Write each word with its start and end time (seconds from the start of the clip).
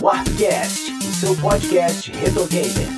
Warpcast, 0.00 0.92
o 0.92 1.14
seu 1.14 1.36
podcast 1.36 2.12
retro 2.12 2.46
gamer. 2.48 2.88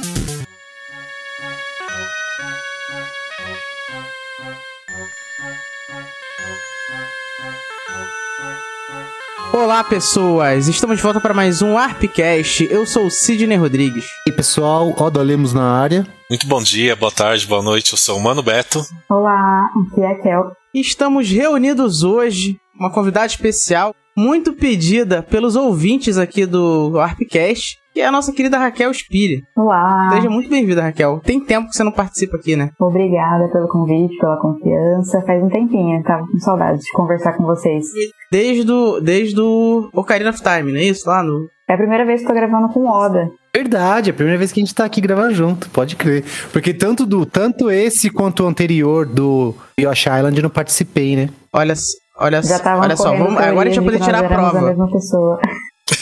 Olá, 9.53 9.85
pessoas! 9.85 10.69
Estamos 10.69 10.97
de 10.97 11.03
volta 11.03 11.21
para 11.21 11.33
mais 11.33 11.63
um 11.63 11.79
Arpcast. 11.79 12.67
Eu 12.71 12.85
sou 12.85 13.07
o 13.07 13.11
Sidney 13.11 13.57
Rodrigues. 13.57 14.05
E 14.27 14.33
pessoal, 14.33 14.93
Oda 14.99 15.23
Lemos 15.23 15.53
na 15.53 15.71
área. 15.71 16.07
Muito 16.29 16.47
bom 16.47 16.63
dia, 16.63 16.97
boa 16.97 17.13
tarde, 17.13 17.47
boa 17.47 17.63
noite. 17.63 17.93
Eu 17.93 17.99
sou 17.99 18.19
o 18.19 18.23
Mano 18.23 18.43
Beto. 18.43 18.83
Olá, 19.09 19.71
aqui 19.91 20.01
é 20.01 20.13
a 20.13 20.21
Kel. 20.21 20.53
Estamos 20.75 21.31
reunidos 21.31 22.03
hoje, 22.03 22.59
uma 22.79 22.93
convidada 22.93 23.27
especial, 23.27 23.95
muito 24.19 24.53
pedida 24.53 25.23
pelos 25.23 25.55
ouvintes 25.55 26.19
aqui 26.19 26.45
do 26.45 26.99
Arpcast, 26.99 27.79
que 27.95 28.01
é 28.01 28.07
a 28.07 28.11
nossa 28.11 28.33
querida 28.33 28.59
Raquel 28.59 28.93
Spire. 28.93 29.45
Olá. 29.57 30.11
Seja 30.13 30.29
muito 30.29 30.51
bem-vinda, 30.51 30.83
Raquel. 30.83 31.21
Tem 31.25 31.39
tempo 31.39 31.69
que 31.69 31.77
você 31.77 31.85
não 31.85 31.93
participa 31.93 32.37
aqui, 32.37 32.57
né? 32.57 32.71
Obrigada 32.81 33.49
pelo 33.53 33.69
convite, 33.69 34.19
pela 34.19 34.37
confiança. 34.41 35.23
Faz 35.25 35.41
um 35.41 35.49
tempinho, 35.49 36.03
tava 36.03 36.27
com 36.27 36.39
saudade 36.41 36.81
de 36.81 36.91
conversar 36.93 37.35
com 37.35 37.45
vocês. 37.45 37.87
Desde 38.33 38.69
o, 38.69 39.01
desde 39.01 39.41
o 39.41 39.89
Ocarina 39.95 40.31
of 40.31 40.43
Time, 40.43 40.73
não 40.73 40.81
é 40.81 40.85
isso? 40.85 41.09
Lá 41.09 41.23
no... 41.23 41.47
É 41.69 41.75
a 41.75 41.79
primeira 41.79 42.05
vez 42.05 42.23
que 42.23 42.27
tô 42.27 42.35
gravando 42.35 42.69
com 42.71 42.89
Oda. 42.89 43.31
Verdade, 43.55 44.11
é 44.11 44.13
a 44.13 44.15
primeira 44.15 44.39
vez 44.39 44.51
que 44.51 44.61
a 44.61 44.65
gente 44.65 44.75
tá 44.75 44.85
aqui 44.85 45.01
gravando 45.01 45.35
junto, 45.35 45.71
pode 45.71 45.95
crer. 45.95 46.25
Porque 46.53 46.75
tanto 46.75 47.07
do 47.07 47.25
tanto 47.25 47.71
esse 47.71 48.11
quanto 48.11 48.43
o 48.43 48.47
anterior 48.47 49.07
do 49.07 49.55
Yoshi 49.79 50.09
Island 50.09 50.37
eu 50.37 50.43
não 50.43 50.51
participei, 50.51 51.15
né? 51.15 51.29
Olha, 51.53 51.75
olha, 52.19 52.43
Já 52.43 52.59
tava 52.59 52.83
olha 52.83 52.97
só, 52.97 53.15
vamos, 53.17 53.37
agora 53.41 53.69
a 53.69 53.73
gente 53.73 53.83
vai 53.83 53.93
poder 53.95 54.05
tirar 54.05 54.23
a 54.23 54.27
a 54.27 54.29
prova. 54.29 54.61
mesma 54.63 54.91
pessoa. 54.91 55.39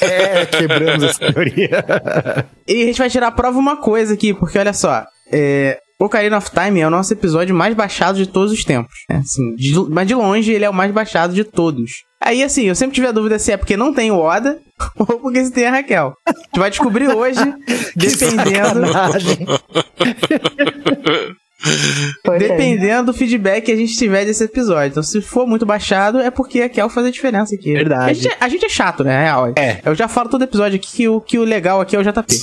É, 0.02 0.44
quebramos 0.46 1.04
essa 1.04 1.32
teoria. 1.32 1.84
E 2.66 2.82
a 2.82 2.86
gente 2.86 2.98
vai 2.98 3.08
tirar 3.08 3.28
a 3.28 3.32
prova 3.32 3.56
uma 3.56 3.76
coisa 3.76 4.14
aqui, 4.14 4.34
porque 4.34 4.58
olha 4.58 4.72
só, 4.72 5.04
é, 5.32 5.78
Ocarina 5.98 6.36
of 6.36 6.50
Time 6.50 6.80
é 6.80 6.86
o 6.86 6.90
nosso 6.90 7.12
episódio 7.12 7.54
mais 7.54 7.72
baixado 7.72 8.16
de 8.18 8.26
todos 8.26 8.50
os 8.52 8.64
tempos. 8.64 8.92
Né? 9.08 9.18
Assim, 9.18 9.54
de- 9.54 9.88
mas 9.88 10.08
de 10.08 10.14
longe 10.16 10.52
ele 10.52 10.64
é 10.64 10.68
o 10.68 10.74
mais 10.74 10.90
baixado 10.90 11.32
de 11.32 11.44
todos. 11.44 11.88
Aí, 12.20 12.42
assim, 12.42 12.64
eu 12.64 12.74
sempre 12.74 12.96
tive 12.96 13.06
a 13.06 13.12
dúvida 13.12 13.38
se 13.38 13.52
é 13.52 13.56
porque 13.56 13.76
não 13.76 13.94
tem 13.94 14.10
o 14.10 14.18
Oda 14.18 14.58
ou 14.98 15.06
porque 15.20 15.44
se 15.44 15.52
tem 15.52 15.66
a 15.66 15.70
Raquel. 15.70 16.12
A 16.28 16.32
gente 16.32 16.58
vai 16.58 16.70
descobrir 16.70 17.08
hoje, 17.08 17.40
dependendo, 17.94 18.80
Pois 22.24 22.42
é. 22.42 22.48
dependendo 22.48 23.10
do 23.12 23.16
feedback 23.16 23.64
que 23.64 23.72
a 23.72 23.76
gente 23.76 23.96
tiver 23.96 24.24
desse 24.24 24.44
episódio. 24.44 24.90
Então, 24.90 25.02
se 25.02 25.20
for 25.22 25.46
muito 25.46 25.64
baixado, 25.64 26.18
é 26.20 26.30
porque 26.30 26.60
a 26.60 26.64
Raquel 26.64 26.88
faz 26.90 27.06
a 27.06 27.10
diferença 27.10 27.54
aqui. 27.54 27.72
Verdade. 27.72 28.10
A 28.10 28.12
gente, 28.12 28.28
é- 28.28 28.36
a 28.40 28.48
gente 28.48 28.66
é 28.66 28.68
chato, 28.68 29.02
né? 29.02 29.14
É 29.14 29.22
real. 29.24 29.52
É. 29.56 29.80
Eu 29.84 29.94
já 29.94 30.06
falo 30.06 30.28
todo 30.28 30.44
episódio 30.44 30.76
aqui 30.76 30.88
que 30.96 31.08
o, 31.08 31.20
que 31.20 31.38
o 31.38 31.44
legal 31.44 31.80
aqui 31.80 31.96
é 31.96 31.98
o 31.98 32.02
JP. 32.02 32.26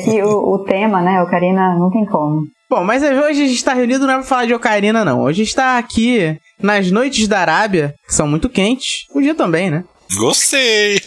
E 0.00 0.22
o, 0.22 0.54
o 0.54 0.64
tema, 0.64 1.00
né, 1.02 1.22
Ocarina, 1.22 1.76
não 1.78 1.90
tem 1.90 2.04
como. 2.06 2.42
Bom, 2.68 2.82
mas 2.84 3.02
hoje 3.02 3.42
a 3.42 3.46
gente 3.46 3.64
tá 3.64 3.74
reunido 3.74 4.06
não 4.06 4.14
é 4.14 4.16
pra 4.18 4.22
falar 4.26 4.46
de 4.46 4.54
Ocarina, 4.54 5.04
não. 5.04 5.20
Hoje 5.22 5.42
a 5.42 5.44
gente 5.44 5.54
tá 5.54 5.78
aqui 5.78 6.36
nas 6.62 6.90
noites 6.90 7.28
da 7.28 7.40
Arábia, 7.40 7.94
que 8.06 8.14
são 8.14 8.26
muito 8.26 8.48
quentes. 8.48 9.04
O 9.14 9.20
dia 9.20 9.34
também, 9.34 9.70
né? 9.70 9.84
Gostei! 10.16 11.00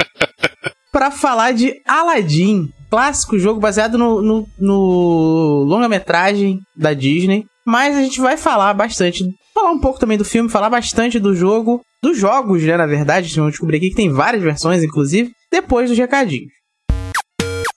Pra 0.92 1.10
falar 1.10 1.52
de 1.52 1.74
Aladdin. 1.86 2.68
Clássico 2.90 3.38
jogo 3.38 3.60
baseado 3.60 3.96
no, 3.96 4.20
no, 4.20 4.48
no 4.58 5.64
longa-metragem 5.64 6.58
da 6.76 6.92
Disney. 6.92 7.44
Mas 7.64 7.96
a 7.96 8.02
gente 8.02 8.20
vai 8.20 8.36
falar 8.36 8.74
bastante. 8.74 9.24
Falar 9.54 9.70
um 9.70 9.78
pouco 9.78 9.98
também 9.98 10.18
do 10.18 10.24
filme, 10.24 10.48
falar 10.48 10.70
bastante 10.70 11.18
do 11.18 11.34
jogo. 11.34 11.80
Dos 12.02 12.18
jogos, 12.18 12.62
né? 12.62 12.76
Na 12.76 12.86
verdade, 12.86 13.34
vão 13.36 13.50
descobrir 13.50 13.76
aqui 13.76 13.90
que 13.90 13.96
tem 13.96 14.10
várias 14.10 14.42
versões, 14.42 14.82
inclusive. 14.82 15.30
Depois 15.52 15.88
dos 15.88 15.98
recadinhos. 15.98 16.50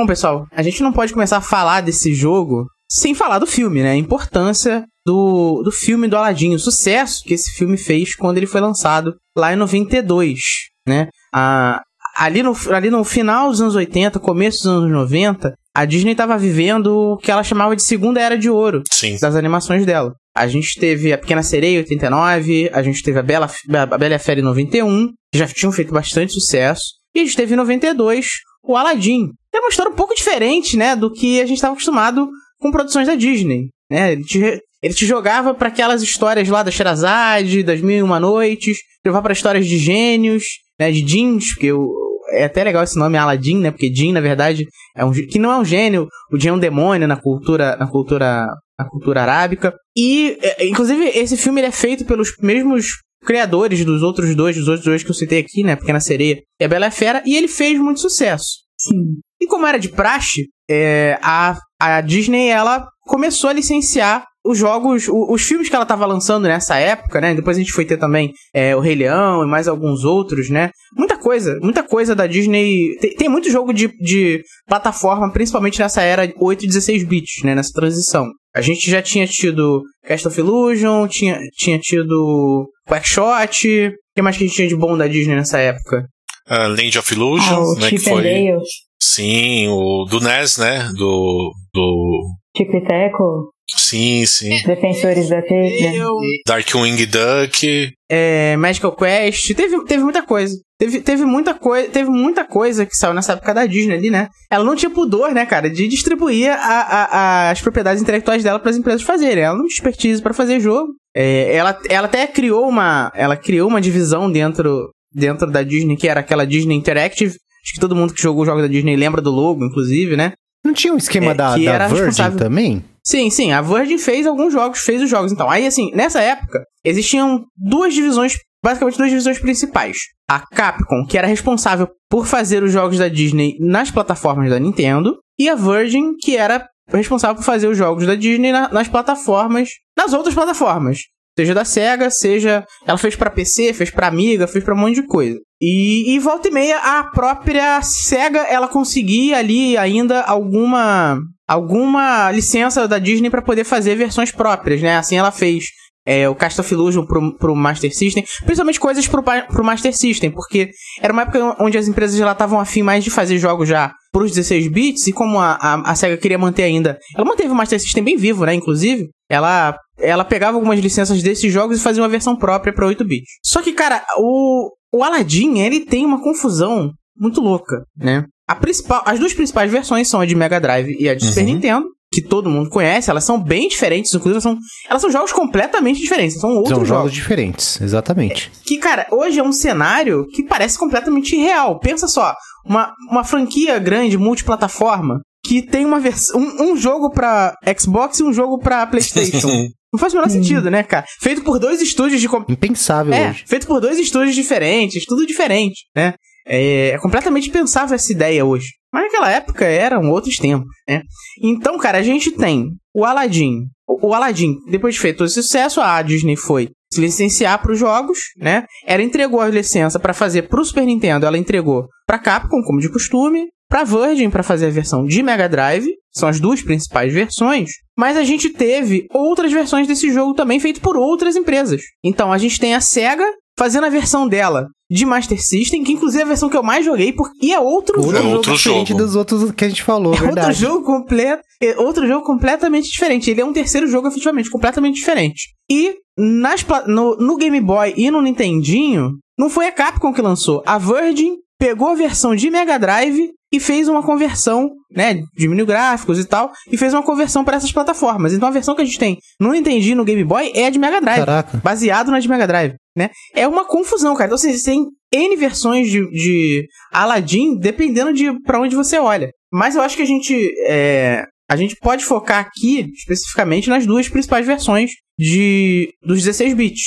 Bom, 0.00 0.06
pessoal, 0.06 0.46
a 0.50 0.62
gente 0.62 0.82
não 0.82 0.94
pode 0.94 1.12
começar 1.12 1.36
a 1.36 1.42
falar 1.42 1.82
desse 1.82 2.14
jogo 2.14 2.64
sem 2.90 3.14
falar 3.14 3.38
do 3.38 3.46
filme, 3.46 3.82
né? 3.82 3.90
A 3.90 3.96
importância 3.96 4.82
do, 5.04 5.60
do 5.62 5.70
filme 5.70 6.08
do 6.08 6.16
Aladdin, 6.16 6.54
o 6.54 6.58
sucesso 6.58 7.22
que 7.22 7.34
esse 7.34 7.50
filme 7.50 7.76
fez 7.76 8.14
quando 8.14 8.38
ele 8.38 8.46
foi 8.46 8.62
lançado 8.62 9.14
lá 9.36 9.52
em 9.52 9.56
92, 9.56 10.40
né? 10.88 11.08
A, 11.34 11.82
ali, 12.16 12.42
no, 12.42 12.56
ali 12.70 12.88
no 12.88 13.04
final 13.04 13.50
dos 13.50 13.60
anos 13.60 13.74
80, 13.74 14.18
começo 14.20 14.62
dos 14.62 14.72
anos 14.72 14.90
90, 14.90 15.52
a 15.76 15.84
Disney 15.84 16.12
estava 16.12 16.38
vivendo 16.38 16.86
o 16.86 17.16
que 17.18 17.30
ela 17.30 17.44
chamava 17.44 17.76
de 17.76 17.82
segunda 17.82 18.22
era 18.22 18.38
de 18.38 18.48
ouro 18.48 18.82
Sim. 18.90 19.18
das 19.20 19.34
animações 19.34 19.84
dela. 19.84 20.14
A 20.34 20.46
gente 20.46 20.80
teve 20.80 21.12
a 21.12 21.18
Pequena 21.18 21.42
Sereia 21.42 21.74
em 21.74 21.80
89, 21.80 22.70
a 22.72 22.82
gente 22.82 23.02
teve 23.02 23.18
a 23.18 23.22
Bela, 23.22 23.50
a 23.70 23.98
Bela 23.98 24.14
e 24.14 24.16
a 24.16 24.18
Fera 24.18 24.40
em 24.40 24.44
91, 24.44 25.08
que 25.30 25.38
já 25.38 25.46
tinham 25.46 25.70
feito 25.70 25.92
bastante 25.92 26.32
sucesso. 26.32 26.84
E 27.14 27.20
a 27.20 27.24
gente 27.24 27.36
teve 27.36 27.52
em 27.52 27.56
92 27.58 28.28
o 28.62 28.76
Aladdin. 28.76 29.30
É 29.52 29.58
uma 29.58 29.68
história 29.68 29.92
um 29.92 29.96
pouco 29.96 30.14
diferente, 30.14 30.76
né, 30.76 30.94
do 30.94 31.12
que 31.12 31.40
a 31.40 31.46
gente 31.46 31.56
estava 31.56 31.72
acostumado 31.72 32.28
com 32.60 32.70
produções 32.70 33.06
da 33.06 33.14
Disney, 33.14 33.68
né? 33.90 34.12
Ele 34.12 34.22
te, 34.22 34.60
ele 34.82 34.94
te 34.94 35.06
jogava 35.06 35.54
para 35.54 35.68
aquelas 35.68 36.02
histórias 36.02 36.48
lá 36.48 36.62
da 36.62 36.70
Sherazade, 36.70 37.62
das 37.62 37.80
Mil 37.80 37.98
e 37.98 38.02
Uma 38.02 38.20
Noites, 38.20 38.78
levava 39.04 39.24
para 39.24 39.32
histórias 39.32 39.66
de 39.66 39.78
gênios, 39.78 40.44
né, 40.78 40.92
de 40.92 41.02
jeans, 41.02 41.52
porque 41.54 41.72
o, 41.72 41.90
é 42.30 42.44
até 42.44 42.62
legal 42.62 42.82
esse 42.82 42.98
nome 42.98 43.18
Aladdin, 43.18 43.58
né? 43.58 43.70
Porque 43.70 43.92
Jin, 43.92 44.12
na 44.12 44.20
verdade, 44.20 44.66
é 44.96 45.04
um 45.04 45.12
que 45.12 45.38
não 45.38 45.50
é 45.50 45.58
um 45.58 45.64
gênio, 45.64 46.08
o 46.32 46.38
Jin 46.38 46.48
é 46.48 46.52
um 46.52 46.58
demônio 46.58 47.06
na 47.06 47.16
cultura 47.16 47.76
na 47.76 47.86
cultura 47.86 48.46
na 48.78 48.88
cultura 48.88 49.22
arábica. 49.22 49.74
E 49.96 50.38
é, 50.40 50.66
inclusive 50.66 51.04
esse 51.08 51.36
filme 51.36 51.60
é 51.60 51.70
feito 51.70 52.04
pelos 52.04 52.32
mesmos 52.40 52.98
criadores 53.24 53.84
dos 53.84 54.02
outros 54.02 54.34
dois, 54.34 54.56
dos 54.56 54.68
outros 54.68 54.84
dois 54.86 55.02
que 55.02 55.10
eu 55.10 55.14
citei 55.14 55.40
aqui, 55.40 55.62
né? 55.62 55.76
Pequena 55.76 56.00
Sereia 56.00 56.40
e 56.60 56.64
a 56.64 56.68
Bela 56.68 56.86
a 56.86 56.90
Fera, 56.90 57.22
e 57.26 57.36
ele 57.36 57.48
fez 57.48 57.78
muito 57.78 58.00
sucesso. 58.00 58.60
Sim. 58.78 59.18
E 59.40 59.46
como 59.46 59.66
era 59.66 59.78
de 59.78 59.88
praxe, 59.88 60.46
é, 60.68 61.18
a, 61.22 61.56
a 61.80 62.00
Disney 62.00 62.48
ela 62.48 62.86
começou 63.06 63.50
a 63.50 63.52
licenciar 63.52 64.24
os 64.44 64.56
jogos, 64.56 65.06
o- 65.06 65.32
os 65.32 65.42
filmes 65.42 65.68
que 65.68 65.74
ela 65.74 65.82
estava 65.82 66.06
lançando 66.06 66.44
nessa 66.48 66.76
época, 66.76 67.20
né? 67.20 67.34
Depois 67.34 67.56
a 67.58 67.60
gente 67.60 67.72
foi 67.72 67.84
ter 67.84 67.98
também 67.98 68.32
é, 68.54 68.74
o 68.74 68.80
Rei 68.80 68.94
Leão 68.94 69.44
e 69.44 69.46
mais 69.46 69.68
alguns 69.68 70.02
outros, 70.04 70.48
né? 70.48 70.70
Muita 70.96 71.18
coisa, 71.18 71.58
muita 71.62 71.82
coisa 71.82 72.14
da 72.14 72.26
Disney. 72.26 72.96
Tem, 73.00 73.14
tem 73.16 73.28
muito 73.28 73.50
jogo 73.50 73.72
de, 73.74 73.88
de 73.98 74.40
plataforma, 74.66 75.30
principalmente 75.30 75.78
nessa 75.78 76.00
era 76.02 76.32
8 76.38 76.64
e 76.64 76.68
16 76.68 77.04
bits, 77.06 77.42
né? 77.44 77.54
Nessa 77.54 77.72
transição. 77.74 78.26
A 78.54 78.60
gente 78.60 78.90
já 78.90 79.00
tinha 79.00 79.26
tido 79.26 79.82
Cast 80.04 80.26
of 80.26 80.40
Illusion, 80.40 81.06
tinha, 81.06 81.38
tinha 81.56 81.78
tido 81.78 82.68
Quackshot. 82.88 83.88
O 83.88 83.92
que 84.14 84.22
mais 84.22 84.36
que 84.36 84.44
a 84.44 84.46
gente 84.46 84.56
tinha 84.56 84.68
de 84.68 84.76
bom 84.76 84.96
da 84.96 85.06
Disney 85.06 85.36
nessa 85.36 85.58
época? 85.58 86.04
Ah, 86.48 86.66
Land 86.66 86.98
of 86.98 87.12
Ah, 87.12 87.14
Illusion, 87.14 87.62
o 87.62 87.74
né? 87.76 87.88
Que 87.88 87.98
Chip 87.98 88.10
and 88.10 88.14
foi. 88.14 88.22
Dale, 88.22 88.56
Sim, 89.00 89.68
o 89.68 90.04
do 90.04 90.20
NES, 90.20 90.58
né? 90.58 90.88
Do. 90.96 91.52
do... 91.72 92.28
Chip 92.56 92.76
e 92.76 92.80
Teco, 92.84 93.50
Sim, 93.76 94.24
sim. 94.26 94.50
Defensores 94.66 95.28
da 95.28 95.40
Terra. 95.42 96.06
Darkwing 96.46 96.96
Duck. 97.06 97.92
é, 98.10 98.56
Magical 98.56 98.92
Quest, 98.96 99.54
teve, 99.54 99.84
teve 99.84 100.02
muita 100.02 100.22
coisa. 100.22 100.54
Teve, 100.78 101.00
teve, 101.00 101.24
muita 101.24 101.52
coi 101.54 101.84
teve 101.88 102.08
muita 102.08 102.44
coisa 102.44 102.86
que 102.86 102.96
saiu 102.96 103.12
nessa 103.14 103.34
época 103.34 103.52
da 103.52 103.66
Disney 103.66 103.94
ali, 103.96 104.10
né? 104.10 104.28
Ela 104.50 104.64
não 104.64 104.74
tinha 104.74 104.90
pudor, 104.90 105.30
né, 105.32 105.44
cara, 105.44 105.68
de 105.68 105.86
distribuir 105.86 106.50
a- 106.50 106.54
a- 106.56 107.04
a- 107.04 107.50
as 107.50 107.60
propriedades 107.60 108.02
intelectuais 108.02 108.42
dela 108.42 108.58
para 108.58 108.70
as 108.70 108.76
empresas 108.76 109.02
fazerem. 109.02 109.44
Ela 109.44 109.54
não 109.56 109.66
tinha 109.66 109.74
expertise 109.74 110.22
para 110.22 110.32
fazer 110.34 110.58
jogo. 110.58 110.92
É, 111.14 111.54
ela, 111.54 111.78
ela 111.88 112.06
até 112.06 112.26
criou 112.26 112.66
uma, 112.68 113.12
ela 113.14 113.36
criou 113.36 113.68
uma 113.68 113.80
divisão 113.80 114.30
dentro, 114.32 114.90
dentro 115.12 115.50
da 115.50 115.62
Disney, 115.62 115.96
que 115.96 116.08
era 116.08 116.20
aquela 116.20 116.46
Disney 116.46 116.74
Interactive. 116.76 117.32
Acho 117.62 117.74
que 117.74 117.80
todo 117.80 117.94
mundo 117.94 118.14
que 118.14 118.22
jogou 118.22 118.46
jogos 118.46 118.62
da 118.62 118.68
Disney 118.68 118.96
lembra 118.96 119.20
do 119.20 119.30
logo, 119.30 119.64
inclusive, 119.66 120.16
né? 120.16 120.32
Não 120.64 120.72
tinha 120.72 120.92
um 120.94 120.96
esquema 120.96 121.32
É, 121.32 121.34
da, 121.34 121.56
da 121.56 121.62
era 121.62 121.88
Virgin 121.88 122.36
também? 122.38 122.84
Sim, 123.04 123.30
sim, 123.30 123.52
a 123.52 123.60
Virgin 123.62 123.98
fez 123.98 124.26
alguns 124.26 124.52
jogos, 124.52 124.80
fez 124.80 125.02
os 125.02 125.08
jogos. 125.10 125.32
Então, 125.32 125.48
aí 125.50 125.66
assim, 125.66 125.90
nessa 125.94 126.20
época, 126.20 126.62
existiam 126.84 127.44
duas 127.56 127.94
divisões, 127.94 128.36
basicamente 128.62 128.98
duas 128.98 129.08
divisões 129.10 129.38
principais. 129.38 129.96
A 130.28 130.40
Capcom, 130.40 131.04
que 131.08 131.16
era 131.18 131.26
responsável 131.26 131.88
por 132.08 132.26
fazer 132.26 132.62
os 132.62 132.72
jogos 132.72 132.98
da 132.98 133.08
Disney 133.08 133.56
nas 133.58 133.90
plataformas 133.90 134.50
da 134.50 134.58
Nintendo, 134.58 135.18
e 135.38 135.48
a 135.48 135.54
Virgin, 135.54 136.14
que 136.20 136.36
era 136.36 136.66
responsável 136.92 137.36
por 137.36 137.44
fazer 137.44 137.68
os 137.68 137.76
jogos 137.78 138.06
da 138.06 138.14
Disney 138.14 138.52
na- 138.52 138.68
nas 138.68 138.88
plataformas, 138.88 139.70
nas 139.96 140.12
outras 140.12 140.34
plataformas. 140.34 140.98
Seja 141.40 141.54
da 141.54 141.64
Sega, 141.64 142.10
seja. 142.10 142.66
Ela 142.86 142.98
fez 142.98 143.16
pra 143.16 143.30
PC, 143.30 143.72
fez 143.72 143.90
pra 143.90 144.08
Amiga, 144.08 144.46
fez 144.46 144.62
pra 144.62 144.74
um 144.74 144.76
monte 144.76 144.96
de 144.96 145.06
coisa. 145.06 145.38
E, 145.58 146.14
e 146.14 146.18
volta 146.18 146.48
e 146.48 146.50
meia, 146.50 146.76
a 146.76 147.04
própria 147.04 147.80
SEGA, 147.80 148.40
ela 148.40 148.68
conseguia 148.68 149.38
ali 149.38 149.74
ainda 149.74 150.20
alguma 150.20 151.18
alguma 151.48 152.30
licença 152.30 152.86
da 152.86 152.98
Disney 152.98 153.30
para 153.30 153.40
poder 153.40 153.64
fazer 153.64 153.94
versões 153.94 154.30
próprias, 154.30 154.82
né? 154.82 154.96
Assim 154.98 155.16
ela 155.16 155.32
fez 155.32 155.64
é, 156.06 156.28
o 156.28 156.34
Cast 156.34 156.60
of 156.60 156.74
Illusion 156.74 157.06
pro, 157.06 157.34
pro 157.38 157.56
Master 157.56 157.90
System, 157.94 158.22
principalmente 158.44 158.78
coisas 158.78 159.08
pro, 159.08 159.22
pro 159.22 159.64
Master 159.64 159.96
System, 159.96 160.30
porque 160.30 160.68
era 161.00 161.10
uma 161.10 161.22
época 161.22 161.56
onde 161.58 161.78
as 161.78 161.88
empresas 161.88 162.18
já 162.18 162.30
estavam 162.30 162.60
afim 162.60 162.82
mais 162.82 163.02
de 163.02 163.10
fazer 163.10 163.38
jogos 163.38 163.66
já 163.66 163.94
pros 164.12 164.30
16 164.30 164.68
bits, 164.68 165.06
e 165.06 165.12
como 165.12 165.38
a, 165.38 165.52
a, 165.52 165.90
a 165.90 165.94
SEGA 165.94 166.18
queria 166.18 166.38
manter 166.38 166.64
ainda. 166.64 166.98
Ela 167.16 167.24
manteve 167.24 167.50
o 167.50 167.54
Master 167.54 167.80
System 167.80 168.04
bem 168.04 168.16
vivo, 168.16 168.44
né? 168.44 168.54
Inclusive, 168.54 169.08
ela, 169.30 169.78
ela 169.98 170.24
pegava 170.24 170.56
algumas 170.56 170.80
licenças 170.80 171.22
desses 171.22 171.52
jogos 171.52 171.78
e 171.78 171.82
fazia 171.82 172.02
uma 172.02 172.08
versão 172.08 172.36
própria 172.36 172.72
pra 172.72 172.86
8 172.86 173.04
bits. 173.04 173.30
Só 173.44 173.62
que, 173.62 173.72
cara, 173.72 174.04
o, 174.18 174.72
o 174.92 175.04
Aladdin, 175.04 175.60
ele 175.60 175.80
tem 175.80 176.04
uma 176.04 176.20
confusão 176.20 176.90
muito 177.16 177.40
louca, 177.40 177.84
né? 177.96 178.24
A 178.48 178.56
principal, 178.56 179.02
as 179.06 179.20
duas 179.20 179.32
principais 179.32 179.70
versões 179.70 180.08
são 180.08 180.20
a 180.20 180.26
de 180.26 180.34
Mega 180.34 180.58
Drive 180.60 180.96
e 180.98 181.08
a 181.08 181.14
de 181.14 181.24
Super 181.24 181.44
Nintendo, 181.44 181.86
que 182.12 182.20
todo 182.20 182.50
mundo 182.50 182.68
conhece. 182.68 183.08
Elas 183.08 183.22
são 183.22 183.40
bem 183.40 183.68
diferentes, 183.68 184.12
inclusive 184.12 184.40
são, 184.40 184.58
elas 184.88 185.00
são 185.00 185.12
jogos 185.12 185.32
completamente 185.32 186.00
diferentes. 186.00 186.40
São 186.40 186.50
outros 186.56 186.70
São 186.70 186.84
jogos. 186.84 186.88
jogos 186.88 187.12
diferentes, 187.12 187.80
exatamente. 187.80 188.50
Que, 188.64 188.78
cara, 188.78 189.06
hoje 189.12 189.38
é 189.38 189.42
um 189.44 189.52
cenário 189.52 190.26
que 190.34 190.42
parece 190.42 190.76
completamente 190.76 191.36
irreal. 191.36 191.78
Pensa 191.78 192.08
só, 192.08 192.34
uma, 192.66 192.92
uma 193.08 193.22
franquia 193.22 193.78
grande, 193.78 194.18
multiplataforma, 194.18 195.20
que 195.42 195.62
tem 195.62 195.84
uma 195.84 196.00
versão. 196.00 196.40
Um, 196.40 196.72
um 196.72 196.76
jogo 196.76 197.10
pra 197.10 197.54
Xbox 197.78 198.20
e 198.20 198.22
um 198.22 198.32
jogo 198.32 198.58
pra 198.58 198.86
PlayStation. 198.86 199.48
Não 199.92 199.98
faz 199.98 200.12
o 200.12 200.16
menor 200.16 200.30
sentido, 200.30 200.70
né, 200.70 200.84
cara? 200.84 201.04
Feito 201.20 201.42
por 201.42 201.58
dois 201.58 201.80
estúdios 201.82 202.20
de. 202.20 202.28
Impensável 202.48 203.12
É, 203.12 203.30
hoje. 203.30 203.44
feito 203.46 203.66
por 203.66 203.80
dois 203.80 203.98
estúdios 203.98 204.36
diferentes, 204.36 205.04
tudo 205.04 205.26
diferente, 205.26 205.80
né? 205.96 206.14
É, 206.46 206.90
é 206.90 206.98
completamente 206.98 207.50
pensável 207.50 207.94
essa 207.96 208.12
ideia 208.12 208.44
hoje. 208.44 208.68
Mas 208.92 209.04
naquela 209.04 209.30
época 209.30 209.64
eram 209.64 210.08
outros 210.10 210.36
tempos, 210.36 210.68
né? 210.88 211.02
Então, 211.42 211.76
cara, 211.78 211.98
a 211.98 212.02
gente 212.02 212.30
tem 212.32 212.68
o 212.94 213.04
Aladdin. 213.04 213.62
O, 213.86 214.08
o 214.08 214.14
Aladdin, 214.14 214.54
depois 214.70 214.94
de 214.94 215.00
feito 215.00 215.18
todo 215.18 215.26
esse 215.26 215.42
sucesso, 215.42 215.80
a 215.80 216.00
Disney 216.02 216.36
foi 216.36 216.70
se 216.92 217.00
licenciar 217.00 217.60
para 217.60 217.72
os 217.72 217.78
jogos, 217.78 218.18
né? 218.36 218.64
Ela 218.86 219.02
entregou 219.02 219.40
a 219.40 219.48
licença 219.48 219.98
para 219.98 220.14
fazer 220.14 220.42
pro 220.42 220.64
Super 220.64 220.84
Nintendo, 220.86 221.26
ela 221.26 221.38
entregou 221.38 221.86
pra 222.06 222.18
Capcom, 222.18 222.62
como 222.64 222.80
de 222.80 222.90
costume, 222.90 223.46
pra 223.70 223.84
Virgin 223.84 224.28
para 224.28 224.42
fazer 224.42 224.66
a 224.66 224.70
versão 224.70 225.06
de 225.06 225.22
Mega 225.22 225.48
Drive, 225.48 225.86
são 226.12 226.28
as 226.28 226.40
duas 226.40 226.60
principais 226.60 227.12
versões, 227.14 227.70
mas 227.96 228.16
a 228.16 228.24
gente 228.24 228.50
teve 228.50 229.06
outras 229.14 229.50
versões 229.52 229.86
desse 229.86 230.12
jogo 230.12 230.34
também 230.34 230.58
feito 230.60 230.80
por 230.80 230.96
outras 230.96 231.36
empresas. 231.36 231.80
Então 232.04 232.32
a 232.32 232.36
gente 232.36 232.58
tem 232.58 232.74
a 232.74 232.80
Sega 232.80 233.24
fazendo 233.56 233.86
a 233.86 233.90
versão 233.90 234.26
dela 234.26 234.66
de 234.90 235.06
Master 235.06 235.40
System, 235.40 235.84
que 235.84 235.92
inclusive 235.92 236.20
é 236.22 236.24
a 236.24 236.28
versão 236.28 236.48
que 236.48 236.56
eu 236.56 236.62
mais 236.64 236.84
joguei, 236.84 237.12
porque 237.12 237.52
é 237.52 237.60
outro 237.60 238.00
Outro 238.00 238.16
jogo. 238.16 238.28
outro 238.34 238.52
diferente 238.54 238.88
jogo. 238.88 239.02
dos 239.04 239.14
outros 239.14 239.52
que 239.52 239.64
a 239.64 239.68
gente 239.68 239.82
falou, 239.84 240.12
É 240.14 240.16
outro 240.22 240.26
verdade. 240.34 240.58
jogo 240.58 240.84
completo, 240.84 241.42
é 241.62 241.78
outro 241.78 242.08
jogo 242.08 242.24
completamente 242.26 242.90
diferente. 242.90 243.30
Ele 243.30 243.40
é 243.40 243.44
um 243.44 243.52
terceiro 243.52 243.86
jogo 243.86 244.08
efetivamente 244.08 244.50
completamente 244.50 244.96
diferente. 244.96 245.50
E 245.70 245.94
nas 246.18 246.66
no, 246.88 247.16
no 247.18 247.36
Game 247.36 247.60
Boy 247.60 247.94
e 247.96 248.10
no 248.10 248.20
Nintendinho, 248.20 249.12
não 249.38 249.48
foi 249.48 249.66
a 249.68 249.72
Capcom 249.72 250.12
que 250.12 250.20
lançou. 250.22 250.60
A 250.66 250.76
Virgin 250.76 251.36
pegou 251.58 251.88
a 251.88 251.94
versão 251.94 252.34
de 252.34 252.50
Mega 252.50 252.78
Drive 252.78 253.30
e 253.52 253.58
fez 253.58 253.88
uma 253.88 254.02
conversão, 254.02 254.70
né, 254.94 255.20
diminuiu 255.36 255.66
gráficos 255.66 256.18
e 256.18 256.24
tal, 256.24 256.52
e 256.70 256.76
fez 256.76 256.94
uma 256.94 257.02
conversão 257.02 257.44
para 257.44 257.56
essas 257.56 257.72
plataformas. 257.72 258.32
Então 258.32 258.48
a 258.48 258.52
versão 258.52 258.74
que 258.74 258.82
a 258.82 258.84
gente 258.84 258.98
tem 258.98 259.18
no 259.40 259.52
Nintendinho 259.52 259.92
e 259.92 259.96
no 259.96 260.04
Game 260.04 260.24
Boy 260.24 260.52
é 260.54 260.66
a 260.66 260.70
de 260.70 260.78
Mega 260.78 261.00
Drive 261.00 261.24
Caraca. 261.24 261.58
baseado 261.58 262.10
na 262.10 262.20
de 262.20 262.28
Mega 262.28 262.46
Drive, 262.46 262.74
né? 262.96 263.10
É 263.34 263.46
uma 263.48 263.64
confusão, 263.64 264.14
cara. 264.14 264.26
Então, 264.26 264.36
assim, 264.36 264.52
você 264.56 264.70
tem 264.70 264.86
N 265.12 265.36
versões 265.36 265.88
de, 265.88 266.08
de 266.10 266.66
Aladdin, 266.92 267.58
dependendo 267.58 268.12
de 268.12 268.32
pra 268.42 268.60
onde 268.60 268.76
você 268.76 268.98
olha. 268.98 269.30
Mas 269.52 269.74
eu 269.74 269.82
acho 269.82 269.96
que 269.96 270.02
a 270.02 270.06
gente, 270.06 270.52
é, 270.66 271.24
a 271.48 271.56
gente 271.56 271.74
pode 271.76 272.04
focar 272.04 272.38
aqui, 272.38 272.86
especificamente, 272.94 273.68
nas 273.68 273.84
duas 273.84 274.08
principais 274.08 274.46
versões 274.46 274.92
de, 275.18 275.92
dos 276.02 276.18
16 276.18 276.54
bits, 276.54 276.84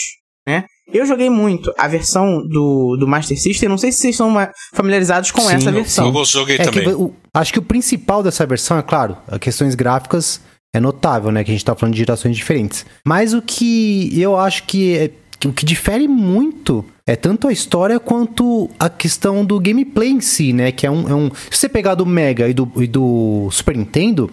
né? 0.47 0.63
Eu 0.91 1.05
joguei 1.05 1.29
muito 1.29 1.73
a 1.77 1.87
versão 1.87 2.45
do, 2.47 2.97
do 2.97 3.07
Master 3.07 3.39
System, 3.39 3.69
não 3.69 3.77
sei 3.77 3.91
se 3.91 3.99
vocês 3.99 4.13
estão 4.15 4.33
familiarizados 4.73 5.31
com 5.31 5.41
Sim, 5.41 5.55
essa 5.55 5.71
versão. 5.71 6.13
Eu 6.15 6.25
joguei 6.25 6.55
É 6.57 6.59
que 6.59 6.65
também. 6.65 6.93
o- 6.93 7.13
acho 7.33 7.53
que 7.53 7.59
o 7.59 7.63
principal 7.63 8.21
dessa 8.21 8.45
versão, 8.45 8.77
é 8.77 8.81
claro, 8.81 9.17
as 9.27 9.39
questões 9.39 9.75
gráficas 9.75 10.41
é 10.75 10.79
notável, 10.79 11.31
né? 11.31 11.43
Que 11.43 11.51
a 11.51 11.53
gente 11.53 11.63
tá 11.65 11.73
falando 11.75 11.93
de 11.93 11.99
gerações 11.99 12.35
diferentes. 12.35 12.85
Mas 13.07 13.33
o 13.33 13.41
que 13.41 14.11
eu 14.19 14.37
acho 14.37 14.63
que, 14.63 14.95
é, 14.97 15.11
que 15.39 15.47
o 15.47 15.53
que 15.53 15.65
difere 15.65 16.07
muito 16.07 16.83
é 17.07 17.15
tanto 17.15 17.47
a 17.47 17.51
história 17.53 17.99
quanto 17.99 18.69
a 18.79 18.89
questão 18.89 19.43
do 19.45 19.59
gameplay 19.59 20.09
em 20.09 20.21
si, 20.21 20.51
né? 20.53 20.71
Que 20.71 20.85
é 20.87 20.91
um. 20.91 21.07
é 21.09 21.13
um- 21.15 21.29
se 21.49 21.57
você 21.59 21.69
pegar 21.69 21.95
do 21.95 22.05
Mega 22.05 22.47
e 22.49 22.53
do, 22.53 22.69
e 22.77 22.87
do 22.87 23.49
Super 23.51 23.75
Nintendo. 23.77 24.29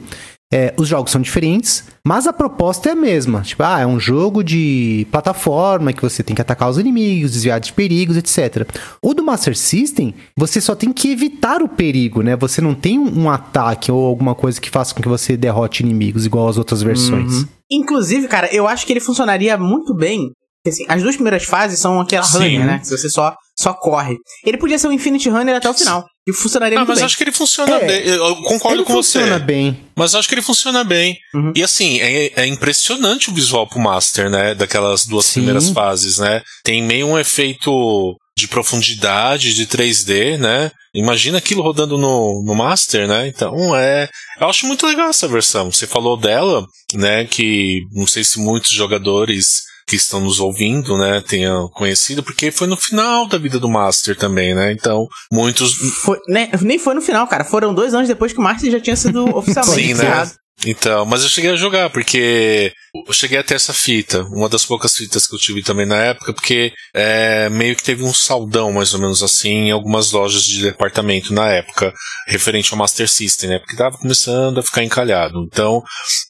É, 0.52 0.74
os 0.76 0.88
jogos 0.88 1.12
são 1.12 1.20
diferentes, 1.20 1.84
mas 2.04 2.26
a 2.26 2.32
proposta 2.32 2.88
é 2.88 2.92
a 2.92 2.96
mesma. 2.96 3.42
Tipo, 3.42 3.62
ah, 3.62 3.80
é 3.80 3.86
um 3.86 4.00
jogo 4.00 4.42
de 4.42 5.06
plataforma 5.10 5.92
que 5.92 6.02
você 6.02 6.24
tem 6.24 6.34
que 6.34 6.42
atacar 6.42 6.68
os 6.68 6.76
inimigos, 6.76 7.32
desviar 7.32 7.60
de 7.60 7.72
perigos, 7.72 8.16
etc. 8.16 8.68
O 9.00 9.14
do 9.14 9.22
Master 9.22 9.56
System, 9.56 10.12
você 10.36 10.60
só 10.60 10.74
tem 10.74 10.92
que 10.92 11.12
evitar 11.12 11.62
o 11.62 11.68
perigo, 11.68 12.20
né? 12.22 12.34
Você 12.34 12.60
não 12.60 12.74
tem 12.74 12.98
um, 12.98 13.30
ataque 13.30 13.92
ou 13.92 14.04
alguma 14.04 14.34
coisa 14.34 14.60
que 14.60 14.68
faça 14.68 14.92
com 14.92 15.00
que 15.00 15.08
você 15.08 15.36
derrote 15.36 15.84
inimigos, 15.84 16.26
igual 16.26 16.48
as 16.48 16.58
outras 16.58 16.82
versões. 16.82 17.42
Uhum. 17.42 17.48
Inclusive, 17.70 18.26
cara, 18.26 18.52
eu 18.52 18.66
acho 18.66 18.84
que 18.84 18.92
ele 18.92 19.00
funcionaria 19.00 19.56
muito 19.56 19.94
bem. 19.94 20.32
porque, 20.64 20.70
Assim, 20.70 20.84
as 20.88 21.00
duas 21.00 21.14
primeiras 21.14 21.44
fases 21.44 21.78
são 21.78 22.00
aquela 22.00 22.24
Sim. 22.24 22.38
runner, 22.38 22.66
né? 22.66 22.78
Que 22.80 22.88
você 22.88 23.08
só, 23.08 23.36
só 23.60 23.74
corre. 23.74 24.16
Ele 24.44 24.56
podia 24.56 24.78
ser 24.78 24.88
um 24.88 24.92
Infinite 24.92 25.28
Runner 25.28 25.54
até 25.56 25.68
o 25.68 25.74
final. 25.74 26.04
E 26.26 26.32
funcionaria 26.32 26.78
Ah, 26.78 26.80
muito 26.80 26.88
mas 26.90 26.98
bem. 26.98 27.06
acho 27.06 27.16
que 27.16 27.24
ele 27.24 27.32
funciona 27.32 27.74
É. 27.76 27.86
bem. 27.86 28.06
Eu 28.08 28.36
concordo 28.42 28.78
Ele 28.78 28.84
com 28.84 28.92
você. 28.94 29.18
funciona 29.20 29.38
bem. 29.38 29.84
Mas 29.96 30.14
acho 30.14 30.28
que 30.28 30.34
ele 30.34 30.42
funciona 30.42 30.82
bem. 30.84 31.16
Uhum. 31.34 31.52
E 31.56 31.62
assim, 31.62 31.98
é, 32.00 32.32
é 32.42 32.46
impressionante 32.46 33.30
o 33.30 33.34
visual 33.34 33.66
pro 33.68 33.80
Master, 33.80 34.30
né? 34.30 34.54
Daquelas 34.54 35.04
duas 35.06 35.26
Sim. 35.26 35.32
primeiras 35.40 35.68
fases, 35.70 36.18
né? 36.18 36.40
Tem 36.64 36.82
meio 36.82 37.06
um 37.06 37.18
efeito 37.18 38.16
de 38.36 38.48
profundidade, 38.48 39.54
de 39.54 39.66
3D, 39.66 40.38
né? 40.38 40.70
Imagina 40.94 41.38
aquilo 41.38 41.62
rodando 41.62 41.98
no, 41.98 42.42
no 42.44 42.54
Master, 42.54 43.06
né? 43.06 43.28
Então 43.28 43.74
é. 43.76 44.08
Eu 44.40 44.48
acho 44.48 44.66
muito 44.66 44.86
legal 44.86 45.10
essa 45.10 45.28
versão. 45.28 45.70
Você 45.70 45.86
falou 45.86 46.16
dela, 46.16 46.64
né? 46.94 47.24
Que 47.26 47.80
não 47.92 48.06
sei 48.06 48.24
se 48.24 48.38
muitos 48.40 48.70
jogadores 48.70 49.62
que 49.90 49.96
estão 49.96 50.20
nos 50.20 50.38
ouvindo, 50.38 50.96
né, 50.96 51.20
tenham 51.20 51.68
conhecido, 51.68 52.22
porque 52.22 52.52
foi 52.52 52.68
no 52.68 52.76
final 52.76 53.26
da 53.26 53.36
vida 53.36 53.58
do 53.58 53.68
Master 53.68 54.16
também, 54.16 54.54
né? 54.54 54.72
Então, 54.72 55.08
muitos 55.32 55.74
Foi, 56.04 56.16
né, 56.28 56.48
nem 56.62 56.78
foi 56.78 56.94
no 56.94 57.02
final, 57.02 57.26
cara. 57.26 57.42
Foram 57.42 57.74
dois 57.74 57.92
anos 57.92 58.06
depois 58.06 58.32
que 58.32 58.38
o 58.38 58.42
Master 58.42 58.70
já 58.70 58.78
tinha 58.78 58.94
sido 58.94 59.24
oficialmente 59.36 59.88
Sim, 59.88 59.94
né? 59.94 60.30
Então, 60.66 61.06
mas 61.06 61.22
eu 61.22 61.28
cheguei 61.28 61.50
a 61.50 61.56
jogar, 61.56 61.88
porque 61.88 62.72
eu 63.06 63.12
cheguei 63.12 63.38
a 63.38 63.42
ter 63.42 63.54
essa 63.54 63.72
fita, 63.72 64.22
uma 64.24 64.48
das 64.48 64.66
poucas 64.66 64.94
fitas 64.94 65.26
que 65.26 65.34
eu 65.34 65.38
tive 65.38 65.62
também 65.62 65.86
na 65.86 65.96
época, 65.96 66.34
porque 66.34 66.72
é, 66.92 67.48
meio 67.48 67.74
que 67.74 67.82
teve 67.82 68.02
um 68.02 68.12
saldão, 68.12 68.72
mais 68.72 68.92
ou 68.92 69.00
menos 69.00 69.22
assim, 69.22 69.68
em 69.68 69.70
algumas 69.70 70.12
lojas 70.12 70.44
de 70.44 70.62
departamento 70.62 71.32
na 71.32 71.46
época, 71.48 71.94
referente 72.26 72.72
ao 72.72 72.78
Master 72.78 73.08
System, 73.08 73.50
né? 73.50 73.58
Porque 73.58 73.76
tava 73.76 73.96
começando 73.96 74.58
a 74.58 74.62
ficar 74.62 74.84
encalhado. 74.84 75.42
Então, 75.50 75.82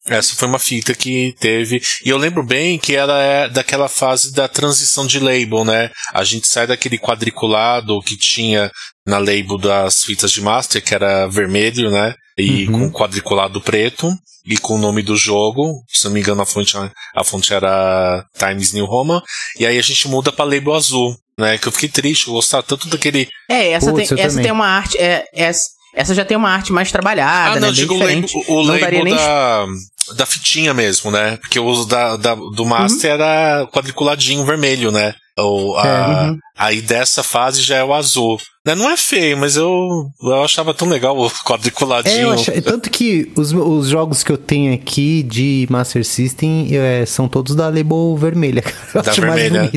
essa 0.07 0.37
foi 0.37 0.47
uma 0.47 0.59
fita 0.59 0.95
que 0.95 1.35
teve. 1.41 1.81
E 2.05 2.09
eu 2.09 2.17
lembro 2.17 2.45
bem 2.45 2.79
que 2.79 2.95
ela 2.95 3.21
é 3.21 3.49
daquela 3.49 3.89
fase 3.89 4.33
da 4.33 4.47
transição 4.47 5.07
de 5.07 5.19
label, 5.19 5.65
né? 5.65 5.91
A 6.15 6.23
gente 6.23 6.47
sai 6.47 6.69
daquele 6.69 6.99
quadriculado 6.99 8.01
que 8.03 8.17
tinha 8.17 8.71
na 9.07 9.19
label 9.19 9.59
das 9.59 10.05
fitas 10.05 10.31
de 10.31 10.41
Master, 10.41 10.83
que 10.83 10.95
era 10.95 11.27
vermelho, 11.27 11.91
né? 11.91 12.15
E 12.41 12.69
Uhum. 12.69 12.91
com 12.91 12.99
quadriculado 12.99 13.61
preto 13.61 14.09
e 14.47 14.57
com 14.57 14.75
o 14.77 14.79
nome 14.79 15.03
do 15.03 15.17
jogo. 15.17 15.83
Se 15.89 16.05
não 16.05 16.13
me 16.13 16.21
engano, 16.21 16.43
a 16.43 16.47
fonte, 16.47 16.75
a 16.77 17.25
fonte 17.25 17.53
era 17.53 18.25
Times 18.39 18.73
New 18.73 18.87
Roman. 18.87 19.21
E 19.59 19.67
aí 19.67 19.79
a 19.79 19.83
gente 19.83 20.09
muda 20.09 20.33
pra 20.33 20.45
label 20.45 20.75
azul, 20.75 21.15
né? 21.39 21.59
Que 21.59 21.69
eu 21.69 21.73
fiquei 21.73 21.89
triste, 21.89 22.27
eu 22.29 22.35
gostava 22.35 22.63
tanto 22.63 22.89
daquele. 22.89 23.29
É, 23.49 23.73
essa, 23.73 23.91
Putz, 23.93 24.09
tem, 24.09 24.19
essa 24.19 24.29
também. 24.31 24.43
tem 24.45 24.53
uma 24.53 24.67
arte. 24.67 24.97
É, 24.99 25.25
essa, 25.35 25.69
essa 25.95 26.15
já 26.15 26.25
tem 26.25 26.37
uma 26.37 26.51
arte 26.51 26.73
mais 26.73 26.91
trabalhada, 26.91 27.51
ah, 27.51 27.55
né? 27.55 27.61
não, 27.61 27.69
Bem 27.69 27.75
digo 27.75 27.95
o 27.95 27.99
label, 27.99 28.21
diferente. 28.23 28.51
o 28.51 28.63
não 28.65 28.79
daria 28.79 28.99
label 29.01 29.05
nem 29.05 29.15
da, 30.15 30.27
fitinha 30.27 30.73
mesmo, 30.75 31.11
né? 31.11 31.37
Porque 31.39 31.59
o 31.59 31.65
uso 31.67 31.87
da, 31.87 32.17
da- 32.17 32.35
do 32.35 32.65
Master 32.67 33.11
era 33.13 33.67
quadriculadinho 33.73 34.45
vermelho, 34.45 34.91
né? 34.91 35.15
O, 35.39 35.75
a, 35.79 36.29
uhum. 36.29 36.39
Aí 36.59 36.83
dessa 36.83 37.23
fase 37.23 37.63
já 37.63 37.77
é 37.77 37.85
o 37.85 37.95
azul. 37.95 38.39
Né, 38.67 38.75
Não 38.75 38.91
é 38.91 38.97
feio, 38.97 39.39
mas 39.39 39.57
eu, 39.57 39.89
eu 40.23 40.45
achava 40.45 40.75
tão 40.75 40.87
legal 40.87 41.17
o 41.17 41.27
É, 41.29 41.31
quadriculadinho. 41.47 42.21
eu 42.21 42.31
acho, 42.33 42.61
tanto 42.61 42.91
que 42.91 43.33
os, 43.35 43.51
os 43.53 43.89
jogos 43.89 44.23
que 44.23 44.31
eu 44.31 44.37
tenho 44.37 44.75
aqui 44.75 45.23
de 45.23 45.67
Master 45.71 46.05
System 46.05 46.69
é, 46.73 47.07
são 47.07 47.27
todos 47.27 47.55
da 47.57 47.69
label 47.69 48.15
vermelha. 48.19 48.63
Eu 48.95 49.03
Da 49.03 49.13
vermelha. 49.13 49.73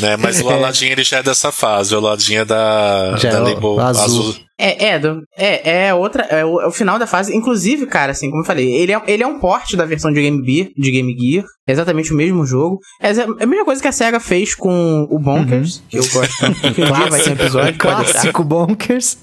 né? 0.00 0.16
Mas 0.16 0.40
o 0.40 0.48
É. 0.50 0.54
Aladdin 0.54 0.86
ele 0.86 1.04
já 1.04 1.18
é 1.18 1.22
dessa 1.22 1.52
fase, 1.52 1.94
o 1.94 1.98
Aladdin 1.98 2.36
é 2.36 2.44
da, 2.46 3.14
Já 3.18 3.32
da 3.32 3.36
é 3.36 3.40
label 3.40 3.80
azul. 3.80 4.02
azul. 4.04 4.36
É, 4.62 4.94
é, 4.94 5.00
é, 5.36 5.86
é 5.88 5.94
outra. 5.94 6.22
É 6.24 6.44
o, 6.44 6.60
é 6.60 6.66
o 6.68 6.70
final 6.70 6.96
da 6.96 7.06
fase. 7.06 7.36
Inclusive, 7.36 7.84
cara, 7.86 8.12
assim, 8.12 8.30
como 8.30 8.42
eu 8.42 8.46
falei, 8.46 8.72
ele 8.72 8.92
é, 8.92 9.02
ele 9.08 9.24
é 9.24 9.26
um 9.26 9.40
porte 9.40 9.76
da 9.76 9.84
versão 9.84 10.12
de 10.12 10.22
Game 10.22 10.40
Gear, 10.46 10.68
de 10.76 10.90
Game 10.92 11.16
Gear. 11.18 11.44
É 11.66 11.72
exatamente 11.72 12.12
o 12.12 12.16
mesmo 12.16 12.46
jogo. 12.46 12.78
É 13.00 13.10
é 13.10 13.44
a 13.44 13.46
mesma 13.46 13.64
coisa 13.64 13.82
que 13.82 13.88
a 13.88 13.92
SEGA 13.92 14.20
fez 14.20 14.54
com 14.54 15.06
o 15.10 15.18
Bonkers, 15.18 15.82
que 15.88 15.98
eu 15.98 16.02
gosto 16.02 16.38
tanto. 16.40 16.72
Dia 16.72 17.10
vai 17.10 17.20
ter 17.20 17.32
episódio. 17.32 17.78
Clássico 17.78 18.44
Bonkers. 18.44 19.18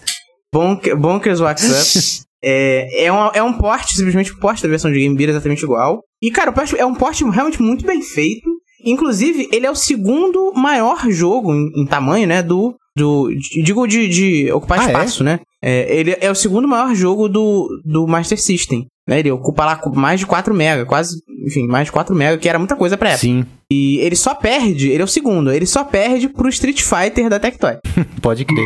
Bonk, 0.53 0.93
Bonkers 0.95 1.39
Wax 1.39 1.63
Up. 1.63 2.29
É, 2.41 3.03
é, 3.03 3.11
um, 3.11 3.31
é 3.33 3.43
um 3.43 3.51
porte, 3.57 3.97
simplesmente 3.97 4.31
um 4.31 4.39
porte 4.39 4.63
da 4.63 4.69
versão 4.69 4.89
de 4.89 4.97
Game 4.97 5.13
Gear 5.17 5.31
exatamente 5.31 5.61
igual. 5.61 6.01
E, 6.21 6.31
cara, 6.31 6.53
é 6.77 6.85
um 6.85 6.95
porte 6.95 7.21
realmente 7.25 7.61
muito 7.61 7.85
bem 7.85 8.01
feito. 8.01 8.49
Inclusive, 8.85 9.49
ele 9.51 9.65
é 9.65 9.71
o 9.71 9.75
segundo 9.75 10.53
maior 10.53 11.09
jogo 11.09 11.53
em, 11.53 11.81
em 11.81 11.85
tamanho, 11.85 12.27
né? 12.27 12.41
Do. 12.41 12.75
do 12.95 13.29
digo 13.63 13.87
de, 13.87 14.07
de 14.07 14.51
ocupar 14.51 14.79
Ah, 14.79 14.83
é? 14.83 14.87
espaço, 14.87 15.23
né? 15.23 15.39
É, 15.61 15.93
ele 15.93 16.15
é 16.19 16.31
o 16.31 16.35
segundo 16.35 16.67
maior 16.67 16.93
jogo 16.95 17.27
do, 17.27 17.67
do 17.83 18.07
Master 18.07 18.39
System. 18.41 18.87
Né? 19.07 19.19
Ele 19.19 19.31
ocupa 19.31 19.65
lá 19.65 19.81
mais 19.95 20.19
de 20.19 20.25
4 20.27 20.53
mega, 20.53 20.85
quase, 20.85 21.17
enfim, 21.45 21.67
mais 21.67 21.85
de 21.87 21.91
4 21.91 22.15
mega, 22.15 22.37
que 22.37 22.47
era 22.47 22.59
muita 22.59 22.75
coisa 22.75 22.95
pra 22.95 23.09
época. 23.09 23.21
Sim, 23.21 23.43
E 23.71 23.97
ele 23.97 24.15
só 24.15 24.35
perde, 24.35 24.89
ele 24.89 25.01
é 25.01 25.03
o 25.03 25.07
segundo, 25.07 25.51
ele 25.51 25.65
só 25.65 25.83
perde 25.83 26.29
pro 26.29 26.47
Street 26.47 26.81
Fighter 26.81 27.27
da 27.27 27.39
Tectoy. 27.39 27.77
pode 28.21 28.45
crer. 28.45 28.65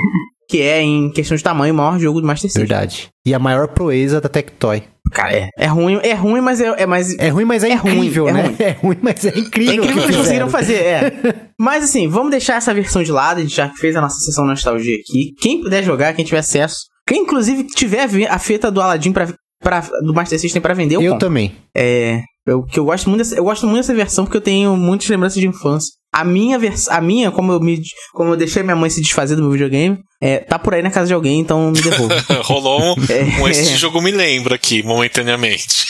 Que 0.53 0.61
é, 0.61 0.83
em 0.83 1.09
questão 1.09 1.35
de 1.35 1.41
tamanho, 1.41 1.73
o 1.73 1.77
maior 1.77 1.97
jogo 1.97 2.21
do 2.21 2.27
Master 2.27 2.47
System. 2.47 2.67
Verdade. 2.67 3.09
E 3.25 3.33
a 3.33 3.39
maior 3.39 3.69
proeza 3.69 4.21
da 4.21 4.29
Tectoy. 4.29 4.83
Cara, 5.11 5.35
é. 5.35 5.49
É 5.57 5.65
ruim, 5.65 5.99
é 6.03 6.13
ruim, 6.13 6.41
mas 6.41 6.61
é, 6.61 6.83
é 6.83 6.85
mais. 6.85 7.17
É 7.17 7.29
ruim, 7.29 7.43
mas 7.43 7.63
é, 7.63 7.69
É 7.71 7.73
ruim, 7.73 7.93
incrível, 7.93 8.29
é 8.29 8.33
né? 8.33 8.41
ruim. 8.43 8.55
É 8.61 8.71
ruim, 8.73 8.97
mas 9.01 9.25
é 9.25 9.29
incrível. 9.29 9.73
É 9.73 9.75
incrível 9.77 9.83
o 9.83 9.97
que 9.97 10.03
eles 10.03 10.15
conseguiram 10.15 10.49
fazer, 10.51 10.75
é. 10.75 11.11
Mas 11.59 11.85
assim, 11.85 12.07
vamos 12.07 12.29
deixar 12.29 12.57
essa 12.57 12.71
versão 12.71 13.01
de 13.01 13.11
lado, 13.11 13.39
a 13.39 13.41
gente 13.41 13.55
já 13.55 13.67
fez 13.69 13.95
a 13.95 14.01
nossa 14.01 14.19
sessão 14.19 14.45
nostalgia 14.45 14.95
aqui. 14.95 15.33
Quem 15.41 15.59
puder 15.59 15.83
jogar, 15.83 16.13
quem 16.13 16.23
tiver 16.23 16.37
acesso, 16.37 16.81
quem 17.07 17.23
inclusive 17.23 17.63
tiver 17.63 18.07
a 18.29 18.37
fita 18.37 18.69
do 18.69 18.79
Aladdin 18.79 19.11
pra, 19.11 19.27
pra, 19.59 19.79
do 20.05 20.13
Master 20.13 20.39
System 20.39 20.61
pra 20.61 20.75
vender, 20.75 20.97
eu, 20.97 21.01
Eu 21.01 21.11
compro. 21.13 21.27
também. 21.27 21.55
É. 21.75 22.21
Eu, 22.45 22.61
que 22.63 22.77
eu 22.79 22.85
gosto 22.85 23.09
muito 23.09 23.19
dessa, 23.19 23.35
eu 23.35 23.43
gosto 23.43 23.65
muito 23.65 23.77
dessa 23.77 23.93
versão 23.95 24.25
porque 24.25 24.37
eu 24.37 24.41
tenho 24.41 24.77
muitas 24.77 25.07
lembranças 25.09 25.39
de 25.41 25.47
infância. 25.47 25.93
A 26.13 26.23
minha 26.23 26.59
versão, 26.59 26.93
a 26.95 27.01
minha, 27.01 27.31
como 27.31 27.51
eu 27.51 27.59
me 27.59 27.81
como 28.13 28.31
eu 28.33 28.37
deixei 28.37 28.61
minha 28.61 28.75
mãe 28.75 28.89
se 28.89 29.01
desfazer 29.01 29.35
do 29.35 29.41
meu 29.41 29.51
videogame, 29.51 29.97
é, 30.21 30.37
tá 30.37 30.59
por 30.59 30.73
aí 30.75 30.81
na 30.83 30.91
casa 30.91 31.07
de 31.07 31.13
alguém, 31.13 31.39
então 31.39 31.71
me 31.71 31.81
devolva. 31.81 32.15
Rolou 32.43 32.79
um, 32.81 32.95
É. 33.09 33.41
um 33.41 33.47
Esse 33.47 33.75
jogo 33.75 33.99
me 33.99 34.11
lembra 34.11 34.53
aqui, 34.55 34.83
momentaneamente. 34.83 35.87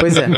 Pois 0.00 0.16
é. 0.16 0.26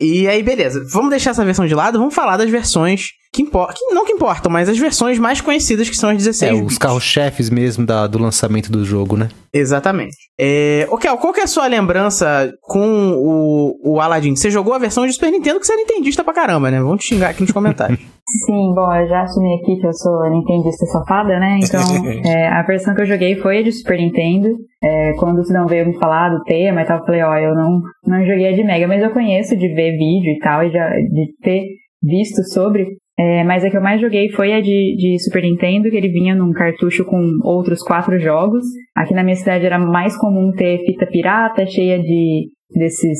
E 0.00 0.26
aí, 0.26 0.42
beleza. 0.42 0.84
Vamos 0.92 1.08
deixar 1.10 1.30
essa 1.30 1.44
versão 1.44 1.66
de 1.66 1.74
lado, 1.74 1.98
vamos 1.98 2.14
falar 2.14 2.36
das 2.36 2.50
versões 2.50 3.10
que 3.34 3.42
importam. 3.42 3.76
Não 3.92 4.04
que 4.06 4.12
importam, 4.12 4.50
mas 4.50 4.68
as 4.68 4.78
versões 4.78 5.18
mais 5.18 5.40
conhecidas, 5.40 5.90
que 5.90 5.96
são 5.96 6.10
as 6.10 6.16
16 6.16 6.50
É, 6.52 6.54
bits. 6.54 6.72
os 6.72 6.78
carros-chefes 6.78 7.50
mesmo 7.50 7.84
da- 7.84 8.06
do 8.06 8.18
lançamento 8.18 8.70
do 8.70 8.84
jogo, 8.84 9.16
né? 9.16 9.28
Exatamente. 9.52 10.16
É... 10.40 10.86
Ô, 10.90 10.96
Kel, 10.96 11.16
qual 11.18 11.32
que 11.32 11.40
é 11.40 11.44
a 11.44 11.46
sua 11.48 11.66
lembrança 11.66 12.52
com 12.62 13.12
o, 13.16 13.94
o 13.94 14.00
Aladdin? 14.00 14.34
Você 14.36 14.50
jogou 14.50 14.72
a 14.74 14.78
versão 14.78 15.06
de 15.06 15.12
Super 15.12 15.30
Nintendo 15.30 15.60
que 15.60 15.66
você 15.66 15.72
é 15.74 15.76
nintendista 15.76 16.22
pra 16.24 16.32
caramba, 16.34 16.70
né? 16.70 16.80
Vamos 16.80 17.00
te 17.02 17.08
xingar 17.08 17.30
aqui 17.30 17.42
nos 17.42 17.52
comentários. 17.52 17.98
Sim, 18.46 18.72
bom, 18.74 18.92
eu 18.94 19.06
já 19.06 19.22
assumi 19.22 19.54
aqui 19.56 19.76
que 19.80 19.86
eu 19.86 19.92
sou 19.92 20.30
nintendista 20.30 20.86
safada, 20.86 21.38
né? 21.38 21.58
Então, 21.62 21.80
é, 22.24 22.48
a 22.48 22.62
versão 22.62 22.94
que 22.94 23.02
eu 23.02 23.06
joguei 23.06 23.36
foi 23.36 23.58
a 23.58 23.62
de 23.62 23.70
Super 23.72 23.98
Nintendo. 23.98 24.48
É, 24.82 25.12
quando 25.18 25.38
o 25.40 25.44
Sidão 25.44 25.66
veio 25.66 25.86
me 25.86 25.98
falar 25.98 26.30
do 26.30 26.42
tema 26.44 26.82
e 26.82 26.86
tal, 26.86 26.98
eu 26.98 27.04
falei, 27.04 27.22
ó, 27.22 27.36
eu 27.36 27.54
não, 27.54 27.80
não 28.06 28.20
joguei 28.26 28.48
a 28.48 28.52
de 28.56 28.64
Mega, 28.64 28.88
mas 28.88 29.02
eu 29.02 29.10
conheço 29.10 29.56
de 29.56 29.68
ver 29.68 29.92
vídeo 29.92 30.30
e 30.32 30.38
tal, 30.42 30.62
e 30.64 30.70
já, 30.70 30.88
de 30.88 31.26
ter 31.42 31.62
visto 32.02 32.42
sobre. 32.52 32.86
É, 33.18 33.44
mas 33.44 33.64
a 33.64 33.70
que 33.70 33.76
eu 33.76 33.82
mais 33.82 34.00
joguei 34.00 34.28
foi 34.30 34.52
a 34.52 34.60
de, 34.60 34.96
de 34.96 35.18
Super 35.22 35.42
Nintendo, 35.42 35.88
que 35.88 35.96
ele 35.96 36.08
vinha 36.08 36.34
num 36.34 36.52
cartucho 36.52 37.04
com 37.04 37.38
outros 37.44 37.80
quatro 37.80 38.18
jogos. 38.18 38.64
Aqui 38.94 39.14
na 39.14 39.22
minha 39.22 39.36
cidade 39.36 39.64
era 39.64 39.78
mais 39.78 40.16
comum 40.16 40.50
ter 40.50 40.84
fita 40.84 41.06
pirata, 41.06 41.64
cheia 41.66 41.98
de 42.00 42.48
desses 42.74 43.18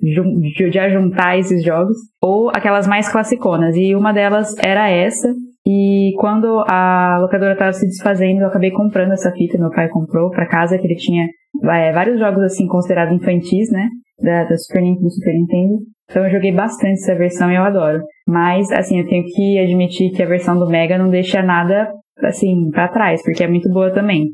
de, 0.00 0.70
de 0.70 0.78
ajuntar 0.78 1.36
esses 1.36 1.64
jogos 1.64 1.96
ou 2.22 2.50
aquelas 2.50 2.86
mais 2.86 3.10
classiconas. 3.10 3.74
E 3.76 3.96
uma 3.96 4.12
delas 4.12 4.54
era 4.58 4.88
essa. 4.88 5.28
E 5.66 6.12
quando 6.18 6.64
a 6.68 7.18
locadora 7.20 7.52
estava 7.52 7.72
se 7.72 7.86
desfazendo 7.86 8.40
eu 8.40 8.48
acabei 8.48 8.72
comprando 8.72 9.12
essa 9.12 9.30
fita 9.30 9.58
meu 9.58 9.70
pai 9.70 9.88
comprou 9.88 10.28
para 10.28 10.48
casa 10.48 10.76
que 10.76 10.84
ele 10.84 10.96
tinha 10.96 11.24
é, 11.70 11.92
vários 11.92 12.18
jogos 12.18 12.42
assim 12.42 12.66
considerados 12.66 13.14
infantis 13.14 13.70
né 13.70 13.88
da, 14.20 14.44
da 14.44 14.56
Super, 14.56 14.82
do 14.82 15.10
Super 15.10 15.34
Nintendo 15.34 15.78
então 16.10 16.24
eu 16.26 16.30
joguei 16.30 16.52
bastante 16.52 17.00
essa 17.00 17.14
versão 17.14 17.50
e 17.50 17.56
eu 17.56 17.62
adoro 17.62 18.02
mas 18.26 18.70
assim 18.72 18.98
eu 19.00 19.08
tenho 19.08 19.24
que 19.24 19.58
admitir 19.58 20.10
que 20.12 20.22
a 20.22 20.26
versão 20.26 20.58
do 20.58 20.68
Mega 20.68 20.98
não 20.98 21.10
deixa 21.10 21.42
nada 21.42 21.88
assim 22.22 22.70
para 22.70 22.88
trás 22.88 23.22
porque 23.22 23.42
é 23.44 23.48
muito 23.48 23.68
boa 23.70 23.92
também 23.92 24.28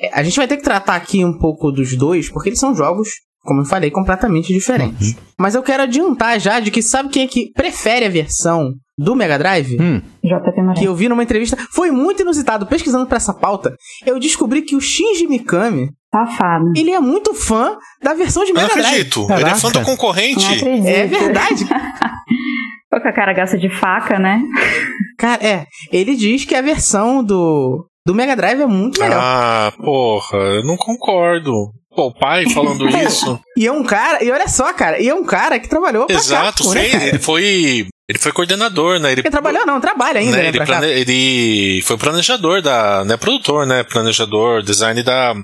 É, 0.00 0.20
A 0.20 0.22
gente 0.22 0.36
vai 0.36 0.46
ter 0.46 0.56
que 0.56 0.62
tratar 0.62 0.94
aqui 0.94 1.24
um 1.24 1.36
pouco 1.36 1.72
dos 1.72 1.96
dois, 1.96 2.30
porque 2.30 2.48
eles 2.50 2.60
são 2.60 2.76
jogos, 2.76 3.08
como 3.40 3.62
eu 3.62 3.64
falei, 3.64 3.90
completamente 3.90 4.52
diferentes. 4.52 5.16
Mas 5.36 5.56
eu 5.56 5.64
quero 5.64 5.82
adiantar 5.82 6.38
já 6.38 6.60
de 6.60 6.70
que 6.70 6.80
sabe 6.80 7.08
quem 7.08 7.24
é 7.24 7.26
que 7.26 7.50
prefere 7.52 8.06
a 8.06 8.08
versão 8.08 8.70
do 8.96 9.16
Mega 9.16 9.36
Drive? 9.38 9.76
Hum, 9.80 10.00
que 10.78 10.84
eu 10.84 10.94
vi 10.94 11.08
numa 11.08 11.24
entrevista, 11.24 11.56
foi 11.74 11.90
muito 11.90 12.22
inusitado. 12.22 12.66
Pesquisando 12.68 13.06
pra 13.08 13.16
essa 13.16 13.34
pauta, 13.34 13.74
eu 14.06 14.20
descobri 14.20 14.62
que 14.62 14.76
o 14.76 14.80
Shinji 14.80 15.26
Mikami, 15.26 15.88
safado 16.14 16.72
ele 16.76 16.90
é 16.90 17.00
muito 17.00 17.32
fã 17.34 17.76
da 18.02 18.12
versão 18.14 18.44
de 18.44 18.50
Eu 18.50 18.54
não 18.54 18.62
Mega 18.62 18.74
Drive. 18.74 18.86
acredito. 18.88 19.26
Ele 19.30 19.44
é 19.44 19.54
fã 19.54 19.68
do 19.68 19.72
Caraca. 19.74 19.90
concorrente. 19.90 20.64
não 20.64 20.88
É 20.88 21.06
verdade. 21.06 21.64
Pô, 22.90 23.00
que 23.00 23.08
a 23.08 23.12
cara 23.12 23.32
gasta 23.32 23.56
de 23.56 23.70
faca, 23.70 24.18
né? 24.18 24.42
Cara, 25.18 25.42
é. 25.42 25.66
Ele 25.90 26.14
diz 26.14 26.44
que 26.44 26.54
a 26.54 26.60
versão 26.60 27.24
do, 27.24 27.86
do 28.04 28.14
Mega 28.14 28.36
Drive 28.36 28.60
é 28.60 28.66
muito 28.66 29.00
melhor. 29.00 29.18
Ah, 29.18 29.72
porra, 29.82 30.36
eu 30.36 30.62
não 30.66 30.76
concordo. 30.76 31.52
Pô, 31.94 32.06
o 32.08 32.14
pai 32.14 32.48
falando 32.50 32.86
isso. 33.00 33.38
E 33.56 33.66
é 33.66 33.72
um 33.72 33.82
cara, 33.82 34.22
e 34.22 34.30
olha 34.30 34.48
só, 34.48 34.72
cara, 34.74 34.98
e 35.00 35.08
é 35.08 35.14
um 35.14 35.24
cara 35.24 35.58
que 35.58 35.68
trabalhou 35.68 36.06
pra 36.06 36.16
Exato, 36.16 36.64
Capcom, 36.64 36.74
né, 36.74 36.80
foi, 36.82 36.90
cara? 36.90 37.04
ele 37.08 37.18
foi. 37.18 37.86
Ele 38.08 38.18
foi 38.18 38.32
coordenador, 38.32 38.98
né? 38.98 39.12
Ele, 39.12 39.20
Ele 39.22 39.30
trabalhou, 39.30 39.64
não, 39.64 39.80
trabalha 39.80 40.20
ainda, 40.20 40.36
né, 40.36 40.42
né, 40.42 40.48
ele, 40.48 40.64
plane- 40.66 40.86
ele 40.86 41.82
foi 41.82 41.96
planejador 41.96 42.60
da. 42.60 43.04
Né, 43.06 43.16
produtor, 43.16 43.66
né? 43.66 43.84
Planejador, 43.84 44.62
design 44.62 45.02
da, 45.02 45.34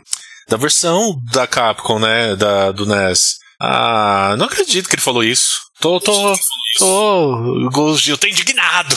da 0.48 0.56
versão 0.56 1.20
da 1.32 1.46
Capcom, 1.46 1.98
né? 1.98 2.34
Da, 2.36 2.72
do 2.72 2.86
NES. 2.86 3.38
Ah, 3.60 4.34
não 4.38 4.46
acredito 4.46 4.88
que 4.88 4.94
ele 4.94 5.02
falou 5.02 5.22
isso. 5.22 5.67
Tô, 5.80 6.00
tô, 6.00 6.34
tô. 6.78 7.94
Gil, 7.96 8.18
tô 8.18 8.26
indignado. 8.26 8.96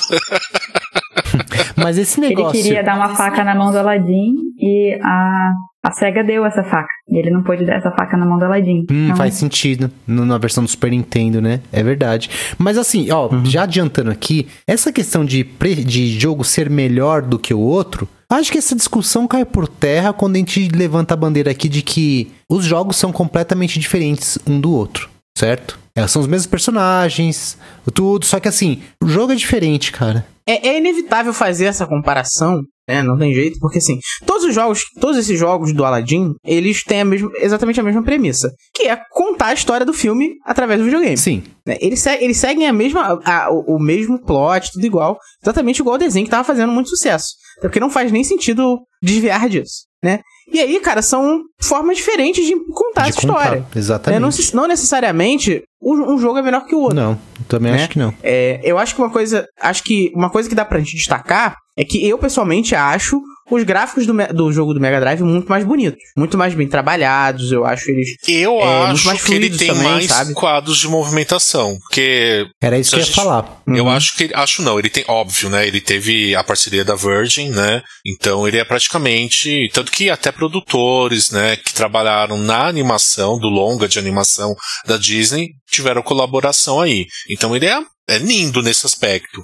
mas 1.77 1.97
esse 1.97 2.19
Ele 2.19 2.29
negócio. 2.29 2.61
queria 2.61 2.83
dar 2.83 2.95
uma 2.95 3.15
faca 3.15 3.43
na 3.43 3.53
mão 3.53 3.71
do 3.71 3.77
Aladdin 3.77 4.33
e 4.59 4.97
a, 5.03 5.51
a 5.83 5.91
SEGA 5.91 6.23
deu 6.23 6.43
essa 6.45 6.63
faca. 6.63 6.88
E 7.09 7.17
ele 7.19 7.29
não 7.29 7.43
pôde 7.43 7.65
dar 7.65 7.75
essa 7.75 7.91
faca 7.91 8.17
na 8.17 8.25
mão 8.25 8.39
do 8.39 8.45
Aladdin. 8.45 8.85
Hum, 8.89 9.05
Então, 9.05 9.15
faz 9.17 9.35
sentido 9.35 9.91
no- 10.07 10.25
na 10.25 10.38
versão 10.39 10.63
do 10.63 10.69
Super 10.69 10.89
Nintendo, 10.91 11.39
né? 11.41 11.61
É 11.71 11.83
verdade. 11.83 12.29
Mas 12.57 12.77
assim, 12.77 13.11
ó, 13.11 13.29
já 13.45 13.63
adiantando 13.63 14.09
aqui, 14.09 14.47
essa 14.65 14.91
questão 14.91 15.23
de, 15.23 15.43
pre- 15.43 15.83
de 15.83 16.19
jogo 16.19 16.43
ser 16.43 16.69
melhor 16.69 17.21
do 17.21 17.38
que 17.38 17.53
o 17.53 17.59
outro, 17.59 18.07
acho 18.29 18.51
que 18.51 18.57
essa 18.57 18.75
discussão 18.75 19.27
cai 19.27 19.45
por 19.45 19.67
terra 19.67 20.13
quando 20.13 20.35
a 20.35 20.39
gente 20.39 20.67
levanta 20.69 21.13
a 21.13 21.17
bandeira 21.17 21.51
aqui 21.51 21.69
de 21.69 21.81
que 21.83 22.31
os 22.50 22.65
jogos 22.65 22.95
são 22.95 23.11
completamente 23.11 23.79
diferentes 23.79 24.39
um 24.47 24.59
do 24.59 24.71
outro, 24.73 25.09
certo? 25.38 25.77
É, 25.95 26.07
são 26.07 26.21
os 26.21 26.27
mesmos 26.27 26.48
personagens, 26.48 27.57
tudo, 27.93 28.25
só 28.25 28.39
que 28.39 28.48
assim, 28.48 28.81
o 29.03 29.07
jogo 29.07 29.33
é 29.33 29.36
diferente, 29.36 29.91
cara. 29.91 30.25
É, 30.48 30.69
é 30.69 30.77
inevitável 30.77 31.33
fazer 31.33 31.65
essa 31.65 31.86
comparação, 31.86 32.62
né? 32.88 33.03
Não 33.03 33.17
tem 33.17 33.33
jeito, 33.33 33.60
porque 33.60 33.77
assim, 33.77 34.00
todos 34.25 34.43
os 34.43 34.55
jogos, 34.55 34.81
todos 35.00 35.17
esses 35.17 35.38
jogos 35.38 35.74
do 35.74 35.86
Aladdin, 35.86 36.33
eles 36.43 36.83
têm 36.83 37.01
a 37.01 37.05
mesma, 37.05 37.29
exatamente 37.38 37.79
a 37.79 37.83
mesma 37.83 38.01
premissa, 38.03 38.51
que 38.74 38.83
é 38.88 38.98
contar 39.12 39.48
a 39.48 39.53
história 39.53 39.86
do 39.86 39.93
filme 39.93 40.31
através 40.45 40.79
do 40.79 40.86
videogame. 40.86 41.17
Sim, 41.17 41.43
né? 41.65 41.77
Eles, 41.79 42.03
eles 42.05 42.38
seguem 42.38 42.67
a 42.67 42.74
mesma, 42.74 43.19
a- 43.24 43.50
o, 43.51 43.75
o 43.75 43.79
mesmo 43.79 44.19
plot, 44.25 44.71
tudo 44.74 44.86
igual, 44.86 45.17
exatamente 45.43 45.79
igual 45.79 45.93
ao 45.95 46.00
desenho 46.00 46.25
que 46.25 46.31
tava 46.31 46.43
fazendo 46.43 46.71
muito 46.71 46.89
sucesso. 46.89 47.27
Até 47.60 47.67
Porque 47.67 47.79
não 47.79 47.89
faz 47.89 48.12
nem 48.12 48.24
sentido 48.24 48.79
desviar 49.03 49.48
disso, 49.48 49.86
né? 50.03 50.21
E 50.51 50.60
aí, 50.60 50.79
cara, 50.81 51.01
são 51.01 51.41
formas 51.62 51.95
diferentes 51.98 52.45
de 52.45 52.53
contar 52.74 53.03
de 53.03 53.10
essa 53.10 53.21
contar, 53.21 53.39
história. 53.43 53.60
né? 53.62 53.67
Exatamente. 53.75 54.21
Não, 54.21 54.31
se- 54.31 54.55
não 54.55 54.67
necessariamente 54.67 55.63
um, 55.81 56.17
jogo 56.19 56.38
é 56.38 56.41
melhor 56.41 56.65
que 56.65 56.75
o 56.75 56.79
outro. 56.79 56.95
Não, 56.95 57.19
também 57.47 57.71
né? 57.71 57.79
acho 57.79 57.89
que 57.89 58.00
não. 58.00 58.13
É, 58.21 58.59
eu 58.63 58.77
acho 58.77 58.95
que 58.95 59.01
uma 59.01 59.09
coisa. 59.09 59.47
Acho 59.59 59.83
que 59.83 60.11
uma 60.15 60.29
coisa 60.29 60.47
que 60.47 60.55
dá 60.55 60.63
pra 60.63 60.79
gente 60.79 60.95
destacar 60.95 61.55
é 61.77 61.83
que 61.83 62.07
eu, 62.07 62.17
pessoalmente, 62.17 62.75
acho 62.75 63.19
os 63.50 63.63
gráficos 63.63 64.05
do, 64.05 64.13
do 64.33 64.51
jogo 64.51 64.74
do 64.74 64.79
Mega 64.79 65.00
Drive 65.00 65.21
muito 65.21 65.48
mais 65.50 65.63
bonitos. 65.65 66.01
Muito 66.17 66.38
mais 66.38 66.53
bem 66.53 66.67
trabalhados. 66.67 67.51
Eu 67.51 67.65
acho 67.65 67.89
eles. 67.91 68.10
Eu 68.27 68.60
É, 68.60 68.77
muito 68.88 68.91
acho 68.93 69.05
mais 69.07 69.24
que 69.24 69.33
ele 69.33 69.50
tem 69.50 69.67
também, 69.69 69.83
mais 69.83 70.05
sabe? 70.07 70.33
quadros 70.33 70.77
de 70.77 70.88
movimentação. 70.88 71.77
Porque 71.81 72.45
Era 72.62 72.77
isso 72.79 72.91
que 72.91 72.95
eu 72.95 73.00
ia 73.00 73.05
gente- 73.05 73.15
falar. 73.15 73.62
Eu 73.67 73.86
Uhum. 73.86 73.91
acho 73.91 74.15
que 74.15 74.24
ele, 74.25 74.33
acho 74.36 74.62
não, 74.62 74.77
ele 74.79 74.89
tem 74.89 75.03
óbvio, 75.07 75.50
né? 75.50 75.67
Ele 75.67 75.81
teve 75.81 76.36
a 76.36 76.43
parceria 76.43 76.86
da 76.86 76.95
Virgin, 76.95 77.50
né? 77.50 77.81
Então 78.05 78.48
ele 78.48 78.57
é 78.57 78.63
praticamente, 78.63 79.69
tanto 79.74 79.91
que 79.91 80.10
até 80.10 80.31
produtores, 80.31 81.31
né, 81.31 81.55
que 81.57 81.74
trabalharam 81.74 82.38
na 82.38 82.67
animação 82.67 83.38
do 83.39 83.48
longa 83.50 83.88
de 83.88 83.98
animação 84.00 84.55
da 84.86 84.98
Disney 84.98 85.50
tiveram 85.69 86.01
colaboração 86.01 86.79
aí. 86.81 87.05
Então 87.29 87.55
ele 87.55 87.65
é, 87.65 87.79
é 88.10 88.17
lindo 88.17 88.62
nesse 88.62 88.86
aspecto. 88.86 89.43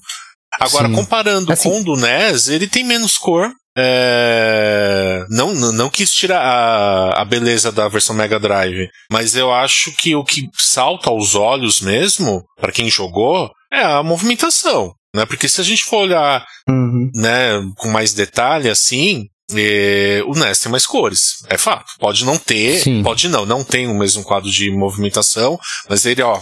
Agora 0.59 0.87
Sim. 0.87 0.95
comparando 0.95 1.51
Assim- 1.51 1.69
com 1.69 1.81
o 1.81 1.83
do 1.83 1.95
NES, 1.97 2.47
ele 2.47 2.67
tem 2.67 2.83
menos 2.83 3.17
cor. 3.17 3.51
É, 3.77 5.25
não, 5.29 5.53
não, 5.53 5.89
quis 5.89 6.13
tirar 6.13 6.41
a, 6.41 7.21
a 7.21 7.25
beleza 7.25 7.71
da 7.71 7.87
versão 7.87 8.15
Mega 8.15 8.39
Drive, 8.39 8.89
mas 9.11 9.35
eu 9.35 9.53
acho 9.53 9.91
que 9.93 10.15
o 10.15 10.23
que 10.23 10.49
salta 10.53 11.09
aos 11.09 11.35
olhos 11.35 11.81
mesmo, 11.81 12.43
para 12.59 12.71
quem 12.71 12.89
jogou, 12.89 13.51
é 13.71 13.81
a 13.83 14.01
movimentação. 14.03 14.93
Né? 15.15 15.25
Porque 15.25 15.47
se 15.47 15.61
a 15.61 15.63
gente 15.63 15.83
for 15.83 15.97
olhar 15.97 16.45
Uhum. 16.69 17.09
né, 17.15 17.51
com 17.77 17.87
mais 17.89 18.13
detalhe 18.13 18.69
assim, 18.69 19.27
é, 19.55 20.21
o 20.27 20.33
NES 20.33 20.59
tem 20.59 20.71
mais 20.71 20.85
cores, 20.85 21.37
é 21.49 21.57
fato. 21.57 21.85
Pode 21.99 22.25
não 22.25 22.37
ter, 22.37 22.81
Sim. 22.81 23.01
pode 23.01 23.29
não, 23.29 23.45
não 23.45 23.63
tem 23.63 23.87
o 23.87 23.93
mesmo 23.97 24.23
quadro 24.23 24.51
de 24.51 24.69
movimentação, 24.69 25.57
mas 25.89 26.05
ele, 26.05 26.21
ó, 26.21 26.37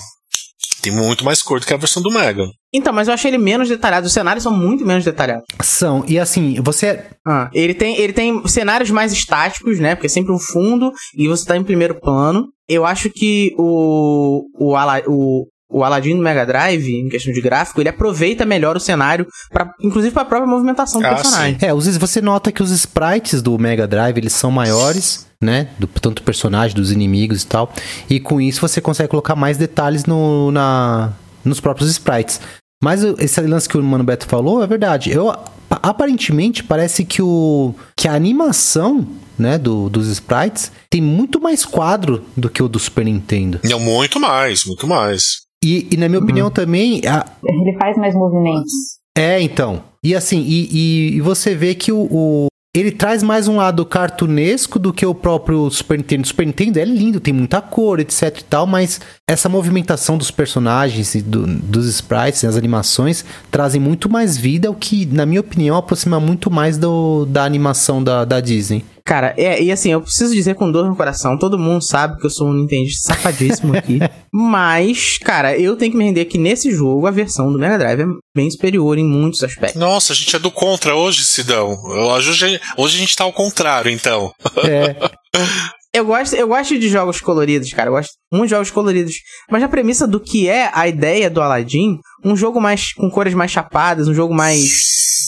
tem 0.85 0.95
muito 0.95 1.25
mais 1.25 1.41
cor 1.41 1.59
do 1.59 1.65
que 1.65 1.73
a 1.73 1.77
versão 1.77 2.01
do 2.01 2.11
Mega. 2.11 2.45
Então, 2.73 2.93
mas 2.93 3.07
eu 3.07 3.13
achei 3.13 3.31
ele 3.31 3.37
menos 3.37 3.67
detalhado. 3.67 4.05
Os 4.05 4.13
cenários 4.13 4.43
são 4.43 4.55
muito 4.55 4.85
menos 4.85 5.03
detalhados. 5.03 5.45
São, 5.61 6.03
e 6.07 6.19
assim, 6.19 6.55
você. 6.61 7.03
Ah, 7.25 7.49
ele 7.53 7.73
tem, 7.73 7.97
ele 7.97 8.13
tem 8.13 8.47
cenários 8.47 8.91
mais 8.91 9.11
estáticos, 9.11 9.79
né? 9.79 9.95
Porque 9.95 10.07
é 10.07 10.09
sempre 10.09 10.31
um 10.31 10.39
fundo 10.39 10.91
e 11.17 11.27
você 11.27 11.45
tá 11.45 11.57
em 11.57 11.63
primeiro 11.63 11.99
plano. 11.99 12.47
Eu 12.67 12.85
acho 12.85 13.09
que 13.09 13.53
o 13.57 14.43
o, 14.59 14.75
Ala, 14.75 15.01
o, 15.07 15.47
o 15.77 15.83
Aladdin 15.83 16.15
do 16.15 16.21
Mega 16.23 16.45
Drive, 16.45 16.87
em 16.89 17.09
questão 17.09 17.33
de 17.33 17.41
gráfico, 17.41 17.81
ele 17.81 17.89
aproveita 17.89 18.45
melhor 18.45 18.77
o 18.77 18.79
cenário, 18.79 19.27
pra, 19.51 19.71
inclusive 19.81 20.13
para 20.13 20.21
a 20.23 20.25
própria 20.25 20.47
movimentação 20.49 21.01
do 21.01 21.07
Ah, 21.07 21.15
personagem. 21.15 21.57
É, 21.61 21.73
os- 21.73 21.97
você 21.97 22.21
nota 22.21 22.51
que 22.51 22.63
os 22.63 22.71
sprites 22.71 23.41
do 23.41 23.57
Mega 23.59 23.85
Drive 23.87 24.17
eles 24.17 24.33
são 24.33 24.49
maiores, 24.51 25.27
né? 25.43 25.67
Do, 25.77 25.85
tanto 25.87 26.21
do 26.21 26.25
personagem, 26.25 26.75
dos 26.75 26.91
inimigos 26.91 27.43
e 27.43 27.47
tal. 27.47 27.71
E 28.09 28.19
com 28.19 28.39
isso 28.39 28.61
você 28.61 28.79
consegue 28.79 29.09
colocar 29.09 29.35
mais 29.35 29.57
detalhes 29.57 30.05
no, 30.05 30.49
na, 30.51 31.11
nos 31.43 31.59
próprios 31.59 31.89
sprites. 31.91 32.39
Mas 32.83 33.03
o- 33.03 33.15
esse 33.19 33.41
lance 33.41 33.67
que 33.67 33.77
o 33.77 33.83
Mano 33.83 34.03
Beto 34.03 34.25
falou 34.27 34.63
é 34.63 34.67
verdade. 34.67 35.11
Eu, 35.11 35.25
pa- 35.67 35.79
aparentemente 35.83 36.63
parece 36.63 37.03
que, 37.03 37.21
o, 37.21 37.73
que 37.97 38.07
a 38.07 38.13
animação 38.13 39.05
né, 39.37 39.57
do, 39.57 39.89
dos 39.89 40.07
sprites 40.07 40.71
tem 40.89 41.01
muito 41.01 41.41
mais 41.41 41.65
quadro 41.65 42.23
do 42.37 42.49
que 42.49 42.63
o 42.63 42.69
do 42.69 42.79
Super 42.79 43.03
Nintendo. 43.03 43.59
Não, 43.63 43.79
muito 43.79 44.19
mais, 44.19 44.63
muito 44.65 44.87
mais. 44.87 45.43
E, 45.65 45.87
e 45.91 45.97
na 45.97 46.07
minha 46.07 46.19
opinião 46.21 46.51
também, 46.51 47.01
a- 47.07 47.25
Ele 47.43 47.75
faz 47.79 47.97
mais 47.97 48.13
movimentos. 48.13 48.71
É, 49.17 49.41
então. 49.41 49.81
E 50.03 50.13
assim, 50.13 50.41
e, 50.41 50.67
e- 50.71 51.15
e 51.17 51.21
você 51.21 51.55
vê 51.55 51.73
que 51.73 51.91
o, 51.91 52.07
o- 52.11 52.47
Ele 52.75 52.91
traz 52.91 53.23
mais 53.23 53.47
um 53.47 53.55
lado 53.55 53.85
cartunesco 53.85 54.77
do 54.77 54.91
que 54.91 55.05
o 55.05 55.15
próprio 55.15 55.69
Super 55.71 55.97
Nintendo. 55.97 56.23
O 56.23 56.27
Super 56.27 56.45
Nintendo 56.45 56.77
é 56.77 56.83
lindo, 56.83 57.21
tem 57.21 57.33
muita 57.33 57.61
cor, 57.61 58.01
etc 58.01 58.37
e 58.39 58.43
tal, 58.43 58.67
mas 58.67 58.99
essa 59.29 59.47
movimentação 59.47 60.17
dos 60.17 60.29
personagens 60.29 61.15
e 61.15 61.21
do- 61.21 61.47
dos 61.47 61.87
sprites, 61.87 62.43
as 62.43 62.57
animações, 62.57 63.23
trazem 63.49 63.79
muito 63.79 64.09
mais 64.09 64.35
vida, 64.37 64.69
o 64.69 64.75
que, 64.75 65.05
na 65.05 65.25
minha 65.25 65.39
opinião, 65.39 65.77
aproxima 65.77 66.19
muito 66.19 66.51
mais 66.51 66.77
do, 66.77 67.25
da 67.25 67.45
animação 67.45 68.03
da, 68.03 68.25
da 68.25 68.41
Disney. 68.41 68.83
Cara, 69.07 69.35
é, 69.37 69.61
e 69.61 69.71
assim, 69.71 69.91
eu 69.91 70.01
preciso 70.01 70.33
dizer 70.33 70.55
com 70.55 70.71
dor 70.71 70.87
no 70.87 70.95
coração, 70.95 71.37
todo 71.37 71.59
mundo 71.59 71.83
sabe 71.83 72.19
que 72.19 72.25
eu 72.25 72.29
sou 72.29 72.47
um 72.47 72.53
Nintendista 72.53 73.13
safadíssimo 73.13 73.77
aqui. 73.77 73.99
mas, 74.33 75.19
cara, 75.19 75.55
eu 75.55 75.75
tenho 75.75 75.91
que 75.91 75.97
me 75.97 76.05
render 76.05 76.25
que 76.25 76.39
nesse 76.39 76.71
jogo 76.71 77.05
a 77.05 77.11
versão 77.11 77.51
do 77.51 77.59
Mega 77.59 77.77
Drive 77.77 78.01
é 78.01 78.05
bem 78.35 78.49
superior 78.49 78.97
em 78.97 79.05
muitos 79.05 79.43
aspectos. 79.43 79.79
Nossa, 79.79 80.11
a 80.11 80.15
gente 80.15 80.35
é 80.35 80.39
do 80.39 80.49
contra 80.49 80.95
hoje, 80.95 81.23
Sidão. 81.23 81.75
Hoje, 81.85 82.59
hoje 82.77 82.97
a 82.97 82.99
gente 82.99 83.15
tá 83.15 83.23
ao 83.23 83.31
contrário, 83.31 83.91
então. 83.91 84.31
É, 84.63 84.95
Eu 85.95 86.03
gosto, 86.03 86.35
eu 86.35 86.45
gosto 86.45 86.77
de 86.77 86.89
jogos 86.89 87.21
coloridos, 87.21 87.71
cara. 87.71 87.87
Eu 87.87 87.93
gosto 87.93 88.11
muito 88.29 88.47
de 88.47 88.49
jogos 88.49 88.69
coloridos. 88.69 89.15
Mas 89.49 89.63
a 89.63 89.69
premissa 89.69 90.05
do 90.05 90.19
que 90.19 90.49
é 90.49 90.69
a 90.73 90.89
ideia 90.89 91.29
do 91.29 91.41
Aladdin, 91.41 91.99
um 92.21 92.35
jogo 92.35 92.59
mais 92.59 92.91
com 92.91 93.09
cores 93.09 93.33
mais 93.33 93.49
chapadas, 93.49 94.09
um 94.09 94.13
jogo 94.13 94.33
mais. 94.33 94.71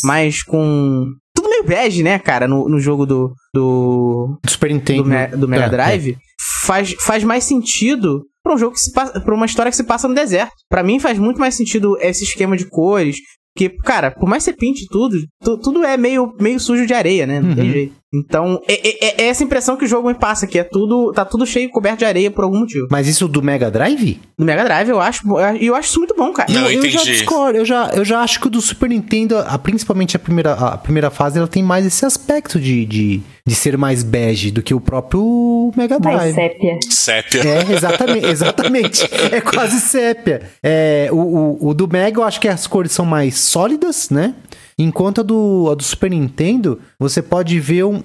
mais 0.04 0.44
com. 0.44 1.06
Tudo 1.38 1.50
meio 1.50 1.64
bege, 1.64 2.02
né, 2.04 2.18
cara, 2.20 2.48
no, 2.48 2.68
no 2.68 2.80
jogo 2.80 3.06
do. 3.06 3.32
do. 3.54 4.40
do 4.44 4.50
Super 4.50 4.70
do, 4.70 4.74
Nintendo. 4.76 5.06
Me- 5.06 5.28
do 5.28 5.48
Mega 5.48 5.66
É, 5.66 5.70
Drive, 5.70 6.18
Faz, 6.66 6.94
faz 7.00 7.24
mais 7.24 7.44
sentido 7.44 8.24
pra 8.44 8.56
um 8.56 8.58
jogo 8.58 8.74
que 8.74 8.80
se 8.80 8.92
passa. 8.92 9.20
pra 9.22 9.34
uma 9.36 9.46
história 9.46 9.70
que 9.70 9.76
se 9.76 9.84
passa 9.84 10.08
no 10.08 10.16
deserto. 10.16 10.52
Pra 10.70 10.84
mim 10.84 11.00
faz 11.00 11.18
muito 11.20 11.40
mais 11.40 11.56
sentido 11.56 11.98
esse 12.02 12.24
esquema 12.24 12.58
de 12.58 12.66
cores. 12.68 13.18
Porque, 13.56 13.70
cara, 13.84 14.12
por 14.12 14.28
mais 14.30 14.44
que 14.44 14.52
você 14.52 14.58
pinte 14.58 14.86
tudo, 14.92 15.18
tu- 15.44 15.58
tudo 15.60 15.84
é 15.84 15.98
meio, 15.98 16.32
meio 16.40 16.60
sujo 16.60 16.86
de 16.86 16.94
areia, 16.94 17.26
né? 17.26 17.40
Não 17.40 17.56
tem 17.56 17.66
Uhum. 17.66 17.72
jeito. 17.72 17.94
Então, 18.14 18.62
é, 18.68 18.74
é- 19.22 19.22
é 19.24 19.28
essa 19.28 19.44
impressão 19.44 19.76
que 19.76 19.84
o 19.84 19.88
jogo 19.88 20.08
me 20.08 20.14
passa, 20.14 20.48
que 20.48 20.58
é 20.58 20.64
tudo. 20.64 21.12
tá 21.12 21.26
tudo 21.26 21.46
cheio, 21.46 21.70
coberto 21.70 22.00
de 22.00 22.06
areia 22.06 22.32
por 22.32 22.44
algum 22.46 22.60
motivo. 22.60 22.88
Mas 22.90 23.06
isso 23.08 23.28
do 23.28 23.42
Mega 23.42 23.70
Drive? 23.70 24.20
No 24.40 24.46
Mega 24.46 24.64
Drive, 24.64 24.90
eu 24.90 25.00
acho. 25.02 25.24
E 25.60 25.68
eu 25.68 25.76
acho 25.76 25.90
isso 25.90 26.00
muito 26.00 26.16
bom, 26.16 26.32
cara. 26.32 26.52
Não, 26.52 26.70
eu, 26.70 26.82
eu 26.84 26.90
já 26.90 27.02
entendi. 27.02 27.12
discordo, 27.18 27.58
eu 27.58 27.66
já, 27.66 27.90
eu 27.94 28.06
já 28.06 28.22
acho 28.22 28.40
que 28.40 28.48
o 28.48 28.50
do 28.50 28.62
Super 28.62 28.90
Nintendo, 28.90 29.38
a- 29.38 29.58
principalmente 29.60 30.16
a 30.16 30.20
primeira, 30.20 30.54
a 30.54 30.78
primeira 30.78 31.10
fase, 31.10 31.38
ela 31.38 31.48
tem 31.50 31.62
mais 31.62 31.86
esse 31.86 32.06
aspecto 32.06 32.60
de, 32.62 32.86
de, 32.86 33.22
de 33.46 33.56
ser 33.56 33.78
mais 33.78 34.04
bege 34.04 34.52
do 34.52 34.62
que 34.64 34.74
o 34.74 34.80
próprio 34.80 35.72
Mega 35.76 36.00
Mais 36.00 36.34
Drive. 36.34 36.36
sépia. 36.36 36.80
Sépia. 36.90 37.42
É, 37.42 37.74
exatamente, 37.74 38.26
exatamente. 38.32 39.10
É 39.34 39.42
quase 39.42 39.82
sépia. 39.82 40.44
É, 40.64 41.10
o, 41.12 41.18
o, 41.18 41.68
o 41.70 41.74
do 41.74 41.88
Mega 41.90 42.20
eu 42.20 42.24
acho 42.24 42.40
que 42.40 42.48
as 42.48 42.66
cores 42.68 42.92
são 42.94 43.06
mais 43.06 43.38
sólidas, 43.38 44.10
né? 44.10 44.34
Enquanto 44.80 45.22
a 45.22 45.24
do, 45.24 45.70
a 45.72 45.76
do 45.76 45.84
Super 45.84 46.12
Nintendo, 46.12 46.80
você 47.00 47.22
pode 47.22 47.60
ver 47.60 47.84
um, 47.86 48.00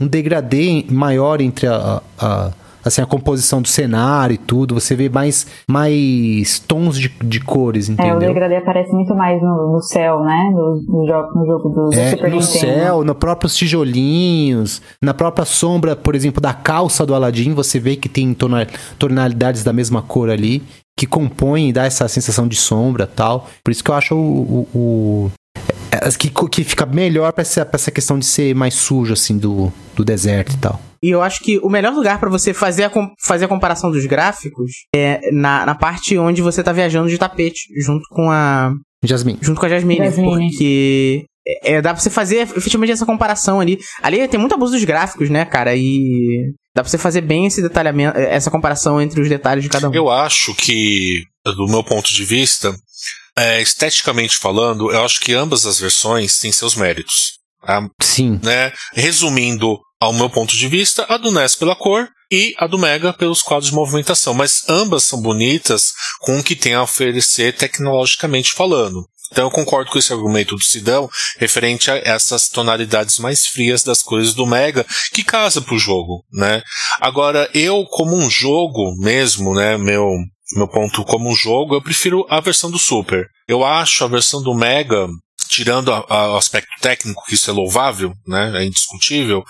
um, 0.00 0.06
degradê 0.06 0.84
maior 0.90 1.40
entre 1.40 1.66
a, 1.66 2.00
a- 2.18 2.50
assim, 2.82 3.02
a 3.02 3.06
composição 3.06 3.60
do 3.60 3.68
cenário 3.68 4.34
e 4.34 4.38
tudo. 4.38 4.72
Você 4.74 4.94
vê 4.94 5.08
mais, 5.10 5.46
mais 5.68 6.58
tons 6.60 6.98
de, 6.98 7.08
de 7.22 7.40
cores, 7.40 7.88
É, 7.88 7.90
o 7.90 7.94
entendeu? 7.94 8.20
degradê 8.28 8.56
aparece 8.56 8.90
muito 8.92 9.14
mais 9.14 9.42
no, 9.42 9.72
no 9.72 9.82
céu, 9.82 10.20
né? 10.20 10.50
No, 10.54 10.80
no 11.00 11.06
jogo, 11.06 11.38
no 11.38 11.46
jogo 11.46 11.68
do, 11.68 11.94
É, 11.94 12.10
Super 12.10 12.30
no 12.30 12.36
Nintendo. 12.36 12.42
céu, 12.58 13.04
nos 13.04 13.16
próprios 13.16 13.54
tijolinhos, 13.56 14.80
na 15.02 15.12
própria 15.12 15.44
sombra, 15.44 15.94
por 15.96 16.14
exemplo, 16.14 16.40
da 16.40 16.54
calça 16.54 17.04
do 17.04 17.14
Aladdin, 17.14 17.52
você 17.54 17.78
vê 17.78 17.96
que 17.96 18.08
tem 18.08 18.32
tona- 18.34 18.66
tonalidades 18.98 19.62
da 19.64 19.72
mesma 19.72 20.00
cor 20.00 20.30
ali, 20.30 20.62
que 20.98 21.06
compõem 21.06 21.68
e 21.68 21.72
dá 21.72 21.84
essa 21.84 22.08
sensação 22.08 22.48
de 22.48 22.56
sombra 22.56 23.06
tal. 23.06 23.48
Por 23.64 23.70
isso 23.70 23.84
que 23.84 23.90
eu 23.90 23.94
acho 23.94 24.14
o. 24.14 24.66
o- 24.74 25.30
é, 25.90 26.10
que, 26.10 26.30
que 26.30 26.64
fica 26.64 26.86
melhor 26.86 27.32
pra 27.32 27.42
essa, 27.42 27.64
pra 27.64 27.76
essa 27.76 27.90
questão 27.90 28.18
de 28.18 28.26
ser 28.26 28.54
mais 28.54 28.74
sujo, 28.74 29.12
assim, 29.12 29.38
do, 29.38 29.72
do 29.94 30.04
deserto 30.04 30.54
e 30.54 30.58
tal. 30.58 30.80
E 31.02 31.10
eu 31.10 31.22
acho 31.22 31.40
que 31.42 31.58
o 31.58 31.68
melhor 31.68 31.92
lugar 31.92 32.18
pra 32.18 32.30
você 32.30 32.52
fazer 32.52 32.84
a, 32.84 32.90
fazer 33.24 33.44
a 33.44 33.48
comparação 33.48 33.90
dos 33.90 34.04
gráficos 34.06 34.72
é 34.94 35.30
na, 35.30 35.66
na 35.66 35.74
parte 35.74 36.16
onde 36.18 36.42
você 36.42 36.62
tá 36.62 36.72
viajando 36.72 37.08
de 37.08 37.18
tapete, 37.18 37.60
junto 37.82 38.04
com 38.10 38.30
a. 38.30 38.72
Jasmine. 39.04 39.38
junto 39.40 39.60
com 39.60 39.66
a 39.66 39.68
Jasmine. 39.68 40.04
Jasmine. 40.04 40.50
Porque 40.50 41.26
é, 41.46 41.74
é, 41.74 41.82
dá 41.82 41.92
pra 41.92 42.02
você 42.02 42.10
fazer 42.10 42.38
efetivamente 42.38 42.92
essa 42.92 43.06
comparação 43.06 43.60
ali. 43.60 43.78
Ali 44.02 44.26
tem 44.26 44.40
muito 44.40 44.54
abuso 44.54 44.72
dos 44.72 44.84
gráficos, 44.84 45.30
né, 45.30 45.44
cara? 45.44 45.76
E 45.76 46.52
dá 46.74 46.82
pra 46.82 46.90
você 46.90 46.98
fazer 46.98 47.20
bem 47.20 47.46
esse 47.46 47.62
detalhamento, 47.62 48.18
essa 48.18 48.50
comparação 48.50 49.00
entre 49.00 49.20
os 49.20 49.28
detalhes 49.28 49.62
de 49.62 49.70
cada 49.70 49.88
um. 49.88 49.94
Eu 49.94 50.10
acho 50.10 50.54
que, 50.54 51.22
do 51.44 51.68
meu 51.68 51.84
ponto 51.84 52.12
de 52.12 52.24
vista, 52.24 52.74
é, 53.38 53.60
esteticamente 53.60 54.36
falando, 54.36 54.90
eu 54.90 55.04
acho 55.04 55.20
que 55.20 55.34
ambas 55.34 55.66
as 55.66 55.78
versões 55.78 56.38
têm 56.38 56.52
seus 56.52 56.74
méritos. 56.74 57.38
tá? 57.64 57.86
Sim. 58.02 58.40
né? 58.42 58.72
Resumindo, 58.92 59.78
ao 60.00 60.12
meu 60.12 60.30
ponto 60.30 60.56
de 60.56 60.68
vista, 60.68 61.04
a 61.08 61.16
do 61.16 61.30
NES 61.30 61.54
pela 61.56 61.76
cor 61.76 62.08
e 62.30 62.54
a 62.58 62.66
do 62.66 62.78
Mega 62.78 63.12
pelos 63.12 63.42
quadros 63.42 63.70
de 63.70 63.76
movimentação. 63.76 64.34
Mas 64.34 64.68
ambas 64.68 65.04
são 65.04 65.20
bonitas 65.20 65.92
com 66.20 66.38
o 66.38 66.42
que 66.42 66.56
tem 66.56 66.74
a 66.74 66.82
oferecer 66.82 67.54
tecnologicamente 67.54 68.52
falando. 68.52 69.04
Então 69.32 69.44
eu 69.46 69.50
concordo 69.50 69.90
com 69.90 69.98
esse 69.98 70.12
argumento 70.12 70.54
do 70.54 70.62
Sidão 70.62 71.10
referente 71.38 71.90
a 71.90 71.96
essas 71.96 72.48
tonalidades 72.48 73.18
mais 73.18 73.46
frias 73.46 73.82
das 73.82 74.02
cores 74.02 74.34
do 74.34 74.46
Mega 74.46 74.86
que 75.12 75.24
casa 75.24 75.60
pro 75.60 75.78
jogo, 75.78 76.24
né? 76.32 76.62
Agora 77.00 77.50
eu 77.52 77.84
como 77.86 78.16
um 78.16 78.30
jogo 78.30 78.94
mesmo, 78.98 79.52
né, 79.54 79.76
meu 79.76 80.06
meu 80.54 80.68
ponto 80.68 81.04
como 81.04 81.34
jogo, 81.34 81.74
eu 81.74 81.82
prefiro 81.82 82.26
a 82.28 82.40
versão 82.40 82.70
do 82.70 82.78
Super. 82.78 83.26
Eu 83.48 83.64
acho 83.64 84.04
a 84.04 84.08
versão 84.08 84.42
do 84.42 84.54
Mega 84.54 85.08
tirando 85.56 85.92
a- 85.92 86.04
a- 86.08 86.32
o 86.34 86.36
aspecto 86.36 86.68
técnico, 86.82 87.24
que 87.26 87.34
isso 87.34 87.50
é 87.50 87.52
louvável, 87.52 88.12
né? 88.26 88.52
É 88.62 88.64
indiscutível. 88.64 89.42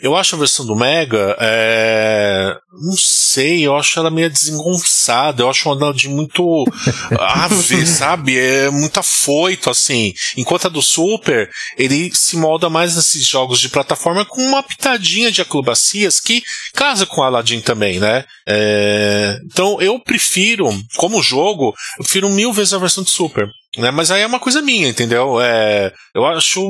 Eu 0.00 0.16
acho 0.16 0.34
a 0.34 0.38
versão 0.38 0.64
do 0.64 0.74
Mega, 0.74 1.36
é... 1.38 2.54
não 2.82 2.96
sei, 2.96 3.66
eu 3.66 3.76
acho 3.76 3.98
ela 3.98 4.10
meio 4.10 4.30
desengonçada, 4.30 5.42
eu 5.42 5.50
acho 5.50 5.68
ela 5.68 5.92
de 5.92 6.08
muito 6.08 6.64
ave, 7.20 7.86
sabe? 7.86 8.38
É 8.38 8.70
muito 8.70 8.98
afoito, 8.98 9.68
assim. 9.68 10.12
Enquanto 10.36 10.66
a 10.66 10.70
do 10.70 10.80
Super, 10.80 11.48
ele 11.76 12.10
se 12.14 12.36
molda 12.38 12.70
mais 12.70 12.96
nesses 12.96 13.26
jogos 13.26 13.60
de 13.60 13.68
plataforma 13.68 14.24
com 14.24 14.40
uma 14.42 14.62
pitadinha 14.62 15.30
de 15.30 15.42
acrobacias 15.42 16.18
que 16.20 16.42
casa 16.74 17.04
com 17.04 17.22
Aladdin 17.22 17.60
também, 17.60 18.00
né? 18.00 18.24
É, 18.48 19.38
Então 19.44 19.80
eu 19.80 20.00
prefiro, 20.00 20.66
como 20.96 21.22
jogo, 21.22 21.74
eu 21.98 22.04
prefiro 22.04 22.30
mil 22.30 22.50
vezes 22.52 22.72
a 22.72 22.78
versão 22.78 23.04
de 23.04 23.10
Super. 23.10 23.46
Né? 23.78 23.90
Mas 23.90 24.10
aí 24.10 24.20
é 24.20 24.26
uma 24.26 24.38
coisa 24.38 24.60
minha, 24.60 24.88
entendeu? 24.88 25.40
É, 25.40 25.90
eu 26.14 26.26
acho 26.26 26.60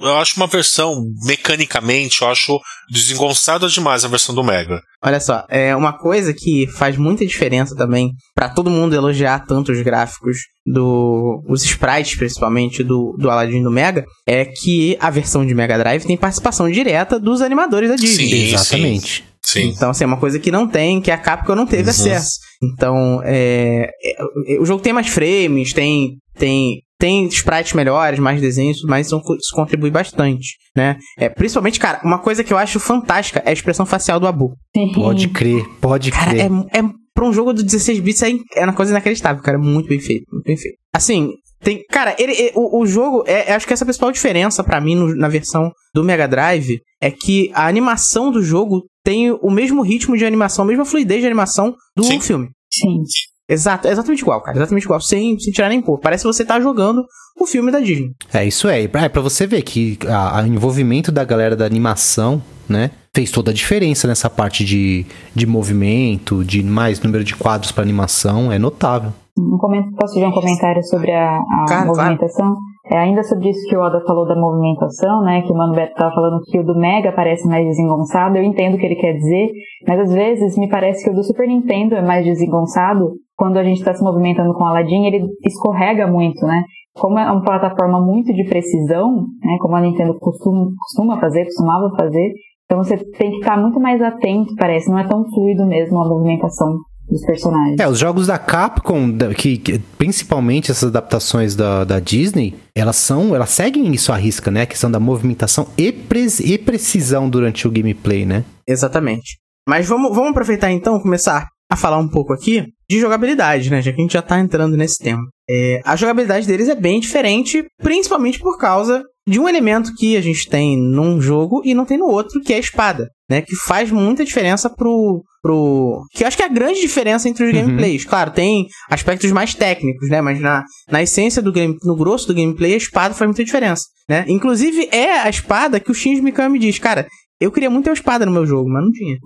eu 0.00 0.16
acho 0.18 0.36
uma 0.36 0.48
versão, 0.48 1.04
mecanicamente, 1.24 2.22
eu 2.22 2.28
acho 2.28 2.58
desengonçada 2.90 3.68
demais 3.68 4.04
a 4.04 4.08
versão 4.08 4.34
do 4.34 4.42
Mega. 4.42 4.80
Olha 5.02 5.20
só, 5.20 5.44
é 5.48 5.74
uma 5.76 5.92
coisa 5.96 6.34
que 6.34 6.66
faz 6.76 6.96
muita 6.96 7.24
diferença 7.24 7.76
também 7.76 8.10
para 8.34 8.48
todo 8.48 8.68
mundo 8.68 8.94
elogiar 8.96 9.46
tanto 9.46 9.70
os 9.72 9.80
gráficos 9.80 10.38
do 10.66 11.42
os 11.48 11.64
sprites 11.64 12.16
principalmente 12.16 12.82
do 12.82 13.16
do 13.18 13.30
Aladdin 13.30 13.62
do 13.62 13.70
Mega 13.70 14.04
é 14.26 14.44
que 14.44 14.96
a 15.00 15.08
versão 15.08 15.46
de 15.46 15.54
Mega 15.54 15.78
Drive 15.78 16.04
tem 16.04 16.16
participação 16.16 16.68
direta 16.70 17.18
dos 17.18 17.40
animadores 17.42 17.88
da 17.88 17.96
Disney. 17.96 18.28
Sim, 18.28 18.54
Exatamente. 18.54 19.24
Sim. 19.42 19.68
Então, 19.74 19.90
assim, 19.90 20.04
é 20.04 20.06
uma 20.06 20.18
coisa 20.18 20.38
que 20.38 20.50
não 20.52 20.68
tem, 20.68 21.00
que 21.00 21.10
a 21.10 21.18
Capcom 21.18 21.54
não 21.56 21.66
teve 21.66 21.84
Uhum. 21.84 21.90
acesso. 21.90 22.38
Então, 22.62 23.20
é, 23.24 23.90
é, 24.02 24.60
o 24.60 24.66
jogo 24.66 24.82
tem 24.82 24.92
mais 24.92 25.08
frames, 25.08 25.72
tem, 25.72 26.18
tem, 26.38 26.82
tem 26.98 27.26
sprites 27.26 27.72
melhores, 27.72 28.18
mais 28.18 28.40
desenhos, 28.40 28.82
mas 28.82 29.06
isso, 29.06 29.16
isso 29.16 29.54
contribui 29.54 29.90
bastante, 29.90 30.56
né? 30.76 30.98
É, 31.18 31.28
principalmente, 31.28 31.80
cara, 31.80 32.00
uma 32.04 32.18
coisa 32.18 32.44
que 32.44 32.52
eu 32.52 32.58
acho 32.58 32.78
fantástica 32.78 33.42
é 33.46 33.50
a 33.50 33.52
expressão 33.52 33.86
facial 33.86 34.20
do 34.20 34.26
Abu. 34.26 34.54
Pode 34.94 35.28
crer, 35.28 35.64
pode 35.80 36.10
Cara, 36.10 36.30
crer. 36.32 36.42
é, 36.42 36.78
é 36.78 36.82
pra 37.14 37.24
um 37.24 37.32
jogo 37.32 37.52
do 37.52 37.62
16 37.62 38.00
bits 38.00 38.22
é, 38.22 38.30
é 38.56 38.64
uma 38.64 38.72
coisa 38.74 38.92
inacreditável, 38.92 39.42
cara. 39.42 39.58
Muito 39.58 39.88
bem 39.88 40.00
feito, 40.00 40.24
muito 40.30 40.44
bem 40.44 40.56
feito. 40.56 40.76
Assim, 40.94 41.30
tem. 41.62 41.84
Cara, 41.90 42.14
ele, 42.18 42.32
ele- 42.32 42.52
o, 42.54 42.80
o 42.80 42.86
jogo. 42.86 43.22
É, 43.26 43.52
acho 43.52 43.66
que 43.66 43.72
essa 43.72 43.82
é 43.82 43.84
a 43.84 43.86
principal 43.86 44.10
diferença 44.12 44.62
pra 44.64 44.80
mim 44.80 44.94
no- 44.94 45.14
na 45.16 45.28
versão 45.28 45.70
do 45.94 46.02
Mega 46.04 46.26
Drive 46.28 46.78
é 47.00 47.10
que 47.10 47.50
a 47.54 47.66
animação 47.66 48.30
do 48.30 48.42
jogo 48.42 48.84
tem 49.04 49.30
o 49.30 49.50
mesmo 49.50 49.82
ritmo 49.82 50.16
de 50.16 50.24
animação, 50.24 50.64
a 50.64 50.68
mesma 50.68 50.84
fluidez 50.84 51.20
de 51.20 51.26
animação 51.26 51.74
do 51.96 52.02
Sim. 52.04 52.20
filme. 52.20 52.48
Sim. 52.72 53.02
Exato, 53.48 53.88
é 53.88 53.90
exatamente 53.90 54.20
igual, 54.20 54.40
cara. 54.42 54.56
Exatamente 54.58 54.84
igual, 54.84 55.00
sem, 55.00 55.36
sem 55.40 55.52
tirar 55.52 55.68
nem 55.68 55.82
pôr. 55.82 55.98
Parece 55.98 56.22
que 56.22 56.28
você 56.32 56.44
tá 56.44 56.60
jogando 56.60 57.04
o 57.36 57.46
filme 57.46 57.72
da 57.72 57.80
Disney. 57.80 58.12
É, 58.32 58.46
isso 58.46 58.68
é. 58.68 58.82
É 58.84 59.08
pra 59.08 59.20
você 59.20 59.44
ver 59.44 59.62
que 59.62 59.98
o 60.04 60.46
envolvimento 60.46 61.10
da 61.10 61.24
galera 61.24 61.56
da 61.56 61.66
animação, 61.66 62.40
né? 62.68 62.92
Fez 63.12 63.32
toda 63.32 63.50
a 63.50 63.54
diferença 63.54 64.06
nessa 64.06 64.30
parte 64.30 64.64
de, 64.64 65.04
de 65.34 65.46
movimento, 65.46 66.44
de 66.44 66.62
mais 66.62 67.00
número 67.00 67.24
de 67.24 67.34
quadros 67.34 67.72
pra 67.72 67.82
animação. 67.82 68.52
É 68.52 68.58
notável. 68.58 69.12
Um 69.38 69.58
coment- 69.58 69.90
Posso 69.98 70.14
fazer 70.14 70.26
um 70.26 70.32
comentário 70.32 70.82
sobre 70.84 71.12
a, 71.12 71.36
a 71.38 71.64
Claro, 71.68 71.86
movimentação? 71.88 72.56
É, 72.90 72.96
ainda 72.98 73.22
sobre 73.22 73.50
isso 73.50 73.68
que 73.68 73.76
o 73.76 73.80
Oda 73.80 74.02
falou 74.06 74.26
da 74.26 74.34
movimentação, 74.34 75.22
né? 75.22 75.42
Que 75.42 75.52
o 75.52 75.56
Mano 75.56 75.74
Beto 75.74 75.94
tava 75.94 76.12
falando 76.14 76.40
que 76.44 76.58
o 76.58 76.64
do 76.64 76.76
Mega 76.76 77.12
parece 77.12 77.46
mais 77.46 77.64
desengonçado. 77.64 78.36
Eu 78.36 78.42
entendo 78.42 78.74
o 78.74 78.78
que 78.78 78.86
ele 78.86 78.96
quer 78.96 79.12
dizer, 79.12 79.50
mas 79.86 80.00
às 80.00 80.12
vezes 80.12 80.58
me 80.58 80.68
parece 80.68 81.04
que 81.04 81.10
o 81.10 81.14
do 81.14 81.22
Super 81.22 81.46
Nintendo 81.46 81.94
é 81.94 82.02
mais 82.02 82.24
desengonçado. 82.24 83.12
Quando 83.36 83.58
a 83.58 83.64
gente 83.64 83.78
está 83.78 83.94
se 83.94 84.02
movimentando 84.02 84.52
com 84.54 84.64
o 84.64 84.66
Aladdin, 84.66 85.04
ele 85.06 85.24
escorrega 85.46 86.06
muito, 86.06 86.44
né? 86.44 86.64
Como 86.98 87.18
é 87.18 87.30
uma 87.30 87.42
plataforma 87.42 88.00
muito 88.00 88.32
de 88.34 88.44
precisão, 88.44 89.12
né? 89.44 89.56
Como 89.60 89.76
a 89.76 89.80
Nintendo 89.80 90.18
costuma, 90.18 90.66
costuma 90.78 91.20
fazer, 91.20 91.44
costumava 91.44 91.90
fazer. 91.96 92.32
Então 92.64 92.78
você 92.82 92.96
tem 92.96 93.30
que 93.30 93.38
estar 93.38 93.56
muito 93.56 93.78
mais 93.80 94.02
atento, 94.02 94.54
parece. 94.58 94.90
Não 94.90 94.98
é 94.98 95.06
tão 95.06 95.24
fluido 95.30 95.64
mesmo 95.66 96.00
a 96.02 96.08
movimentação 96.08 96.76
dos 97.10 97.24
personagens. 97.26 97.76
É, 97.80 97.88
os 97.88 97.98
jogos 97.98 98.26
da 98.26 98.38
Capcom, 98.38 99.16
que, 99.36 99.58
que- 99.58 99.78
principalmente 99.98 100.70
essas 100.70 100.88
adaptações 100.88 101.54
da, 101.56 101.84
da 101.84 101.98
Disney, 102.00 102.54
elas 102.74 102.96
são, 102.96 103.34
elas 103.34 103.50
seguem 103.50 103.92
isso 103.92 104.12
à 104.12 104.16
risca, 104.16 104.50
né? 104.50 104.62
A 104.62 104.66
questão 104.66 104.90
da 104.90 105.00
movimentação 105.00 105.66
e, 105.76 105.90
pres- 105.92 106.40
e 106.40 106.56
precisão 106.56 107.28
durante 107.28 107.66
o 107.66 107.70
gameplay, 107.70 108.24
né? 108.24 108.44
Exatamente. 108.66 109.38
Mas 109.68 109.86
vamos, 109.88 110.14
vamos 110.14 110.30
aproveitar 110.30 110.70
então, 110.70 110.98
começar 111.00 111.46
a 111.70 111.76
falar 111.76 111.98
um 111.98 112.08
pouco 112.08 112.32
aqui 112.32 112.64
de 112.88 112.98
jogabilidade, 112.98 113.70
né? 113.70 113.80
Já 113.80 113.92
que 113.92 114.00
a 114.00 114.02
gente 114.02 114.12
já 114.12 114.22
tá 114.22 114.40
entrando 114.40 114.76
nesse 114.76 114.98
tema. 114.98 115.22
É, 115.48 115.80
a 115.84 115.94
jogabilidade 115.96 116.46
deles 116.46 116.68
é 116.68 116.74
bem 116.74 116.98
diferente, 117.00 117.64
principalmente 117.82 118.38
por 118.38 118.58
causa 118.58 119.02
de 119.26 119.38
um 119.38 119.48
elemento 119.48 119.94
que 119.96 120.16
a 120.16 120.20
gente 120.20 120.48
tem 120.48 120.76
num 120.76 121.20
jogo 121.20 121.62
e 121.64 121.72
não 121.74 121.84
tem 121.84 121.96
no 121.98 122.06
outro, 122.06 122.40
que 122.40 122.52
é 122.52 122.56
a 122.56 122.60
espada, 122.60 123.08
né? 123.28 123.42
Que 123.42 123.54
faz 123.54 123.90
muita 123.92 124.24
diferença 124.24 124.68
pro. 124.68 125.22
pro 125.40 126.02
que 126.12 126.24
eu 126.24 126.26
acho 126.26 126.36
que 126.36 126.42
é 126.42 126.46
a 126.46 126.52
grande 126.52 126.80
diferença 126.80 127.28
entre 127.28 127.44
os 127.44 127.54
Uhum. 127.54 127.60
gameplays. 127.66 128.04
Claro, 128.04 128.32
tem 128.32 128.66
aspectos 128.90 129.30
mais 129.30 129.54
técnicos, 129.54 130.08
né? 130.08 130.20
Mas 130.20 130.40
na, 130.40 130.64
na 130.90 131.02
essência 131.02 131.40
do 131.40 131.52
game, 131.52 131.76
no 131.84 131.94
grosso 131.94 132.26
do 132.26 132.34
gameplay, 132.34 132.74
a 132.74 132.78
espada 132.78 133.14
faz 133.14 133.28
muita 133.28 133.44
diferença, 133.44 133.84
né? 134.08 134.24
Inclusive, 134.26 134.88
é 134.90 135.20
a 135.20 135.28
espada 135.28 135.78
que 135.78 135.90
o 135.92 135.94
Shinji 135.94 136.22
Mikami 136.22 136.58
diz, 136.58 136.78
cara. 136.80 137.06
Eu 137.40 137.50
queria 137.50 137.70
muito 137.70 137.84
ter 137.84 137.90
uma 137.90 137.94
espada 137.94 138.26
no 138.26 138.32
meu 138.32 138.44
jogo, 138.44 138.68
mas 138.68 138.84
não 138.84 138.92
tinha. 138.92 139.16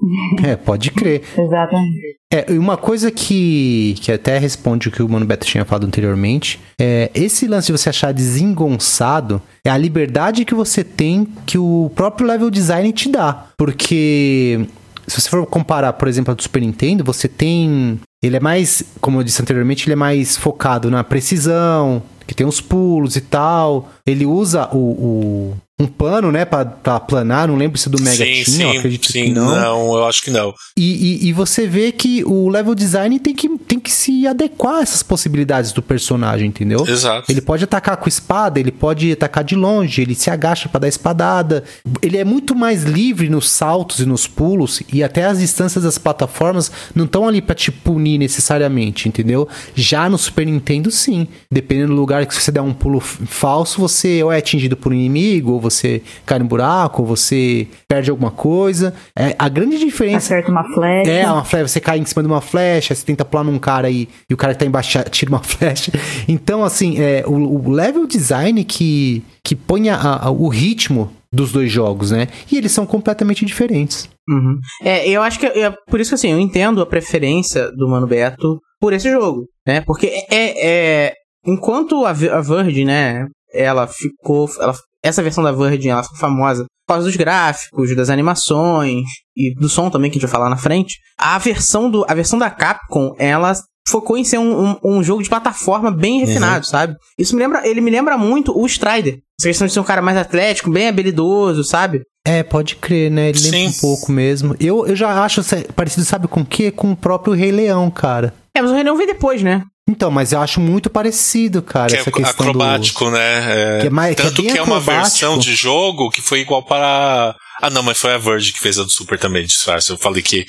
É, 0.44 0.55
pode 0.57 0.90
crer. 0.92 1.22
Exatamente. 1.37 1.96
É, 2.33 2.53
e 2.53 2.59
uma 2.59 2.77
coisa 2.77 3.11
que, 3.11 3.94
que 4.00 4.11
até 4.12 4.38
responde 4.38 4.88
o 4.88 4.90
que 4.92 5.03
o 5.03 5.09
Mano 5.09 5.27
Beto 5.27 5.46
tinha 5.46 5.64
falado 5.64 5.87
anteriormente, 5.87 6.61
é 6.81 7.11
esse 7.14 7.46
lance 7.46 7.66
de 7.66 7.72
você 7.79 7.88
achar 7.88 8.12
desengonçado 8.12 9.40
é 9.64 9.70
a 9.70 9.77
liberdade 9.77 10.44
que 10.44 10.55
você 10.55 10.83
tem 10.85 11.27
que 11.46 11.59
o 11.59 11.90
próprio 11.94 12.27
level 12.27 12.50
design 12.50 12.92
te 12.92 13.09
dá. 13.09 13.46
Porque 13.57 14.66
se 15.07 15.20
você 15.20 15.29
for 15.29 15.44
comparar, 15.46 15.92
por 15.94 16.09
exemplo, 16.09 16.31
a 16.33 16.35
do 16.35 16.42
Super 16.42 16.61
Nintendo, 16.61 17.03
você 17.05 17.29
tem. 17.29 17.98
Ele 18.22 18.37
é 18.37 18.40
mais, 18.40 18.83
como 19.00 19.20
eu 19.20 19.24
disse 19.24 19.42
anteriormente, 19.42 19.87
ele 19.87 19.92
é 19.92 19.96
mais 19.96 20.37
focado 20.37 20.90
na 20.90 21.05
precisão, 21.05 22.03
que 22.27 22.35
tem 22.35 22.46
os 22.46 22.61
pulos 22.61 23.16
e 23.16 23.20
tal. 23.20 23.90
Ele 24.07 24.24
usa 24.24 24.68
o, 24.72 24.79
o- 24.79 25.57
um 25.80 25.87
pano, 25.87 26.30
né, 26.30 26.44
pra, 26.44 26.64
pra 26.64 27.00
planar. 27.00 27.48
Não 27.48 27.56
lembro 27.56 27.76
se 27.78 27.88
do 27.90 28.00
Mega 28.00 28.16
sim, 28.24 28.42
tinha, 28.44 28.44
sim, 28.72 28.76
acredito 28.78 29.10
sim, 29.10 29.24
que 29.24 29.30
não, 29.32 29.96
eu 29.96 30.06
acho 30.06 30.22
que 30.22 30.30
não. 30.30 30.54
e, 30.76 31.24
e- 31.24 31.28
e 31.28 31.32
você 31.32 31.66
vê 31.66 31.90
que 31.90 32.22
o 32.24 32.48
level 32.48 32.74
design 32.76 33.18
tem 33.18 33.34
que, 33.34 33.48
tem 33.58 33.80
que 33.80 33.90
se 33.90 34.24
adequar 34.26 34.76
a 34.76 34.82
essas 34.82 35.02
possibilidades 35.02 35.72
do 35.72 35.82
personagem, 35.82 36.46
entendeu? 36.48 36.87
Exato. 36.87 37.30
Ele 37.30 37.40
pode 37.40 37.64
atacar 37.64 37.96
com 37.96 38.08
espada, 38.08 38.60
ele 38.60 38.70
pode 38.70 39.10
atacar 39.10 39.42
de 39.42 39.56
longe, 39.56 40.00
ele 40.00 40.14
se 40.14 40.30
agacha 40.30 40.68
pra 40.68 40.78
dar 40.80 40.88
espadada. 40.88 41.64
Ele 42.00 42.18
é 42.18 42.24
muito 42.24 42.54
mais 42.54 42.84
livre 42.84 43.28
nos 43.28 43.50
saltos 43.50 43.98
e 43.98 44.06
nos 44.06 44.28
pulos, 44.28 44.80
e 44.92 45.02
até 45.02 45.24
as 45.24 45.40
distâncias 45.40 45.82
das 45.82 45.98
plataformas 45.98 46.70
não 46.94 47.04
estão 47.04 47.26
ali 47.26 47.42
pra 47.42 47.54
te 47.54 47.72
punir 47.72 48.16
necessariamente, 48.18 49.08
entendeu? 49.08 49.48
Já 49.74 50.08
no 50.08 50.18
Super 50.18 50.46
Nintendo, 50.46 50.88
sim. 50.90 51.26
Dependendo 51.50 51.88
do 51.94 52.00
lugar 52.00 52.24
que 52.26 52.34
você 52.34 52.52
der 52.52 52.60
um 52.60 52.72
pulo 52.72 53.00
falso, 53.00 53.80
você 53.80 54.22
ou 54.22 54.30
é 54.32 54.38
atingido 54.38 54.76
por 54.76 54.92
um 54.92 54.94
inimigo, 54.94 55.52
ou 55.52 55.63
você 55.70 56.03
cai 56.24 56.38
no 56.38 56.44
buraco, 56.44 57.03
ou 57.03 57.09
você 57.09 57.66
perde 57.88 58.11
alguma 58.11 58.31
coisa. 58.31 58.94
É, 59.18 59.35
a 59.38 59.48
grande 59.48 59.79
diferença. 59.79 60.18
Acerta 60.35 60.50
uma 60.50 60.64
flecha. 60.74 61.11
É, 61.11 61.27
uma 61.31 61.44
flecha, 61.44 61.68
você 61.68 61.81
cai 61.81 61.98
em 61.98 62.05
cima 62.05 62.22
de 62.22 62.29
uma 62.29 62.40
flecha, 62.40 62.94
você 62.94 63.05
tenta 63.05 63.24
pular 63.24 63.42
num 63.44 63.59
cara 63.59 63.88
aí 63.88 64.09
e 64.29 64.35
o 64.35 64.37
cara 64.37 64.53
que 64.53 64.61
tá 64.61 64.66
embaixo 64.66 65.03
tira 65.11 65.31
uma 65.31 65.40
flecha. 65.42 65.90
Então, 66.29 66.62
assim, 66.64 67.00
é, 67.00 67.24
o, 67.27 67.33
o 67.33 67.70
level 67.70 68.07
design 68.07 68.62
que, 68.64 69.22
que 69.42 69.55
põe 69.57 69.88
a- 69.88 70.20
a- 70.22 70.31
o 70.31 70.48
ritmo 70.48 71.11
dos 71.33 71.50
dois 71.50 71.70
jogos, 71.70 72.11
né? 72.12 72.29
E 72.50 72.57
eles 72.57 72.70
são 72.70 72.87
completamente 72.87 73.44
diferentes. 73.44 74.09
Uhum. 74.29 74.57
É, 74.83 75.09
eu 75.09 75.20
acho 75.22 75.38
que 75.40 75.46
é 75.46 75.70
por 75.90 76.00
isso 76.00 76.11
que 76.11 76.14
assim, 76.14 76.31
eu 76.31 76.38
entendo 76.38 76.81
a 76.81 76.87
preferência 76.87 77.70
do 77.72 77.88
Mano 77.88 78.07
Beto 78.07 78.61
por 78.81 78.92
esse 78.92 79.11
jogo, 79.11 79.46
né? 79.66 79.81
Porque 79.81 80.07
é, 80.31 81.07
é- 81.09 81.12
enquanto 81.46 82.05
a, 82.07 82.11
a 82.11 82.40
Virgin, 82.40 82.85
né, 82.85 83.27
ela 83.53 83.87
ficou, 83.87 84.48
ela, 84.61 84.74
essa 85.04 85.22
versão 85.22 85.44
da 85.44 85.52
Virgin, 85.52 85.88
ela 85.88 86.02
ficou 86.02 86.18
famosa 86.18 86.64
por 86.86 86.94
causa 86.94 87.06
dos 87.06 87.16
gráficos, 87.16 87.94
das 87.94 88.10
animações 88.10 89.04
e 89.36 89.54
do 89.54 89.68
som 89.68 89.90
também 89.90 90.10
que 90.10 90.16
a 90.16 90.20
gente 90.20 90.28
vai 90.28 90.38
falar 90.38 90.50
na 90.50 90.56
frente. 90.56 90.98
A 91.18 91.38
versão 91.38 91.90
do, 91.90 92.04
a 92.08 92.14
versão 92.14 92.38
da 92.38 92.50
Capcom, 92.50 93.14
ela 93.18 93.52
focou 93.86 94.16
em 94.16 94.24
ser 94.24 94.38
um, 94.38 94.70
um, 94.70 94.76
um 94.82 95.02
jogo 95.02 95.22
de 95.22 95.28
plataforma 95.28 95.90
bem 95.90 96.20
refinado, 96.20 96.66
sabe? 96.66 96.96
Isso 97.18 97.34
me 97.34 97.42
lembra, 97.42 97.66
ele 97.68 97.80
me 97.80 97.90
lembra 97.90 98.16
muito 98.16 98.58
o 98.58 98.64
Strider. 98.66 99.18
Essa 99.38 99.48
questão 99.48 99.66
de 99.66 99.72
ser 99.72 99.80
um 99.80 99.84
cara 99.84 100.00
mais 100.00 100.16
atlético, 100.16 100.70
bem 100.70 100.88
habilidoso, 100.88 101.64
sabe? 101.64 102.02
É, 102.26 102.42
pode 102.42 102.76
crer, 102.76 103.10
né? 103.10 103.28
Ele 103.28 103.40
lembra 103.40 103.58
Sim. 103.58 103.68
um 103.68 103.80
pouco 103.80 104.10
mesmo. 104.10 104.56
Eu, 104.58 104.86
eu 104.86 104.96
já 104.96 105.22
acho 105.22 105.42
parecido, 105.74 106.06
sabe 106.06 106.28
com 106.28 106.40
o 106.40 106.46
quê? 106.46 106.70
Com 106.70 106.92
o 106.92 106.96
próprio 106.96 107.34
Rei 107.34 107.52
Leão, 107.52 107.90
cara. 107.90 108.32
É, 108.56 108.62
mas 108.62 108.70
o 108.70 108.74
Renan 108.74 108.94
veio 108.94 109.08
depois, 109.08 109.42
né? 109.42 109.64
Então, 109.88 110.10
mas 110.10 110.32
eu 110.32 110.40
acho 110.40 110.60
muito 110.60 110.88
parecido, 110.88 111.60
cara, 111.60 111.88
Que 111.90 111.96
é 111.96 112.00
essa 112.00 112.10
questão 112.10 112.30
acrobático, 112.48 113.10
né? 113.10 113.76
É, 113.76 113.80
Que 113.82 113.86
é 113.88 113.90
mais- 113.90 114.14
que 114.16 114.22
é 114.22 114.24
tanto 114.24 114.42
que 114.42 114.48
é, 114.58 114.62
uma 114.62 114.80
versão 114.80 115.36
de 115.38 115.54
jogo 115.54 116.10
que 116.10 116.22
foi 116.22 116.40
igual 116.40 116.62
para. 116.62 117.36
Ah, 117.60 117.68
não, 117.70 117.82
mas 117.82 117.98
foi 117.98 118.14
a 118.14 118.18
Verge 118.18 118.52
que 118.52 118.58
fez 118.58 118.78
a 118.78 118.82
do 118.82 118.90
Super 118.90 119.18
também, 119.18 119.44
disfarce. 119.44 119.90
Eu 119.90 119.98
falei 119.98 120.22
que. 120.22 120.46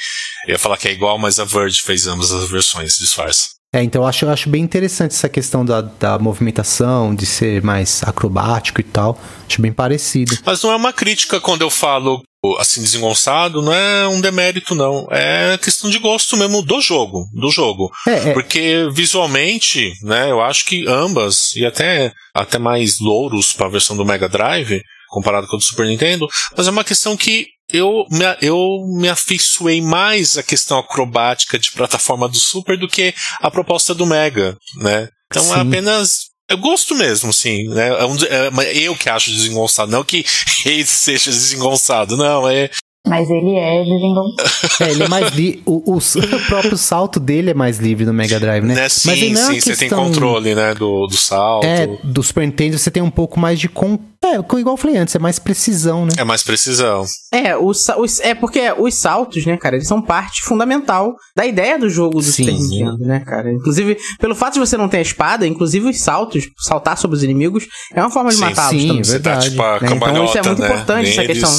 Eu 0.48 0.54
ia 0.54 0.60
falar 0.60 0.78
que 0.78 0.88
é 0.88 0.92
igual, 0.92 1.20
mas 1.20 1.38
a 1.38 1.44
Verge 1.44 1.82
fez 1.82 2.08
ambas 2.08 2.32
as 2.32 2.50
versões, 2.50 2.94
disfarce. 2.98 3.50
É, 3.74 3.84
então 3.84 4.04
eu 4.04 4.08
acho, 4.08 4.24
eu 4.24 4.30
acho 4.30 4.48
bem 4.50 4.64
interessante 4.64 5.12
essa 5.12 5.28
questão 5.28 5.66
da, 5.66 5.82
da 5.82 6.18
movimentação, 6.18 7.14
de 7.14 7.26
ser 7.26 7.62
mais 7.62 8.02
acrobático 8.06 8.80
e 8.80 8.86
tal. 8.86 9.20
Acho 9.50 9.62
bem 9.62 9.74
parecido. 9.74 10.38
Mas 10.46 10.64
não 10.64 10.72
é 10.72 10.76
uma 10.78 10.94
crítica 10.94 11.42
quando 11.42 11.62
eu 11.62 11.70
falo 11.70 12.24
assim, 12.60 12.82
desengonçado, 12.82 13.62
não 13.62 13.74
é 13.74 14.08
um 14.08 14.22
demérito, 14.22 14.76
não. 14.76 15.08
É 15.10 15.58
questão 15.58 15.90
de 15.90 16.00
gosto 16.00 16.38
mesmo 16.38 16.62
do 16.62 16.82
jogo. 16.82 17.26
Do 17.34 17.50
jogo. 17.50 17.92
É, 18.08 18.30
é, 18.30 18.34
Porque 18.34 18.88
visualmente, 18.92 19.94
né, 20.04 20.32
eu 20.32 20.42
acho 20.42 20.66
que 20.66 20.88
ambas, 20.88 21.56
e 21.56 21.66
até, 21.66 22.12
até 22.34 22.58
mais 22.58 23.00
louros 23.00 23.54
para 23.54 23.68
a 23.68 23.72
versão 23.72 23.96
do 23.96 24.06
Mega 24.06 24.30
Drive, 24.30 24.82
comparado 25.10 25.48
com 25.48 25.56
a 25.56 25.60
do 25.60 25.64
Super 25.64 25.86
Nintendo, 25.86 26.28
mas 26.58 26.68
é 26.68 26.72
uma 26.72 26.84
questão 26.84 27.16
que 27.16 27.48
eu 27.72 28.06
me, 28.12 28.26
eu 28.42 28.58
me 29.00 29.10
afeiçoei 29.10 29.82
mais 29.82 30.38
à 30.38 30.44
questão 30.44 30.78
acrobática 30.78 31.58
de 31.58 31.72
plataforma 31.72 32.28
do 32.28 32.38
Super 32.38 32.78
do 32.78 32.88
que 32.88 33.14
a 33.40 33.50
proposta 33.50 33.94
do 33.94 34.06
Mega, 34.06 34.58
né? 34.78 35.10
Então 35.28 35.44
é 35.44 35.56
Sim. 35.56 35.68
apenas 35.68 36.35
É 36.50 36.56
gosto 36.56 36.94
mesmo, 36.96 37.34
sim. 37.34 37.68
Né? 37.70 37.88
É 37.88 38.06
um, 38.06 38.16
é, 38.62 38.78
eu 38.78 38.96
que 38.96 39.10
acho 39.10 39.32
desengonçado, 39.32 39.92
não 39.92 40.04
que 40.04 40.24
ele 40.66 40.86
seja 40.86 41.32
desengonçado, 41.32 42.16
não. 42.16 42.48
É, 42.48 42.70
mas 43.08 43.30
ele 43.30 43.56
é 43.56 43.84
desengonçado. 43.84 44.56
É, 44.82 44.92
ele 44.92 45.04
é 45.04 45.08
mais 45.08 45.32
livre. 45.34 45.62
O, 45.66 45.94
o, 45.94 45.98
o, 45.98 46.46
próprio 46.48 46.78
salto 46.78 47.18
dele 47.20 47.52
é 47.52 47.54
mais 47.54 47.78
livre 47.78 48.04
no 48.06 48.12
Mega 48.14 48.40
Drive, 48.40 48.64
né? 48.66 48.74
né? 48.76 48.90
Sim, 48.90 49.10
Mas 49.10 49.20
sim, 49.20 49.30
não 49.34 49.42
é 49.42 49.44
uma 49.46 49.54
você 49.54 49.62
tem 49.62 49.76
questão- 49.78 50.04
controle, 50.06 50.54
né, 50.56 50.74
do, 50.74 51.08
do 51.08 51.16
salto. 51.16 51.64
É, 51.66 51.84
É, 51.84 51.88
do 52.04 52.22
Super 52.24 52.46
Nintendo 52.46 52.78
você 52.78 52.92
tem 52.92 53.02
um 53.02 53.10
pouco 53.10 53.40
mais 53.40 53.60
de. 53.60 53.70
Con... 53.70 53.98
É, 54.24 54.36
igual 54.36 54.74
eu 54.74 54.78
falei 54.78 54.98
antes, 54.98 55.16
é 55.16 55.20
mais 55.20 55.38
precisão, 55.40 56.06
né? 56.06 56.24
mais 56.26 56.44
precisão. 56.44 57.06
É, 57.32 57.56
os, 57.56 57.88
os- 57.98 58.20
é 58.20 58.34
porque 58.34 58.60
os 58.78 58.96
saltos, 58.96 59.46
né, 59.46 59.56
cara, 59.56 59.76
eles 59.76 59.88
são 59.88 60.02
parte 60.02 60.42
fundamental 60.44 61.14
da 61.36 61.46
ideia 61.46 61.78
do 61.80 61.90
jogo 61.90 62.16
do 62.18 62.24
Sim. 62.24 62.46
Super 62.46 62.54
Nintendo, 62.60 62.98
né, 63.06 63.20
cara? 63.22 63.52
Inclusive, 63.54 63.98
pelo 64.20 64.36
fato 64.36 64.56
de 64.56 64.60
você 64.60 64.76
não 64.76 64.90
ter 64.90 64.98
a 64.98 65.02
espada, 65.02 65.46
inclusive 65.48 65.88
os 65.90 66.00
saltos, 66.02 66.50
saltar 66.58 66.98
sobre 66.98 67.16
os 67.18 67.24
inimigos, 67.24 67.66
é 67.94 68.02
uma 68.02 68.10
forma 68.10 68.32
de 68.32 68.36
Sim, 68.38 68.42
matá-los 68.42 68.82
sim, 68.82 68.88
também. 68.88 69.04
Você 69.04 69.12
Verdade, 69.14 69.50
tipo 69.52 69.62
a 69.62 69.80
né? 69.80 69.90
Então 69.94 70.26
isso 70.26 70.38
é 70.38 70.42
muito 70.42 70.62
né? 70.62 70.68
importante, 70.68 71.10
essa 71.12 71.24
questão. 71.26 71.52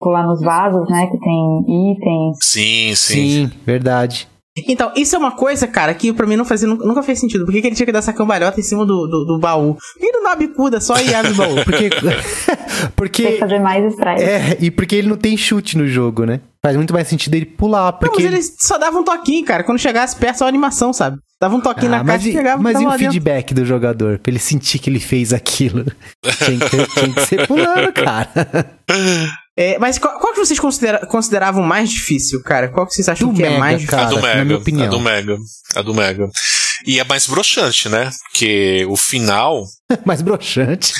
Pular 0.00 0.26
nos 0.26 0.40
vasos, 0.40 0.88
né? 0.88 1.06
Que 1.06 1.18
tem 1.20 1.92
itens. 1.92 2.38
Sim, 2.42 2.94
sim. 2.94 3.48
Sim, 3.48 3.50
verdade. 3.66 4.26
Então, 4.66 4.90
isso 4.96 5.14
é 5.14 5.18
uma 5.18 5.30
coisa, 5.30 5.66
cara, 5.66 5.94
que 5.94 6.12
pra 6.12 6.26
mim 6.26 6.36
não 6.36 6.44
fazia, 6.44 6.66
nunca 6.66 7.02
fez 7.02 7.20
sentido. 7.20 7.44
Por 7.44 7.52
que, 7.52 7.60
que 7.60 7.68
ele 7.68 7.76
tinha 7.76 7.86
que 7.86 7.92
dar 7.92 8.00
essa 8.00 8.12
cambalhota 8.12 8.58
em 8.58 8.62
cima 8.62 8.84
do, 8.84 9.06
do, 9.06 9.24
do 9.24 9.38
baú? 9.38 9.74
Por 9.74 10.00
que 10.00 10.12
não 10.12 10.22
dá 10.22 10.30
uma 10.30 10.36
bicuda 10.36 10.80
só 10.80 10.98
e 10.98 11.14
abre 11.14 11.32
o 11.32 11.36
baú? 11.36 11.54
Porque. 11.64 11.90
Porque. 12.96 13.32
que 13.32 13.38
fazer 13.38 13.58
mais 13.58 13.84
strike. 13.92 14.22
É, 14.22 14.56
e 14.60 14.70
porque 14.70 14.96
ele 14.96 15.08
não 15.08 15.16
tem 15.16 15.36
chute 15.36 15.76
no 15.78 15.86
jogo, 15.88 16.24
né? 16.24 16.40
Faz 16.62 16.76
muito 16.76 16.92
mais 16.92 17.08
sentido 17.08 17.34
ele 17.34 17.46
pular, 17.46 17.92
Não, 17.92 17.98
porque. 17.98 18.22
mas 18.22 18.32
ele 18.32 18.42
só 18.58 18.76
dava 18.78 18.98
um 18.98 19.02
toquinho, 19.04 19.44
cara. 19.46 19.62
Quando 19.64 19.78
chegasse 19.78 20.14
perto, 20.16 20.38
só 20.38 20.44
a 20.44 20.48
animação, 20.48 20.92
sabe? 20.92 21.16
Dava 21.40 21.56
um 21.56 21.60
toquinho 21.60 21.94
Ah, 21.94 21.98
na 21.98 22.04
caixa 22.04 22.26
e 22.26 22.30
e, 22.30 22.32
chegava 22.34 22.62
mas 22.62 22.74
e 22.74 22.84
o 22.84 22.90
dentro. 22.90 22.98
feedback 22.98 23.54
do 23.54 23.64
jogador? 23.64 24.18
Pra 24.18 24.30
ele 24.30 24.38
sentir 24.38 24.78
que 24.78 24.90
ele 24.90 25.00
fez 25.00 25.32
aquilo. 25.32 25.86
tinha, 26.44 26.58
que, 26.58 26.86
tinha 27.00 27.14
que 27.14 27.20
ser 27.22 27.46
pulando, 27.46 27.90
cara. 27.94 28.28
É, 29.56 29.78
mas 29.78 29.98
qual, 29.98 30.18
qual 30.18 30.32
que 30.34 30.38
vocês 30.38 30.58
considera- 30.60 31.06
consideravam 31.06 31.62
mais 31.62 31.88
difícil, 31.90 32.42
cara? 32.42 32.68
Qual 32.68 32.86
que 32.86 32.92
vocês 32.94 33.08
acham 33.08 33.28
Do 33.28 33.34
que 33.34 33.42
é 33.42 33.48
Mega, 33.48 33.58
mais 33.58 33.80
difícil? 33.80 33.98
cara. 33.98 34.08
a 34.08 34.10
do 34.10 34.16
na 34.16 34.22
Mega. 34.28 34.44
minha 34.44 34.58
opinião. 34.58 34.86
A 34.86 34.90
do 34.90 35.00
Mega. 35.00 35.36
A 35.76 35.82
do 35.82 35.94
Mega. 35.94 36.28
E 36.86 36.98
é 36.98 37.04
mais 37.04 37.26
broxante, 37.26 37.88
né? 37.88 38.10
Porque 38.30 38.84
o 38.88 38.96
final, 38.96 39.64
Mais 40.06 40.22
broxante. 40.22 40.92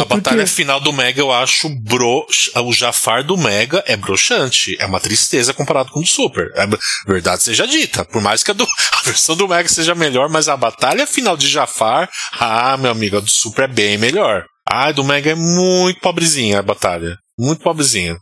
a 0.00 0.04
batalha 0.04 0.46
final 0.46 0.80
do 0.80 0.92
Mega, 0.92 1.20
eu 1.20 1.30
acho 1.30 1.68
bro... 1.68 2.26
o 2.56 2.72
Jafar 2.72 3.22
do 3.24 3.36
Mega 3.36 3.82
é 3.86 3.96
broxante. 3.96 4.76
É 4.80 4.86
uma 4.86 5.00
tristeza 5.00 5.52
comparado 5.54 5.90
com 5.90 6.00
o 6.00 6.02
do 6.02 6.08
Super. 6.08 6.50
É 6.56 6.66
verdade 7.06 7.42
seja 7.42 7.66
dita. 7.66 8.04
Por 8.04 8.20
mais 8.22 8.42
que 8.42 8.50
a, 8.50 8.54
do- 8.54 8.64
a 8.98 9.02
versão 9.04 9.36
do 9.36 9.46
Mega 9.48 9.68
seja 9.68 9.94
melhor, 9.94 10.28
mas 10.28 10.48
a 10.48 10.56
batalha 10.56 11.06
final 11.06 11.36
de 11.36 11.48
Jafar, 11.48 12.08
ah, 12.38 12.76
meu 12.76 12.90
amigo, 12.90 13.16
a 13.16 13.20
do 13.20 13.30
Super 13.30 13.64
é 13.64 13.68
bem 13.68 13.98
melhor. 13.98 14.44
Ah, 14.70 14.88
a 14.88 14.92
do 14.92 15.04
Mega 15.04 15.30
é 15.30 15.34
muito 15.34 16.00
pobrezinha 16.00 16.58
a 16.60 16.62
batalha. 16.62 17.16
Muito 17.38 17.62
pobrezinha. 17.62 18.16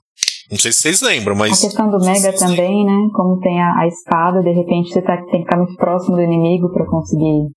Não 0.51 0.59
sei 0.59 0.73
se 0.73 0.81
vocês 0.81 1.01
lembram, 1.03 1.35
A 1.37 1.39
mas. 1.39 1.61
questão 1.61 1.91
do 1.91 1.99
Mega 2.05 2.33
também, 2.35 2.85
né? 2.85 3.09
Como 3.15 3.39
tem 3.41 3.61
a, 3.61 3.79
a 3.81 3.87
espada, 3.87 4.43
de 4.43 4.51
repente 4.51 4.93
você 4.93 5.01
tá, 5.01 5.17
tem 5.17 5.41
que 5.43 5.47
estar 5.47 5.57
muito 5.57 5.77
próximo 5.77 6.17
do 6.17 6.23
inimigo 6.23 6.73
pra 6.73 6.87
conseguir 6.87 7.49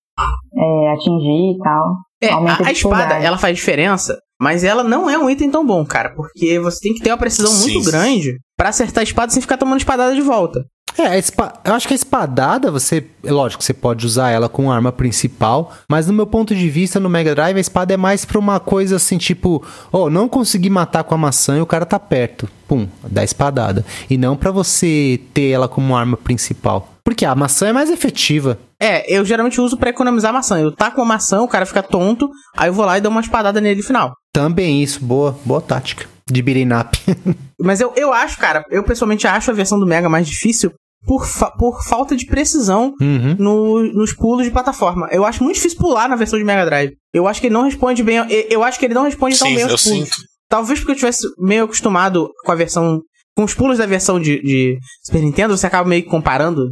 é, 0.56 0.92
atingir 0.92 1.54
e 1.54 1.58
tal. 1.58 1.94
É, 2.22 2.30
a, 2.30 2.68
a 2.68 2.72
espada, 2.72 3.14
ela 3.14 3.36
faz 3.36 3.56
diferença, 3.56 4.16
mas 4.40 4.64
ela 4.64 4.82
não 4.84 5.08
é 5.08 5.18
um 5.18 5.28
item 5.30 5.50
tão 5.50 5.64
bom, 5.66 5.84
cara. 5.84 6.10
Porque 6.14 6.58
você 6.58 6.80
tem 6.80 6.94
que 6.94 7.00
ter 7.02 7.10
uma 7.10 7.18
precisão 7.18 7.50
Sim. 7.50 7.74
muito 7.74 7.90
grande 7.90 8.38
pra 8.56 8.68
acertar 8.70 9.00
a 9.02 9.04
espada 9.04 9.32
sem 9.32 9.42
ficar 9.42 9.56
tomando 9.56 9.78
espadada 9.80 10.14
de 10.14 10.20
volta. 10.20 10.64
É, 10.96 11.06
a 11.08 11.18
espa- 11.18 11.54
eu 11.64 11.74
acho 11.74 11.88
que 11.88 11.94
a 11.94 11.96
espadada, 11.96 12.70
você. 12.70 13.04
É 13.24 13.32
lógico, 13.32 13.64
você 13.64 13.74
pode 13.74 14.06
usar 14.06 14.30
ela 14.30 14.48
com 14.48 14.70
arma 14.70 14.92
principal, 14.92 15.72
mas 15.90 16.06
no 16.06 16.12
meu 16.12 16.24
ponto 16.24 16.54
de 16.54 16.68
vista, 16.70 17.00
no 17.00 17.08
Mega 17.10 17.34
Drive, 17.34 17.56
a 17.56 17.60
espada 17.60 17.92
é 17.94 17.96
mais 17.96 18.24
pra 18.24 18.38
uma 18.38 18.60
coisa 18.60 18.94
assim, 18.94 19.18
tipo, 19.18 19.64
oh, 19.90 20.08
não 20.08 20.28
consegui 20.28 20.70
matar 20.70 21.02
com 21.02 21.12
a 21.14 21.18
maçã 21.18 21.58
e 21.58 21.60
o 21.60 21.66
cara 21.66 21.84
tá 21.84 21.98
perto. 21.98 22.48
Pum, 22.68 22.86
dá 23.10 23.24
espadada. 23.24 23.84
E 24.08 24.16
não 24.16 24.36
pra 24.36 24.52
você 24.52 25.20
ter 25.32 25.48
ela 25.50 25.66
como 25.66 25.96
arma 25.96 26.16
principal. 26.16 26.88
Porque 27.02 27.24
a 27.24 27.34
maçã 27.34 27.66
é 27.68 27.72
mais 27.72 27.90
efetiva. 27.90 28.56
É, 28.80 29.12
eu 29.12 29.24
geralmente 29.24 29.60
uso 29.60 29.76
pra 29.76 29.90
economizar 29.90 30.32
maçã. 30.32 30.60
Eu 30.60 30.70
taco 30.70 31.00
uma 31.00 31.06
maçã, 31.14 31.42
o 31.42 31.48
cara 31.48 31.66
fica 31.66 31.82
tonto, 31.82 32.28
aí 32.56 32.68
eu 32.68 32.72
vou 32.72 32.84
lá 32.86 32.96
e 32.96 33.00
dou 33.00 33.10
uma 33.10 33.20
espadada 33.20 33.60
nele 33.60 33.80
no 33.80 33.86
final. 33.86 34.14
Também 34.34 34.82
isso, 34.82 34.98
boa, 35.02 35.38
boa 35.44 35.60
tática. 35.60 36.06
De 36.30 36.42
beating 36.42 36.72
up. 36.74 36.98
Mas 37.60 37.80
eu, 37.80 37.92
eu 37.96 38.12
acho, 38.12 38.36
cara, 38.38 38.64
eu 38.70 38.82
pessoalmente 38.82 39.26
acho 39.26 39.50
a 39.50 39.54
versão 39.54 39.78
do 39.78 39.86
Mega 39.86 40.08
mais 40.08 40.26
difícil 40.26 40.72
por, 41.06 41.24
fa- 41.26 41.50
por 41.52 41.82
falta 41.84 42.16
de 42.16 42.26
precisão 42.26 42.92
uhum. 43.00 43.36
no- 43.38 43.92
nos 43.92 44.12
pulos 44.14 44.44
de 44.44 44.50
plataforma. 44.50 45.06
Eu 45.12 45.24
acho 45.24 45.44
muito 45.44 45.56
difícil 45.56 45.78
pular 45.78 46.08
na 46.08 46.16
versão 46.16 46.38
de 46.38 46.44
Mega 46.44 46.64
Drive. 46.64 46.92
Eu 47.12 47.28
acho 47.28 47.40
que 47.40 47.46
ele 47.46 47.54
não 47.54 47.62
responde 47.64 48.02
bem. 48.02 48.16
Eu, 48.16 48.46
eu 48.50 48.64
acho 48.64 48.78
que 48.78 48.86
ele 48.86 48.94
não 48.94 49.04
responde 49.04 49.38
tão 49.38 49.48
Sim, 49.48 49.54
bem 49.54 49.62
aos 49.64 49.82
pulos. 49.82 49.82
sinto. 50.08 50.10
Talvez 50.48 50.78
porque 50.80 50.92
eu 50.92 50.96
tivesse 50.96 51.26
meio 51.38 51.64
acostumado 51.64 52.28
com 52.44 52.50
a 52.52 52.56
versão. 52.56 53.00
Com 53.36 53.44
os 53.44 53.52
pulos 53.54 53.78
da 53.78 53.86
versão 53.86 54.18
de, 54.20 54.40
de 54.42 54.78
Super 55.04 55.20
Nintendo, 55.20 55.56
você 55.56 55.66
acaba 55.66 55.88
meio 55.88 56.02
que 56.04 56.08
comparando. 56.08 56.68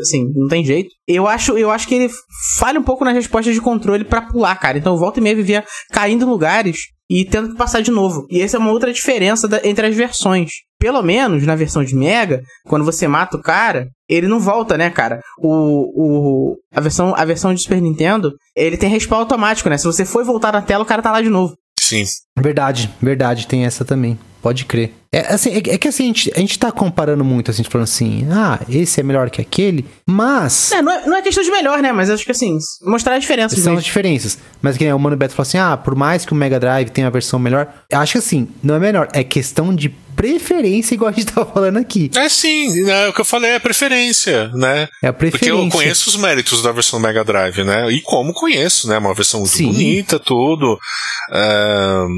Assim, 0.00 0.30
não 0.34 0.48
tem 0.48 0.64
jeito. 0.64 0.90
Eu 1.08 1.26
acho, 1.26 1.56
eu 1.56 1.70
acho 1.70 1.88
que 1.88 1.94
ele 1.94 2.10
falha 2.58 2.78
um 2.78 2.82
pouco 2.82 3.04
nas 3.04 3.14
respostas 3.14 3.54
de 3.54 3.60
controle 3.60 4.04
pra 4.04 4.22
pular, 4.22 4.54
cara. 4.56 4.76
Então 4.78 4.96
volta 4.96 5.18
e 5.18 5.22
meia 5.22 5.34
vivia 5.36 5.64
caindo 5.90 6.24
em 6.24 6.28
lugares 6.28 6.78
e 7.08 7.24
tendo 7.24 7.50
que 7.50 7.56
passar 7.56 7.80
de 7.80 7.90
novo. 7.90 8.26
E 8.30 8.42
essa 8.42 8.56
é 8.56 8.60
uma 8.60 8.70
outra 8.72 8.92
diferença 8.92 9.46
da- 9.48 9.60
entre 9.64 9.86
as 9.86 9.94
versões. 9.94 10.50
Pelo 10.78 11.00
menos 11.02 11.44
na 11.46 11.54
versão 11.56 11.82
de 11.82 11.94
Mega, 11.94 12.42
quando 12.66 12.84
você 12.84 13.08
mata 13.08 13.36
o 13.36 13.42
cara, 13.42 13.88
ele 14.08 14.26
não 14.28 14.38
volta, 14.38 14.76
né, 14.76 14.90
cara? 14.90 15.20
O, 15.38 16.50
o, 16.50 16.56
a, 16.74 16.80
versão, 16.80 17.14
a 17.16 17.24
versão 17.24 17.54
de 17.54 17.62
Super 17.62 17.80
Nintendo, 17.80 18.32
ele 18.54 18.76
tem 18.76 18.90
respawn 18.90 19.20
automático, 19.20 19.68
né? 19.70 19.78
Se 19.78 19.86
você 19.86 20.04
for 20.04 20.24
voltar 20.24 20.52
na 20.52 20.60
tela, 20.60 20.82
o 20.84 20.86
cara 20.86 21.00
tá 21.00 21.10
lá 21.10 21.22
de 21.22 21.30
novo. 21.30 21.56
Sim. 21.80 22.04
Verdade, 22.36 22.90
verdade, 23.00 23.46
tem 23.46 23.64
essa 23.64 23.84
também. 23.84 24.18
Pode 24.42 24.64
crer. 24.64 24.92
É, 25.12 25.32
assim, 25.32 25.50
é, 25.50 25.56
é 25.56 25.78
que 25.78 25.88
assim, 25.88 26.04
a 26.04 26.06
gente, 26.06 26.32
a 26.36 26.38
gente 26.38 26.58
tá 26.58 26.70
comparando 26.70 27.24
muito, 27.24 27.50
assim, 27.50 27.64
falando 27.64 27.84
assim, 27.84 28.28
ah, 28.30 28.60
esse 28.68 29.00
é 29.00 29.02
melhor 29.02 29.30
que 29.30 29.40
aquele, 29.40 29.84
mas. 30.06 30.72
É, 30.72 30.82
não, 30.82 30.92
é, 30.92 31.06
não 31.06 31.16
é 31.16 31.22
questão 31.22 31.42
de 31.42 31.50
melhor, 31.50 31.80
né? 31.80 31.90
Mas 31.90 32.10
acho 32.10 32.24
que 32.24 32.32
assim, 32.32 32.58
mostrar 32.82 33.14
a 33.14 33.18
diferença. 33.18 33.56
São 33.56 33.72
mesmo. 33.72 33.78
as 33.78 33.84
diferenças. 33.84 34.38
Mas 34.60 34.76
que 34.76 34.84
nem 34.84 34.92
o 34.92 34.98
Mano 34.98 35.16
Beto 35.16 35.34
falou 35.34 35.48
assim: 35.48 35.58
ah, 35.58 35.76
por 35.76 35.94
mais 35.94 36.26
que 36.26 36.32
o 36.32 36.36
Mega 36.36 36.60
Drive 36.60 36.90
tenha 36.90 37.06
a 37.06 37.10
versão 37.10 37.38
melhor, 37.38 37.66
eu 37.90 37.98
acho 37.98 38.12
que 38.12 38.18
assim, 38.18 38.46
não 38.62 38.74
é 38.74 38.78
melhor, 38.78 39.08
é 39.14 39.24
questão 39.24 39.74
de 39.74 39.88
preferência, 40.16 40.94
igual 40.94 41.10
a 41.10 41.12
gente 41.12 41.26
tava 41.32 41.50
falando 41.50 41.76
aqui. 41.76 42.10
É 42.16 42.28
sim, 42.28 42.82
né, 42.84 43.08
o 43.08 43.12
que 43.12 43.20
eu 43.20 43.24
falei 43.24 43.50
é 43.52 43.58
preferência, 43.58 44.48
né? 44.54 44.88
É 45.02 45.08
a 45.08 45.12
Porque 45.12 45.38
preferência. 45.38 45.66
eu 45.66 45.70
conheço 45.70 46.08
os 46.08 46.16
méritos 46.16 46.62
da 46.62 46.72
versão 46.72 46.98
Mega 46.98 47.22
Drive, 47.22 47.62
né? 47.62 47.90
E 47.90 48.00
como 48.00 48.32
conheço, 48.32 48.88
né? 48.88 48.98
Uma 48.98 49.14
versão 49.14 49.40
muito 49.40 49.52
Sim. 49.52 49.66
bonita, 49.66 50.18
tudo. 50.18 50.78
Ahn, 51.30 52.08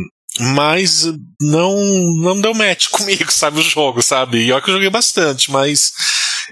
mas 0.40 1.04
não, 1.40 1.76
não 2.22 2.40
deu 2.40 2.54
match 2.54 2.88
comigo, 2.90 3.30
sabe? 3.32 3.60
O 3.60 3.62
jogo, 3.62 4.02
sabe? 4.02 4.38
E 4.44 4.52
olha 4.52 4.62
que 4.62 4.70
eu 4.70 4.74
joguei 4.74 4.90
bastante, 4.90 5.50
mas 5.50 5.92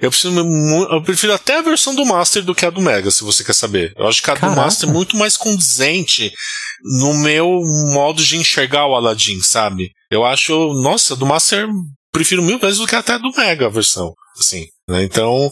eu, 0.00 0.10
preciso, 0.10 0.32
mu- 0.44 0.88
eu 0.90 1.02
prefiro 1.02 1.32
até 1.32 1.58
a 1.58 1.62
versão 1.62 1.94
do 1.94 2.04
Master 2.04 2.42
do 2.44 2.54
que 2.54 2.66
a 2.66 2.70
do 2.70 2.80
Mega, 2.82 3.10
se 3.10 3.24
você 3.24 3.42
quer 3.44 3.54
saber. 3.54 3.92
Eu 3.96 4.06
acho 4.06 4.22
que 4.22 4.30
a 4.30 4.34
do 4.34 4.40
Caraca. 4.40 4.60
Master 4.60 4.88
é 4.88 4.92
muito 4.92 5.16
mais 5.16 5.36
condizente 5.36 6.32
no 7.00 7.14
meu 7.14 7.60
modo 7.92 8.22
de 8.22 8.36
enxergar 8.36 8.86
o 8.86 8.94
Aladdin, 8.94 9.40
sabe? 9.40 9.90
Eu 10.10 10.24
acho, 10.24 10.52
nossa, 10.82 11.14
a 11.14 11.16
do 11.16 11.26
Master 11.26 11.66
prefiro 12.12 12.42
mil 12.42 12.58
vezes 12.58 12.78
do 12.78 12.86
que 12.86 12.94
até 12.94 13.14
a 13.14 13.18
do 13.18 13.32
Mega 13.36 13.66
a 13.66 13.70
versão, 13.70 14.12
assim. 14.38 14.66
né? 14.88 15.02
Então, 15.04 15.50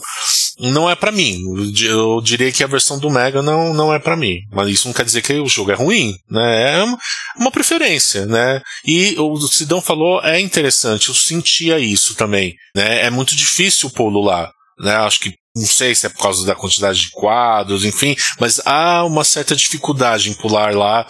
não 0.59 0.89
é 0.89 0.95
pra 0.95 1.11
mim. 1.11 1.39
Eu 1.57 1.71
di- 1.71 1.85
Eu 1.87 2.21
diria 2.21 2.51
que 2.51 2.63
a 2.63 2.67
versão 2.67 2.97
do 2.99 3.09
Mega 3.09 3.41
não, 3.41 3.73
não 3.73 3.93
é 3.93 3.99
pra 3.99 4.15
mim. 4.15 4.37
Mas 4.51 4.69
isso 4.69 4.87
não 4.87 4.93
quer 4.93 5.05
dizer 5.05 5.21
que 5.21 5.33
o 5.39 5.47
jogo 5.47 5.71
é 5.71 5.75
ruim, 5.75 6.13
né? 6.29 6.77
É 6.79 6.83
uma, 6.83 6.97
uma 7.37 7.51
preferência, 7.51 8.25
né? 8.25 8.61
E 8.85 9.15
o 9.17 9.35
Sidão 9.47 9.81
falou, 9.81 10.21
é 10.23 10.39
interessante, 10.39 11.09
eu 11.09 11.15
sentia 11.15 11.79
isso 11.79 12.15
também, 12.15 12.53
né? 12.75 13.05
É 13.05 13.09
muito 13.09 13.35
difícil 13.35 13.89
o 13.89 13.91
pulo 13.91 14.21
lá, 14.23 14.49
né? 14.79 14.95
Acho 14.97 15.19
que 15.21 15.33
não 15.55 15.65
sei 15.65 15.95
se 15.95 16.05
é 16.05 16.09
por 16.09 16.21
causa 16.21 16.45
da 16.45 16.53
quantidade 16.53 16.99
de 16.99 17.11
quadros, 17.11 17.85
enfim, 17.85 18.15
mas 18.39 18.59
há 18.65 19.03
uma 19.05 19.23
certa 19.23 19.55
dificuldade 19.55 20.29
em 20.29 20.33
pular 20.33 20.75
lá 20.75 21.07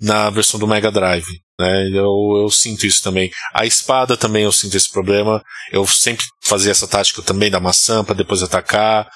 na 0.00 0.30
versão 0.30 0.60
do 0.60 0.68
Mega 0.68 0.90
Drive. 0.90 1.26
Né? 1.60 1.88
Eu, 1.92 2.42
eu 2.42 2.48
sinto 2.50 2.86
isso 2.86 3.02
também. 3.02 3.30
A 3.52 3.66
espada 3.66 4.16
também 4.16 4.44
eu 4.44 4.52
sinto 4.52 4.76
esse 4.76 4.90
problema. 4.90 5.42
Eu 5.72 5.84
sempre 5.86 6.24
fazia 6.44 6.70
essa 6.70 6.86
tática 6.86 7.20
também 7.20 7.50
da 7.50 7.58
maçã 7.58 8.04
para 8.04 8.14
depois 8.14 8.42
atacar. 8.42 9.08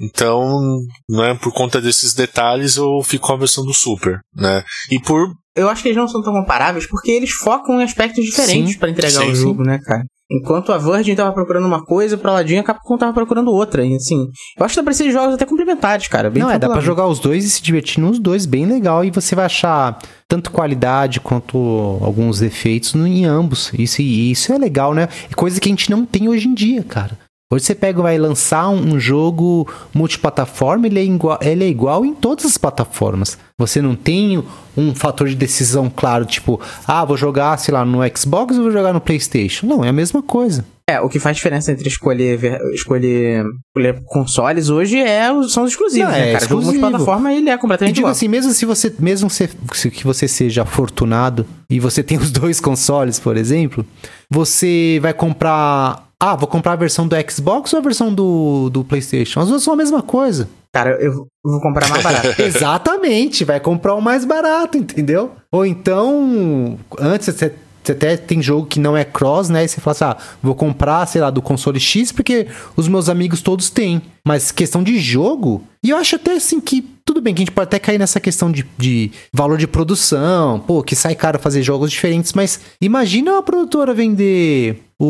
Então, 0.00 0.60
né, 1.08 1.34
por 1.40 1.52
conta 1.52 1.80
desses 1.80 2.12
detalhes, 2.12 2.76
eu 2.76 3.00
fico 3.04 3.28
com 3.28 3.34
a 3.34 3.38
versão 3.38 3.64
do 3.64 3.72
Super. 3.72 4.18
Né? 4.34 4.64
E 4.90 4.98
por. 4.98 5.32
Eu 5.54 5.68
acho 5.68 5.82
que 5.82 5.88
eles 5.88 5.96
não 5.96 6.08
são 6.08 6.20
tão 6.20 6.32
comparáveis 6.32 6.84
porque 6.84 7.12
eles 7.12 7.30
focam 7.30 7.80
em 7.80 7.84
aspectos 7.84 8.24
diferentes 8.24 8.72
Sim, 8.72 8.78
pra 8.78 8.90
entregar 8.90 9.22
sim, 9.22 9.30
o 9.30 9.36
sim. 9.36 9.42
jogo, 9.42 9.62
né, 9.62 9.78
cara? 9.78 10.04
Enquanto 10.30 10.72
a 10.72 10.78
Virgin 10.78 11.14
tava 11.14 11.32
procurando 11.32 11.66
uma 11.66 11.84
coisa, 11.84 12.16
pra 12.16 12.30
Aladdin 12.30 12.56
a 12.56 12.62
Capcom 12.62 12.96
tava 12.96 13.12
procurando 13.12 13.50
outra. 13.50 13.84
E 13.84 13.94
assim, 13.94 14.26
eu 14.58 14.64
acho 14.64 14.74
que 14.74 14.80
dá 14.80 14.84
pra 14.84 14.94
ser 14.94 15.10
jogos 15.10 15.34
até 15.34 15.44
complementares, 15.44 16.08
cara. 16.08 16.30
Bem 16.30 16.42
Não, 16.42 16.50
é, 16.50 16.58
dá 16.58 16.68
pra 16.68 16.80
jogar 16.80 17.06
os 17.06 17.20
dois 17.20 17.44
e 17.44 17.50
se 17.50 17.62
divertir 17.62 18.00
nos 18.00 18.18
dois 18.18 18.46
bem 18.46 18.64
legal. 18.64 19.04
E 19.04 19.10
você 19.10 19.34
vai 19.34 19.44
achar 19.44 19.98
tanto 20.26 20.50
qualidade 20.50 21.20
quanto 21.20 21.98
alguns 22.00 22.40
defeitos 22.40 22.94
em 22.94 23.26
ambos. 23.26 23.70
Isso, 23.74 24.00
isso 24.00 24.52
é 24.52 24.56
legal, 24.56 24.94
né? 24.94 25.08
É 25.30 25.34
coisa 25.34 25.60
que 25.60 25.68
a 25.68 25.72
gente 25.72 25.90
não 25.90 26.06
tem 26.06 26.28
hoje 26.28 26.48
em 26.48 26.54
dia, 26.54 26.82
cara. 26.82 27.18
Hoje 27.54 27.64
você 27.64 27.74
pega 27.74 28.02
vai 28.02 28.18
lançar 28.18 28.68
um, 28.68 28.94
um 28.94 29.00
jogo 29.00 29.68
multiplataforma, 29.94 30.86
ele 30.86 30.98
é, 31.00 31.04
igual, 31.04 31.38
ele 31.40 31.64
é 31.64 31.68
igual 31.68 32.04
em 32.04 32.14
todas 32.14 32.44
as 32.44 32.58
plataformas. 32.58 33.38
Você 33.58 33.80
não 33.80 33.94
tem 33.94 34.42
um 34.76 34.94
fator 34.94 35.28
de 35.28 35.34
decisão 35.34 35.88
claro, 35.94 36.24
tipo, 36.24 36.60
ah, 36.86 37.04
vou 37.04 37.16
jogar, 37.16 37.56
sei 37.58 37.72
lá, 37.72 37.84
no 37.84 38.00
Xbox 38.16 38.56
ou 38.56 38.64
vou 38.64 38.72
jogar 38.72 38.92
no 38.92 39.00
PlayStation. 39.00 39.66
Não, 39.66 39.84
é 39.84 39.88
a 39.88 39.92
mesma 39.92 40.22
coisa. 40.22 40.64
É, 40.90 41.00
o 41.00 41.08
que 41.08 41.18
faz 41.18 41.36
diferença 41.36 41.72
entre 41.72 41.88
escolher, 41.88 42.38
escolher, 42.74 43.42
escolher 43.68 44.02
consoles 44.04 44.68
hoje 44.68 44.98
é, 44.98 45.28
são 45.48 45.62
os 45.64 45.70
exclusivos, 45.70 46.10
Não, 46.12 46.18
né, 46.18 46.28
é 46.30 46.32
cara? 46.32 46.44
O 46.44 46.48
jogo 46.48 46.60
exclusivo. 46.60 46.82
multiplataforma, 46.82 47.32
ele 47.32 47.48
é 47.48 47.54
E 47.54 47.58
completamente 47.58 47.94
digo 47.94 48.04
igual. 48.04 48.12
assim, 48.12 48.28
mesmo 48.28 48.52
se 48.52 48.66
você, 48.66 48.92
mesmo 48.98 49.30
se, 49.30 49.48
se- 49.72 49.90
que 49.90 50.04
você 50.04 50.28
seja 50.28 50.60
afortunado 50.62 51.46
e 51.70 51.80
você 51.80 52.02
tem 52.04 52.18
os 52.18 52.30
dois 52.30 52.60
consoles, 52.60 53.18
por 53.18 53.36
exemplo, 53.36 53.84
você 54.30 54.98
vai 55.00 55.14
comprar. 55.14 56.02
Ah, 56.26 56.36
vou 56.36 56.48
comprar 56.48 56.72
a 56.72 56.76
versão 56.76 57.06
do 57.06 57.14
Xbox 57.30 57.70
ou 57.74 57.80
a 57.80 57.82
versão 57.82 58.10
do, 58.10 58.70
do 58.70 58.82
PlayStation? 58.82 59.40
As 59.40 59.48
duas 59.48 59.62
são 59.62 59.74
a 59.74 59.76
mesma 59.76 60.00
coisa. 60.00 60.48
Cara, 60.72 60.92
eu 60.92 61.28
vou 61.44 61.60
comprar 61.60 61.86
mais 61.90 62.02
barato. 62.02 62.28
Exatamente, 62.40 63.44
vai 63.44 63.60
comprar 63.60 63.94
o 63.94 64.00
mais 64.00 64.24
barato, 64.24 64.78
entendeu? 64.78 65.32
Ou 65.52 65.66
então, 65.66 66.78
antes 66.98 67.26
você, 67.26 67.54
você 67.82 67.92
até 67.92 68.16
tem 68.16 68.40
jogo 68.40 68.66
que 68.66 68.80
não 68.80 68.96
é 68.96 69.04
cross, 69.04 69.50
né? 69.50 69.66
E 69.66 69.68
você 69.68 69.82
fala 69.82 69.92
assim, 69.92 70.04
ah, 70.04 70.16
vou 70.42 70.54
comprar, 70.54 71.06
sei 71.06 71.20
lá, 71.20 71.28
do 71.28 71.42
console 71.42 71.78
X 71.78 72.10
porque 72.10 72.46
os 72.74 72.88
meus 72.88 73.10
amigos 73.10 73.42
todos 73.42 73.68
têm. 73.68 74.00
Mas 74.26 74.50
questão 74.50 74.82
de 74.82 74.98
jogo, 74.98 75.62
e 75.82 75.90
eu 75.90 75.98
acho 75.98 76.16
até 76.16 76.36
assim 76.36 76.58
que 76.58 76.93
tudo 77.14 77.22
bem 77.22 77.32
que 77.32 77.42
a 77.42 77.44
gente 77.44 77.52
pode 77.54 77.68
até 77.68 77.78
cair 77.78 77.96
nessa 77.98 78.18
questão 78.18 78.50
de, 78.50 78.66
de 78.76 79.10
valor 79.32 79.56
de 79.56 79.68
produção, 79.68 80.58
pô, 80.58 80.82
que 80.82 80.96
sai 80.96 81.14
caro 81.14 81.38
fazer 81.38 81.62
jogos 81.62 81.90
diferentes, 81.92 82.32
mas 82.32 82.58
imagina 82.80 83.32
uma 83.34 83.42
produtora 83.42 83.94
vender 83.94 84.82
o, 84.98 85.06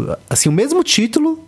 o- 0.00 0.16
assim, 0.28 0.50
o 0.50 0.52
mesmo 0.52 0.84
título 0.84 1.42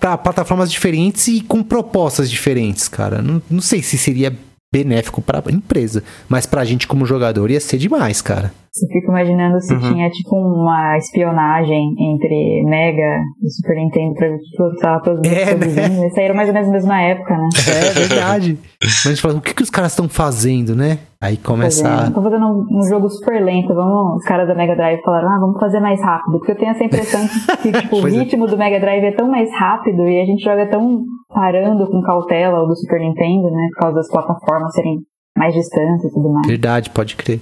para 0.00 0.16
plataformas 0.16 0.70
diferentes 0.72 1.28
e 1.28 1.42
com 1.42 1.62
propostas 1.62 2.30
diferentes, 2.30 2.88
cara. 2.88 3.20
Não, 3.20 3.42
não 3.50 3.60
sei 3.60 3.82
se 3.82 3.98
seria 3.98 4.34
benéfico 4.72 5.20
para 5.20 5.42
a 5.46 5.52
empresa, 5.52 6.02
mas 6.28 6.46
pra 6.46 6.64
gente 6.64 6.86
como 6.88 7.04
jogador 7.04 7.50
ia 7.50 7.60
ser 7.60 7.76
demais, 7.76 8.22
cara. 8.22 8.50
Você 8.72 8.86
fica 8.86 9.08
imaginando 9.08 9.60
se 9.60 9.74
Uhum. 9.74 9.80
tinha 9.92 10.08
tipo 10.10 10.34
uma 10.34 10.96
espionagem 10.96 11.94
entre 11.98 12.64
Mega 12.64 13.20
e 13.42 13.50
Super 13.50 13.76
Nintendo 13.76 14.14
pra 14.14 14.28
disputar 14.36 15.02
todos 15.02 15.20
os 15.20 15.26
É, 15.36 15.54
né? 15.54 15.66
vizinhos. 15.66 15.98
Eles 16.02 16.14
saíram 16.14 16.34
mais 16.34 16.48
ou 16.48 16.54
menos 16.54 16.68
na 16.68 16.74
mesma 16.74 17.02
época, 17.02 17.36
né? 17.36 17.48
É 17.68 17.90
verdade. 17.92 18.58
Mas 18.82 19.02
a 19.04 19.08
gente 19.10 19.20
fala, 19.20 19.34
o 19.34 19.40
que, 19.42 19.52
que 19.54 19.62
os 19.62 19.68
caras 19.68 19.92
estão 19.92 20.08
fazendo, 20.08 20.74
né? 20.74 20.98
Aí 21.22 21.36
começa 21.36 21.86
a... 21.86 21.98
Fazendo. 21.98 22.14
Tô 22.14 22.22
fazendo 22.22 22.46
um, 22.46 22.78
um 22.80 22.82
jogo 22.88 23.08
super 23.08 23.40
lento. 23.40 23.72
Vamos, 23.72 24.16
os 24.16 24.24
caras 24.24 24.48
da 24.48 24.56
Mega 24.56 24.74
Drive 24.74 25.00
falaram, 25.02 25.28
ah, 25.28 25.38
vamos 25.38 25.60
fazer 25.60 25.78
mais 25.78 26.02
rápido. 26.02 26.38
Porque 26.38 26.50
eu 26.50 26.58
tenho 26.58 26.72
essa 26.72 26.82
impressão 26.82 27.20
que, 27.62 27.70
tipo, 27.80 28.00
o 28.00 28.08
é. 28.08 28.10
ritmo 28.10 28.48
do 28.48 28.58
Mega 28.58 28.80
Drive 28.80 29.04
é 29.04 29.12
tão 29.12 29.28
mais 29.28 29.48
rápido 29.56 30.02
e 30.08 30.20
a 30.20 30.26
gente 30.26 30.42
joga 30.42 30.68
tão 30.68 31.04
parando 31.28 31.86
com 31.86 32.02
cautela 32.02 32.64
o 32.64 32.66
do 32.66 32.74
Super 32.74 32.98
Nintendo, 32.98 33.52
né? 33.52 33.68
Por 33.74 33.82
causa 33.82 33.96
das 33.98 34.08
plataformas 34.08 34.72
serem 34.74 34.98
mais 35.38 35.54
distantes 35.54 36.06
e 36.06 36.12
tudo 36.12 36.32
mais. 36.32 36.46
Verdade, 36.48 36.90
pode 36.90 37.14
crer. 37.14 37.40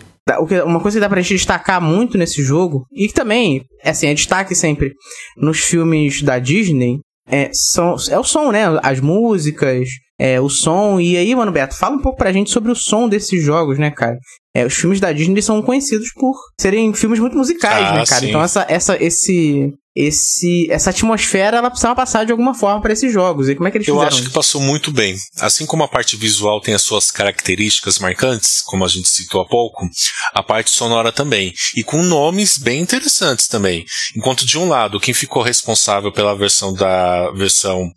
Uma 0.67 0.81
coisa 0.81 0.99
que 0.99 1.01
dá 1.01 1.09
pra 1.09 1.23
gente 1.23 1.35
destacar 1.35 1.81
muito 1.81 2.19
nesse 2.19 2.43
jogo, 2.43 2.85
e 2.93 3.09
que 3.09 3.15
também, 3.15 3.63
é 3.83 3.91
assim, 3.91 4.07
é 4.07 4.15
destaque 4.15 4.55
sempre 4.55 4.93
nos 5.37 5.59
filmes 5.59 6.23
da 6.23 6.39
Disney, 6.39 7.01
é, 7.29 7.49
são, 7.53 7.97
é 8.11 8.19
o 8.19 8.23
som, 8.23 8.53
né? 8.53 8.65
As 8.83 9.01
músicas, 9.01 9.89
é, 10.21 10.39
o 10.39 10.51
som. 10.51 11.01
E 11.01 11.17
aí, 11.17 11.35
mano, 11.35 11.51
Beto, 11.51 11.75
fala 11.75 11.97
um 11.97 12.03
pouco 12.03 12.19
pra 12.19 12.31
gente 12.31 12.51
sobre 12.51 12.71
o 12.71 12.77
som 12.77 13.09
desses 13.09 13.43
jogos, 13.43 13.79
né, 13.79 13.91
cara? 13.91 14.19
É, 14.55 14.67
os 14.67 14.75
filmes 14.75 14.99
da 15.01 15.13
Disney 15.13 15.41
são 15.43 15.63
conhecidos 15.63 16.13
por 16.15 16.35
serem 16.61 16.93
filmes 16.93 17.21
muito 17.21 17.37
musicais, 17.37 17.87
Ah, 17.89 17.93
né, 17.95 18.05
cara? 18.07 18.21
sim. 18.21 18.29
Então 18.29 18.43
essa, 18.43 18.67
essa, 18.69 18.97
esse, 19.01 19.73
esse, 19.95 20.67
essa 20.71 20.91
atmosfera, 20.91 21.59
ela 21.59 21.71
precisava 21.71 21.95
passar 21.95 22.25
de 22.27 22.33
alguma 22.33 22.53
forma 22.53 22.81
pra 22.81 22.93
esses 22.93 23.13
jogos. 23.13 23.49
E 23.49 23.55
como 23.55 23.69
é 23.69 23.71
que 23.71 23.79
eles 23.79 23.87
Eu 23.87 24.01
acho 24.03 24.17
que 24.19 24.25
isso? 24.25 24.33
passou 24.33 24.61
muito 24.61 24.91
bem. 24.91 25.15
Assim 25.39 25.65
como 25.67 25.85
a 25.85 25.89
parte 25.89 26.17
visual 26.17 26.61
tem 26.61 26.75
as 26.75 26.83
suas 26.83 27.13
características 27.13 28.01
marcantes, 28.01 28.61
como 28.63 28.85
a 28.85 28.89
gente 28.89 29.09
citou 29.09 29.41
há 29.41 29.47
pouco, 29.47 29.87
a 30.35 30.43
parte 30.43 30.71
sonora 30.71 31.13
também. 31.13 31.53
E 31.77 31.85
com 31.85 32.03
nomes 32.03 32.59
bem 32.59 32.81
interessantes 32.81 33.47
também. 33.47 33.85
Enquanto 34.17 34.45
de 34.45 34.59
um 34.59 34.69
lado, 34.69 34.99
quem 34.99 35.15
ficou 35.15 35.43
responsável 35.45 36.11
pela 36.13 36.35
versão 36.35 36.73
da 36.75 37.31
versão 37.33 37.89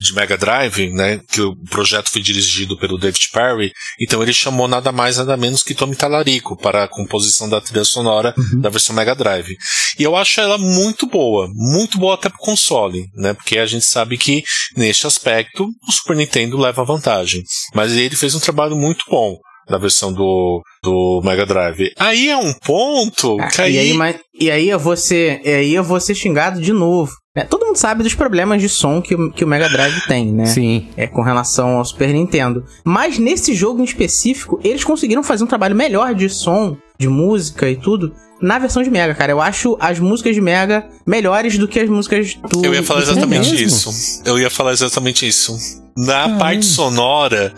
de 0.00 0.12
Mega 0.12 0.36
Drive, 0.36 0.90
né, 0.90 1.20
que 1.30 1.40
o 1.40 1.56
projeto 1.70 2.10
foi 2.10 2.20
dirigido 2.20 2.76
pelo 2.78 2.98
David 2.98 3.30
Perry, 3.32 3.72
então 3.98 4.22
ele 4.22 4.34
chamou 4.34 4.68
nada 4.68 4.92
mais 4.92 5.16
nada 5.16 5.34
menos 5.36 5.62
que 5.62 5.72
Tommy 5.72 5.93
Talarico 5.94 6.56
para 6.56 6.84
a 6.84 6.88
composição 6.88 7.48
da 7.48 7.60
trilha 7.60 7.84
sonora 7.84 8.34
da 8.60 8.68
versão 8.68 8.94
Mega 8.94 9.14
Drive. 9.14 9.56
E 9.98 10.02
eu 10.02 10.16
acho 10.16 10.40
ela 10.40 10.58
muito 10.58 11.06
boa, 11.06 11.48
muito 11.54 11.98
boa 11.98 12.14
até 12.14 12.28
pro 12.28 12.38
console, 12.38 13.08
né? 13.14 13.34
Porque 13.34 13.58
a 13.58 13.66
gente 13.66 13.84
sabe 13.84 14.18
que 14.18 14.42
neste 14.76 15.06
aspecto 15.06 15.68
o 15.88 15.92
Super 15.92 16.16
Nintendo 16.16 16.58
leva 16.58 16.84
vantagem. 16.84 17.42
Mas 17.74 17.92
ele 17.92 18.16
fez 18.16 18.34
um 18.34 18.40
trabalho 18.40 18.76
muito 18.76 19.04
bom 19.08 19.38
na 19.68 19.78
versão 19.78 20.12
do, 20.12 20.62
do 20.82 21.20
Mega 21.24 21.46
Drive. 21.46 21.92
Aí 21.98 22.28
é 22.28 22.36
um 22.36 22.52
ponto 22.52 23.36
que 23.54 23.60
Ah, 23.60 23.64
aí, 23.64 23.74
E 23.74 23.78
aí, 23.78 23.92
mas- 23.94 24.16
e 24.38 24.50
aí 24.50 24.68
eu 24.68 24.78
vou 24.78 24.96
ser, 24.96 25.40
e 25.44 25.48
aí 25.48 25.74
eu 25.74 25.84
vou 25.84 25.98
ser 26.00 26.14
xingado 26.14 26.60
de 26.60 26.72
novo. 26.72 27.12
né? 27.36 27.42
Todo 27.44 27.66
mundo 27.66 27.76
sabe 27.76 28.02
dos 28.04 28.14
problemas 28.14 28.62
de 28.62 28.68
som 28.68 29.02
que, 29.02 29.14
o- 29.16 29.32
que 29.32 29.42
o 29.44 29.48
Mega 29.48 29.68
Drive 29.68 30.00
tem, 30.06 30.32
né? 30.32 30.46
Sim. 30.46 30.86
É, 30.96 31.06
com 31.08 31.20
relação 31.22 31.78
ao 31.78 31.84
Super 31.84 32.10
Nintendo. 32.12 32.64
Mas 32.84 33.18
nesse 33.18 33.54
jogo 33.54 33.80
em 33.80 33.84
específico, 33.84 34.60
eles 34.62 34.84
conseguiram 34.84 35.22
fazer 35.22 35.42
um 35.42 35.46
trabalho 35.48 35.74
melhor 35.74 36.14
de 36.14 36.28
som, 36.28 36.76
de 36.96 37.08
música 37.08 37.68
e 37.68 37.74
tudo, 37.74 38.14
na 38.40 38.56
versão 38.58 38.82
de 38.84 38.90
Mega, 38.90 39.14
cara. 39.16 39.32
Eu 39.32 39.40
acho 39.40 39.76
as 39.80 39.98
músicas 39.98 40.34
de 40.34 40.40
Mega 40.40 40.86
melhores 41.04 41.58
do 41.58 41.66
que 41.66 41.80
as 41.80 41.88
músicas 41.88 42.34
do. 42.48 42.64
eu 42.64 42.72
ia 42.72 42.82
falar 42.84 43.00
exatamente 43.02 43.50
mesmo? 43.50 43.66
isso. 43.66 44.22
Eu 44.24 44.38
ia 44.38 44.50
falar 44.50 44.72
exatamente 44.72 45.26
isso. 45.26 45.56
Na 45.96 46.12
Caramba. 46.12 46.38
parte 46.38 46.64
sonora, 46.66 47.52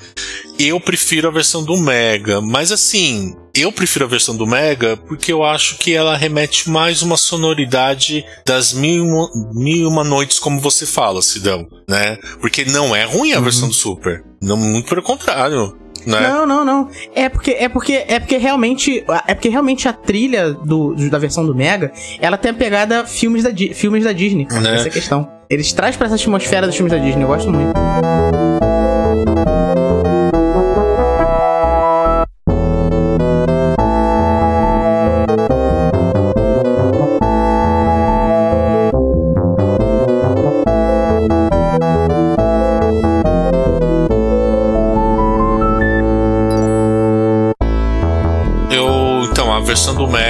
eu 0.58 0.80
prefiro 0.80 1.28
a 1.28 1.30
versão 1.30 1.62
do 1.62 1.76
Mega, 1.76 2.40
mas 2.40 2.72
assim, 2.72 3.34
eu 3.54 3.70
prefiro 3.70 4.04
a 4.04 4.08
versão 4.08 4.34
do 4.36 4.46
Mega 4.46 4.96
porque 4.96 5.32
eu 5.32 5.44
acho 5.44 5.78
que 5.78 5.94
ela 5.94 6.16
remete 6.16 6.70
mais 6.70 7.02
uma 7.02 7.16
sonoridade 7.16 8.24
das 8.46 8.72
mil, 8.72 9.04
e 9.04 9.08
uma- 9.08 9.30
mil 9.54 9.76
e 9.76 9.86
uma 9.86 10.02
noites, 10.02 10.38
como 10.38 10.60
você 10.60 10.86
fala, 10.86 11.20
Sidão, 11.20 11.66
né? 11.88 12.16
Porque 12.40 12.64
não 12.64 12.94
é 12.96 13.04
ruim 13.04 13.32
a 13.32 13.40
versão 13.40 13.68
do 13.68 13.74
Super, 13.74 14.24
não 14.42 14.56
muito 14.56 14.88
pelo 14.88 15.02
contrário, 15.02 15.76
né? 16.06 16.20
Não, 16.20 16.46
não, 16.46 16.64
não. 16.64 16.88
É 17.14 17.28
porque 17.28 17.50
é 17.50 17.68
porque 17.68 18.04
é 18.08 18.18
porque 18.18 18.36
realmente 18.38 19.04
é 19.26 19.34
porque 19.34 19.48
realmente 19.50 19.88
a 19.88 19.92
trilha 19.92 20.52
do, 20.52 20.94
da 21.10 21.18
versão 21.18 21.44
do 21.44 21.54
Mega, 21.54 21.92
ela 22.20 22.38
tem 22.38 22.50
a 22.52 22.54
pegada 22.54 23.04
filmes 23.04 23.42
da 23.42 23.50
filmes 23.74 24.04
da 24.04 24.12
Disney. 24.12 24.46
Né? 24.50 24.74
Essa 24.76 24.88
é 24.88 24.90
questão. 24.90 25.28
Eles 25.50 25.72
trazem 25.72 25.98
pra 25.98 26.06
essa 26.06 26.16
atmosfera 26.16 26.66
dos 26.66 26.74
filmes 26.76 26.92
da 26.92 26.98
Disney. 26.98 27.22
Eu 27.22 27.28
gosto 27.28 27.50
muito. 27.50 27.72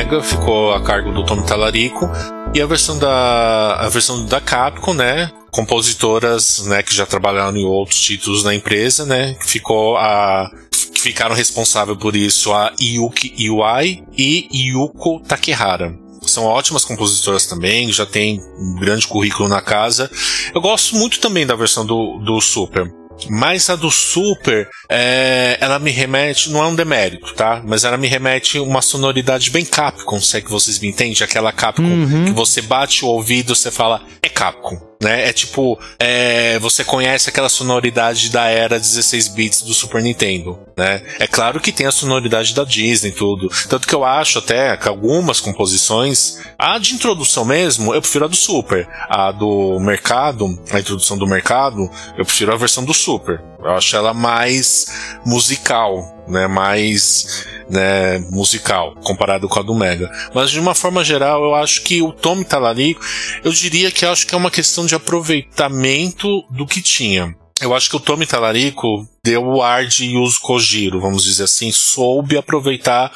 Mega 0.06 0.22
ficou 0.22 0.72
a 0.72 0.80
cargo 0.80 1.10
do 1.10 1.24
Tom 1.24 1.42
Talarico 1.42 2.08
e 2.54 2.62
a 2.62 2.66
versão 2.66 2.96
da 2.96 3.74
a 3.74 3.88
versão 3.88 4.24
da 4.24 4.40
Capcom, 4.40 4.94
né, 4.94 5.32
compositoras, 5.50 6.64
né, 6.66 6.80
que 6.80 6.94
já 6.94 7.04
trabalharam 7.04 7.56
em 7.56 7.64
outros 7.64 8.00
títulos 8.00 8.44
na 8.44 8.54
empresa, 8.54 9.04
né, 9.04 9.36
ficou 9.40 9.96
a 9.96 10.48
que 10.94 11.00
ficaram 11.00 11.34
responsáveis 11.34 11.98
por 11.98 12.14
isso 12.14 12.52
a 12.52 12.72
Yuki 12.80 13.34
Iwai 13.36 14.04
e 14.16 14.46
Yuko 14.52 15.18
Takehara. 15.26 15.92
São 16.22 16.44
ótimas 16.44 16.84
compositoras 16.84 17.46
também, 17.46 17.92
já 17.92 18.06
tem 18.06 18.40
um 18.60 18.76
grande 18.78 19.08
currículo 19.08 19.48
na 19.48 19.60
casa. 19.60 20.08
Eu 20.54 20.60
gosto 20.60 20.94
muito 20.94 21.18
também 21.18 21.44
da 21.44 21.56
versão 21.56 21.84
do, 21.84 22.18
do 22.18 22.40
Super. 22.40 22.92
Mas 23.28 23.68
a 23.70 23.76
do 23.76 23.90
Super, 23.90 24.68
é, 24.88 25.56
ela 25.60 25.78
me 25.78 25.90
remete, 25.90 26.50
não 26.50 26.62
é 26.62 26.66
um 26.66 26.74
demérito, 26.74 27.34
tá? 27.34 27.62
Mas 27.64 27.84
ela 27.84 27.96
me 27.96 28.06
remete 28.06 28.58
uma 28.58 28.82
sonoridade 28.82 29.50
bem 29.50 29.64
Capcom, 29.64 30.20
se 30.20 30.36
é 30.36 30.40
que 30.40 30.50
vocês 30.50 30.78
me 30.78 30.88
entendem, 30.88 31.16
aquela 31.22 31.52
Capcom 31.52 31.82
Uhum. 31.86 32.24
que 32.26 32.32
você 32.32 32.60
bate 32.60 33.04
o 33.04 33.08
ouvido, 33.08 33.54
você 33.54 33.70
fala, 33.70 34.02
é 34.22 34.28
Capcom, 34.28 34.78
né? 35.00 35.28
É 35.28 35.32
tipo, 35.32 35.78
é, 35.98 36.58
você 36.58 36.84
conhece 36.84 37.28
aquela 37.28 37.48
sonoridade 37.48 38.30
da 38.30 38.46
era 38.46 38.78
16 38.78 39.28
bits 39.28 39.62
do 39.62 39.74
Super 39.74 40.02
Nintendo, 40.02 40.58
né? 40.76 41.02
É 41.18 41.26
claro 41.26 41.60
que 41.60 41.72
tem 41.72 41.86
a 41.86 41.92
sonoridade 41.92 42.54
da 42.54 42.64
Disney 42.64 43.10
e 43.10 43.14
tudo. 43.14 43.48
Tanto 43.68 43.86
que 43.86 43.94
eu 43.94 44.04
acho 44.04 44.38
até 44.38 44.76
que 44.76 44.88
algumas 44.88 45.40
composições, 45.40 46.38
a 46.58 46.78
de 46.78 46.94
introdução 46.94 47.44
mesmo, 47.44 47.94
eu 47.94 48.00
prefiro 48.00 48.24
a 48.24 48.28
do 48.28 48.36
Super. 48.36 48.88
A 49.08 49.30
do 49.32 49.78
mercado, 49.80 50.58
a 50.70 50.80
introdução 50.80 51.18
do 51.18 51.26
mercado, 51.26 51.90
eu 52.16 52.24
prefiro 52.24 52.52
a 52.52 52.56
versão 52.56 52.84
do 52.84 52.94
Super. 52.94 53.42
Eu 53.62 53.70
acho 53.72 53.96
ela 53.96 54.14
mais 54.14 54.86
musical, 55.24 56.15
né? 56.28 56.46
Mais 56.46 57.46
né, 57.68 58.18
musical, 58.30 58.94
comparado 59.02 59.48
com 59.48 59.58
a 59.58 59.62
do 59.62 59.74
Mega. 59.74 60.10
Mas 60.34 60.50
de 60.50 60.60
uma 60.60 60.74
forma 60.74 61.04
geral, 61.04 61.42
eu 61.42 61.54
acho 61.54 61.82
que 61.82 62.02
o 62.02 62.12
Tommy 62.12 62.44
Talarico, 62.44 63.04
eu 63.44 63.52
diria 63.52 63.90
que 63.90 64.06
acho 64.06 64.26
que 64.26 64.34
é 64.34 64.38
uma 64.38 64.50
questão 64.50 64.86
de 64.86 64.94
aproveitamento 64.94 66.28
do 66.50 66.66
que 66.66 66.80
tinha. 66.80 67.34
Eu 67.60 67.74
acho 67.74 67.88
que 67.88 67.96
o 67.96 68.00
Tommy 68.00 68.26
Talarico 68.26 69.06
deu 69.24 69.42
o 69.42 69.62
ar 69.62 69.86
de 69.86 70.04
Yuzo 70.04 70.40
Kojiro, 70.40 71.00
vamos 71.00 71.24
dizer 71.24 71.44
assim, 71.44 71.72
soube 71.72 72.36
aproveitar 72.36 73.10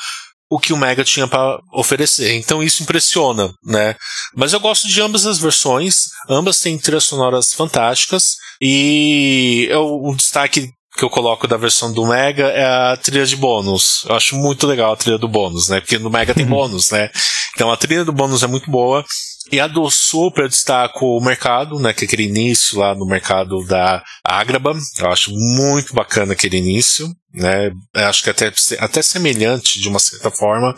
o 0.50 0.58
que 0.58 0.72
o 0.72 0.76
Mega 0.76 1.04
tinha 1.04 1.28
para 1.28 1.60
oferecer. 1.72 2.34
Então 2.34 2.62
isso 2.62 2.82
impressiona, 2.82 3.52
né? 3.64 3.94
Mas 4.34 4.52
eu 4.52 4.58
gosto 4.58 4.88
de 4.88 5.00
ambas 5.00 5.24
as 5.24 5.38
versões, 5.38 6.08
ambas 6.28 6.58
têm 6.58 6.76
trilhas 6.76 7.04
sonoras 7.04 7.52
fantásticas 7.52 8.36
e 8.60 9.68
eu, 9.70 10.02
um 10.02 10.16
destaque 10.16 10.72
que 10.96 11.04
eu 11.04 11.10
coloco 11.10 11.46
da 11.46 11.56
versão 11.56 11.92
do 11.92 12.06
Mega 12.06 12.48
é 12.48 12.64
a 12.64 12.96
trilha 12.96 13.24
de 13.24 13.36
bônus. 13.36 14.04
Eu 14.08 14.16
acho 14.16 14.36
muito 14.36 14.66
legal 14.66 14.92
a 14.92 14.96
trilha 14.96 15.18
do 15.18 15.28
bônus, 15.28 15.68
né? 15.68 15.80
Porque 15.80 15.98
no 15.98 16.10
Mega 16.10 16.34
tem 16.34 16.44
uhum. 16.44 16.50
bônus, 16.50 16.90
né? 16.90 17.10
Então 17.54 17.70
a 17.70 17.76
trilha 17.76 18.04
do 18.04 18.12
bônus 18.12 18.42
é 18.42 18.46
muito 18.46 18.70
boa. 18.70 19.04
E 19.52 19.58
a 19.58 19.66
do 19.66 19.90
Super 19.90 20.44
eu 20.44 20.48
destaco 20.48 21.16
o 21.16 21.24
mercado, 21.24 21.78
né? 21.78 21.92
Que 21.92 22.04
é 22.04 22.06
aquele 22.06 22.24
início 22.24 22.78
lá 22.78 22.94
no 22.94 23.06
mercado 23.06 23.64
da 23.66 24.02
Agraba. 24.24 24.76
Eu 24.98 25.10
acho 25.10 25.32
muito 25.32 25.94
bacana 25.94 26.32
aquele 26.32 26.58
início, 26.58 27.08
né? 27.32 27.70
Eu 27.94 28.06
acho 28.06 28.22
que 28.22 28.30
até, 28.30 28.52
até 28.78 29.02
semelhante, 29.02 29.80
de 29.80 29.88
uma 29.88 29.98
certa 29.98 30.30
forma, 30.30 30.74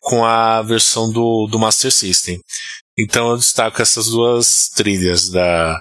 com 0.00 0.24
a 0.24 0.62
versão 0.62 1.10
do, 1.12 1.46
do 1.50 1.58
Master 1.58 1.92
System. 1.92 2.40
Então 2.98 3.30
eu 3.30 3.36
destaco 3.36 3.82
essas 3.82 4.06
duas 4.06 4.70
trilhas 4.74 5.28
da, 5.28 5.78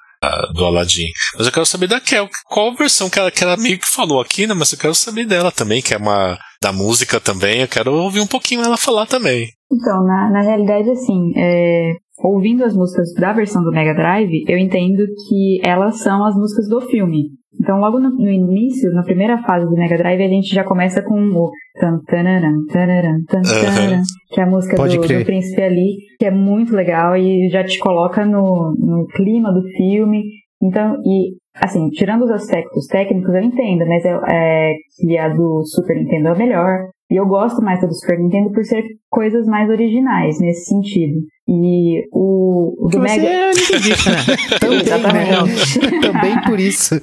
do 0.53 0.65
Aladdin. 0.65 1.07
Mas 1.37 1.47
eu 1.47 1.53
quero 1.53 1.65
saber 1.65 1.87
da 1.87 1.99
Kel, 1.99 2.29
qual 2.45 2.75
versão 2.75 3.09
que 3.09 3.19
ela, 3.19 3.31
que 3.31 3.43
ela 3.43 3.57
meio 3.57 3.79
que 3.79 3.89
falou 3.89 4.21
aqui, 4.21 4.47
né? 4.47 4.53
Mas 4.53 4.71
eu 4.71 4.77
quero 4.77 4.95
saber 4.95 5.25
dela 5.25 5.51
também, 5.51 5.81
que 5.81 5.93
é 5.93 5.97
uma 5.97 6.37
da 6.61 6.71
música 6.71 7.19
também. 7.19 7.61
Eu 7.61 7.67
quero 7.67 7.93
ouvir 7.93 8.19
um 8.19 8.27
pouquinho 8.27 8.63
ela 8.63 8.77
falar 8.77 9.05
também. 9.05 9.49
Então, 9.71 10.03
na, 10.05 10.29
na 10.31 10.41
realidade, 10.41 10.89
assim, 10.91 11.33
é, 11.35 11.93
ouvindo 12.19 12.63
as 12.63 12.75
músicas 12.75 13.13
da 13.13 13.33
versão 13.33 13.63
do 13.63 13.71
Mega 13.71 13.93
Drive, 13.93 14.43
eu 14.47 14.57
entendo 14.57 15.05
que 15.27 15.59
elas 15.63 15.99
são 15.99 16.25
as 16.25 16.35
músicas 16.35 16.67
do 16.67 16.81
filme. 16.81 17.29
Então, 17.59 17.79
logo 17.79 17.99
no, 17.99 18.09
no 18.09 18.29
início, 18.29 18.91
na 18.93 19.03
primeira 19.03 19.41
fase 19.43 19.65
do 19.65 19.75
Mega 19.75 19.97
Drive, 19.97 20.21
a 20.21 20.27
gente 20.27 20.53
já 20.53 20.63
começa 20.63 21.01
com 21.01 21.19
o 21.19 21.49
tan, 21.79 21.99
tanaram, 22.05 22.65
tanaram, 22.71 23.17
tan, 23.27 23.41
tanaram, 23.41 24.01
que 24.29 24.39
é 24.39 24.43
a 24.43 24.47
música 24.47 24.75
do, 24.75 25.01
do, 25.01 25.25
Príncipe 25.25 25.61
Ali, 25.61 25.95
que 26.19 26.25
é 26.25 26.31
muito 26.31 26.75
legal 26.75 27.15
e 27.15 27.49
já 27.49 27.63
te 27.63 27.79
coloca 27.79 28.25
no, 28.25 28.75
no 28.77 29.07
clima 29.07 29.53
do 29.53 29.61
filme. 29.69 30.23
Então, 30.61 31.01
e 31.05 31.35
assim, 31.61 31.89
tirando 31.89 32.23
os 32.23 32.31
aspectos 32.31 32.87
técnicos, 32.87 33.33
eu 33.33 33.41
entendo, 33.41 33.85
mas 33.87 34.03
é, 34.03 34.19
é 34.29 34.73
que 34.99 35.17
a 35.17 35.29
do 35.29 35.63
Super 35.65 35.95
Nintendo 35.95 36.29
é 36.29 36.37
melhor. 36.37 36.89
E 37.09 37.15
eu 37.15 37.25
gosto 37.27 37.61
mais 37.63 37.79
da 37.79 37.87
do 37.87 37.93
Super 37.93 38.19
Nintendo 38.19 38.51
por 38.51 38.63
ser 38.63 38.83
coisas 39.09 39.45
mais 39.45 39.69
originais 39.69 40.39
nesse 40.39 40.65
sentido. 40.65 41.19
E 41.47 42.07
o, 42.11 42.85
o 42.85 42.89
do 42.89 42.99
Mega. 42.99 43.21
Você 43.21 43.27
é 43.27 43.51
nintendista, 43.51 44.09
né? 44.09 44.17
Também, 44.59 44.81
Exatamente. 44.81 45.79
Né? 45.79 45.99
Também 46.01 46.41
por 46.41 46.59
isso. 46.59 46.99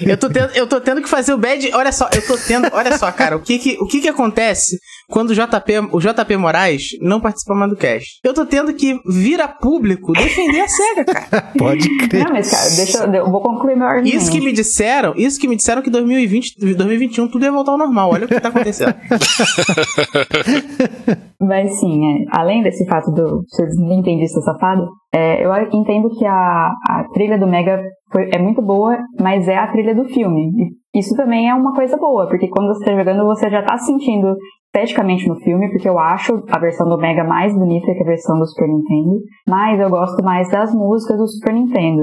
eu, 0.00 0.16
tô 0.16 0.30
tendo, 0.30 0.50
eu 0.54 0.66
tô 0.66 0.80
tendo 0.80 1.02
que 1.02 1.08
fazer 1.08 1.34
o 1.34 1.38
bad. 1.38 1.70
Olha 1.74 1.92
só, 1.92 2.08
eu 2.14 2.26
tô 2.26 2.38
tendo. 2.38 2.66
Olha 2.72 2.96
só, 2.96 3.12
cara, 3.12 3.36
o 3.36 3.40
que 3.40 3.58
que, 3.58 3.76
o 3.78 3.86
que, 3.86 4.00
que 4.00 4.08
acontece 4.08 4.78
quando 5.10 5.30
o 5.30 5.34
JP, 5.34 5.90
o 5.92 6.00
JP 6.00 6.36
Moraes 6.38 6.82
não 7.02 7.20
participa 7.20 7.54
mais 7.54 7.70
do 7.70 7.76
cast? 7.76 8.20
Eu 8.24 8.32
tô 8.32 8.46
tendo 8.46 8.72
que 8.72 8.98
vir 9.06 9.38
a 9.38 9.48
público 9.48 10.14
defender 10.14 10.60
a 10.60 10.68
SEGA, 10.68 11.04
cara. 11.04 11.52
Pode 11.58 12.08
crer. 12.08 12.24
Não, 12.24 12.32
mas, 12.32 12.50
cara, 12.50 12.70
deixa 12.70 13.04
eu, 13.04 13.12
eu 13.12 13.30
vou 13.30 13.42
concluir 13.42 13.76
meu 13.76 13.86
argumento. 13.86 14.16
Isso 14.16 14.32
que 14.32 14.40
me 14.40 14.50
disseram, 14.50 15.12
isso 15.14 15.38
que 15.38 15.46
me 15.46 15.56
disseram 15.56 15.82
que 15.82 15.90
2020, 15.90 16.54
2021 16.74 17.28
tudo 17.28 17.44
ia 17.44 17.52
voltar 17.52 17.72
ao 17.72 17.78
normal. 17.78 18.12
Olha 18.12 18.24
o 18.24 18.28
que 18.28 18.40
tá 18.40 18.48
acontecendo. 18.48 18.94
Mas 21.40 21.78
sim, 21.78 22.04
é, 22.04 22.24
além 22.32 22.62
desse 22.62 22.84
fato 22.86 23.12
do 23.12 23.44
ser 23.58 23.68
nintendista 23.80 24.40
safado, 24.40 24.88
é, 25.12 25.44
eu 25.44 25.52
entendo 25.72 26.08
que 26.10 26.24
a, 26.24 26.72
a 26.88 27.04
trilha 27.12 27.38
do 27.38 27.46
Mega 27.46 27.82
foi, 28.12 28.30
é 28.32 28.38
muito 28.38 28.62
boa, 28.62 28.98
mas 29.20 29.48
é 29.48 29.56
a 29.56 29.66
trilha 29.66 29.94
do 29.94 30.04
filme. 30.04 30.50
E 30.94 30.98
isso 30.98 31.16
também 31.16 31.48
é 31.48 31.54
uma 31.54 31.74
coisa 31.74 31.96
boa, 31.96 32.28
porque 32.28 32.48
quando 32.48 32.68
você 32.68 32.84
está 32.84 32.96
jogando, 32.96 33.24
você 33.24 33.50
já 33.50 33.60
está 33.60 33.76
sentindo 33.78 34.36
esteticamente 34.66 35.26
no 35.26 35.36
filme, 35.36 35.70
porque 35.70 35.88
eu 35.88 35.98
acho 35.98 36.42
a 36.50 36.58
versão 36.58 36.88
do 36.88 36.98
Mega 36.98 37.24
mais 37.24 37.54
bonita 37.54 37.92
que 37.92 38.02
a 38.02 38.06
versão 38.06 38.38
do 38.38 38.46
Super 38.46 38.68
Nintendo, 38.68 39.18
mas 39.48 39.80
eu 39.80 39.90
gosto 39.90 40.22
mais 40.22 40.48
das 40.50 40.74
músicas 40.74 41.18
do 41.18 41.26
Super 41.26 41.54
Nintendo. 41.54 42.02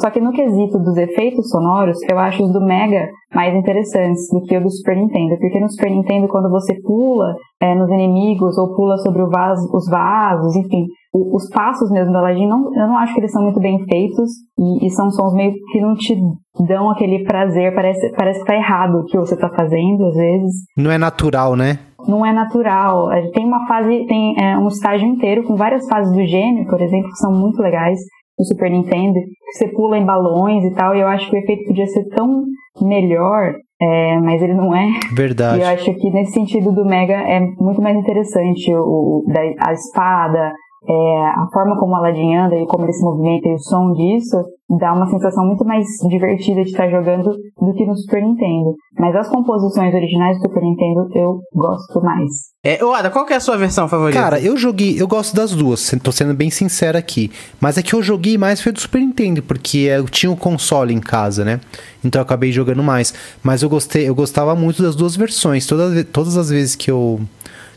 Só 0.00 0.10
que 0.10 0.20
no 0.20 0.32
quesito 0.32 0.78
dos 0.78 0.96
efeitos 0.96 1.48
sonoros, 1.50 1.96
eu 2.10 2.18
acho 2.18 2.42
os 2.42 2.52
do 2.52 2.60
Mega 2.60 3.08
mais 3.32 3.54
interessantes 3.54 4.28
do 4.32 4.42
que 4.42 4.56
o 4.56 4.62
do 4.62 4.70
Super 4.70 4.96
Nintendo. 4.96 5.38
Porque 5.38 5.60
no 5.60 5.70
Super 5.70 5.90
Nintendo, 5.90 6.26
quando 6.26 6.50
você 6.50 6.74
pula 6.82 7.34
é, 7.60 7.74
nos 7.76 7.88
inimigos 7.88 8.58
ou 8.58 8.74
pula 8.74 8.96
sobre 8.98 9.24
vaso, 9.26 9.68
os 9.72 9.88
vasos, 9.88 10.56
enfim, 10.56 10.86
o, 11.12 11.36
os 11.36 11.48
passos 11.50 11.90
mesmo 11.92 12.10
do 12.10 12.18
Aladdin, 12.18 12.46
não, 12.46 12.74
eu 12.74 12.88
não 12.88 12.98
acho 12.98 13.14
que 13.14 13.20
eles 13.20 13.30
são 13.30 13.42
muito 13.42 13.60
bem 13.60 13.78
feitos 13.84 14.30
e, 14.58 14.86
e, 14.86 14.90
são 14.90 15.10
sons 15.10 15.32
meio 15.34 15.52
que 15.70 15.80
não 15.80 15.94
te 15.94 16.16
dão 16.66 16.90
aquele 16.90 17.22
prazer. 17.24 17.72
Parece, 17.72 18.12
parece 18.16 18.40
que 18.40 18.46
tá 18.46 18.56
errado 18.56 18.98
o 18.98 19.04
que 19.04 19.16
você 19.16 19.36
tá 19.36 19.48
fazendo, 19.48 20.06
às 20.06 20.16
vezes. 20.16 20.52
Não 20.76 20.90
é 20.90 20.98
natural, 20.98 21.54
né? 21.54 21.78
Não 22.06 22.24
é 22.24 22.32
natural. 22.32 23.08
Tem 23.32 23.44
uma 23.44 23.66
fase, 23.66 24.06
tem 24.06 24.34
é, 24.42 24.58
um 24.58 24.68
estágio 24.68 25.06
inteiro 25.06 25.44
com 25.44 25.56
várias 25.56 25.86
fases 25.86 26.12
do 26.12 26.24
gênio, 26.24 26.66
por 26.66 26.80
exemplo, 26.80 27.10
que 27.10 27.18
são 27.18 27.32
muito 27.32 27.60
legais 27.62 27.98
no 28.38 28.44
Super 28.44 28.70
Nintendo, 28.70 29.14
que 29.14 29.52
você 29.52 29.68
pula 29.68 29.98
em 29.98 30.04
balões 30.04 30.64
e 30.64 30.74
tal, 30.74 30.94
e 30.94 31.00
eu 31.00 31.08
acho 31.08 31.28
que 31.28 31.36
o 31.36 31.38
efeito 31.38 31.64
podia 31.66 31.86
ser 31.86 32.04
tão 32.10 32.44
melhor, 32.80 33.54
é, 33.80 34.18
mas 34.18 34.42
ele 34.42 34.54
não 34.54 34.74
é. 34.74 34.88
Verdade. 35.14 35.58
E 35.58 35.62
eu 35.62 35.68
acho 35.68 35.94
que 35.94 36.10
nesse 36.10 36.32
sentido 36.32 36.72
do 36.72 36.84
Mega 36.84 37.14
é 37.14 37.40
muito 37.40 37.82
mais 37.82 37.96
interessante 37.96 38.72
o, 38.74 38.78
o 38.78 39.24
da, 39.26 39.40
a 39.66 39.72
espada, 39.72 40.52
é, 40.88 41.26
a 41.26 41.46
forma 41.52 41.78
como 41.78 41.92
o 41.92 41.96
Aladdin 41.96 42.34
anda 42.34 42.56
e 42.56 42.66
como 42.66 42.84
ele 42.84 42.92
se 42.94 43.04
movimenta 43.04 43.46
e 43.48 43.54
o 43.54 43.58
som 43.58 43.92
disso 43.92 44.42
dá 44.78 44.92
uma 44.92 45.06
sensação 45.06 45.46
muito 45.46 45.64
mais 45.64 45.86
divertida 46.08 46.62
de 46.62 46.70
estar 46.70 46.88
jogando 46.90 47.30
do 47.60 47.74
que 47.74 47.86
no 47.86 47.96
Super 47.96 48.22
Nintendo. 48.22 48.74
Mas 48.98 49.14
as 49.16 49.28
composições 49.28 49.94
originais 49.94 50.38
do 50.38 50.42
Super 50.42 50.62
Nintendo 50.62 51.08
eu 51.14 51.40
gosto 51.54 52.00
mais. 52.02 52.28
É, 52.64 52.82
ô 52.82 52.92
Ada, 52.92 53.10
qual 53.10 53.26
que 53.26 53.32
é 53.32 53.36
a 53.36 53.40
sua 53.40 53.56
versão 53.56 53.88
favorita? 53.88 54.20
Cara, 54.20 54.40
eu 54.40 54.56
joguei, 54.56 55.00
eu 55.00 55.06
gosto 55.06 55.34
das 55.34 55.52
duas, 55.52 55.94
tô 56.02 56.12
sendo 56.12 56.34
bem 56.34 56.50
sincero 56.50 56.96
aqui. 56.96 57.30
Mas 57.60 57.76
é 57.76 57.82
que 57.82 57.94
eu 57.94 58.02
joguei 58.02 58.38
mais 58.38 58.60
foi 58.60 58.72
do 58.72 58.80
Super 58.80 59.00
Nintendo, 59.00 59.42
porque 59.42 59.78
eu 59.78 60.08
tinha 60.08 60.30
um 60.30 60.36
console 60.36 60.94
em 60.94 61.00
casa, 61.00 61.44
né? 61.44 61.60
Então 62.04 62.20
eu 62.20 62.24
acabei 62.24 62.50
jogando 62.52 62.82
mais. 62.82 63.12
Mas 63.42 63.62
eu 63.62 63.68
gostei, 63.68 64.08
eu 64.08 64.14
gostava 64.14 64.54
muito 64.54 64.82
das 64.82 64.96
duas 64.96 65.16
versões. 65.16 65.66
Todas, 65.66 66.04
todas 66.12 66.36
as 66.36 66.50
vezes 66.50 66.76
que 66.76 66.90
eu 66.90 67.20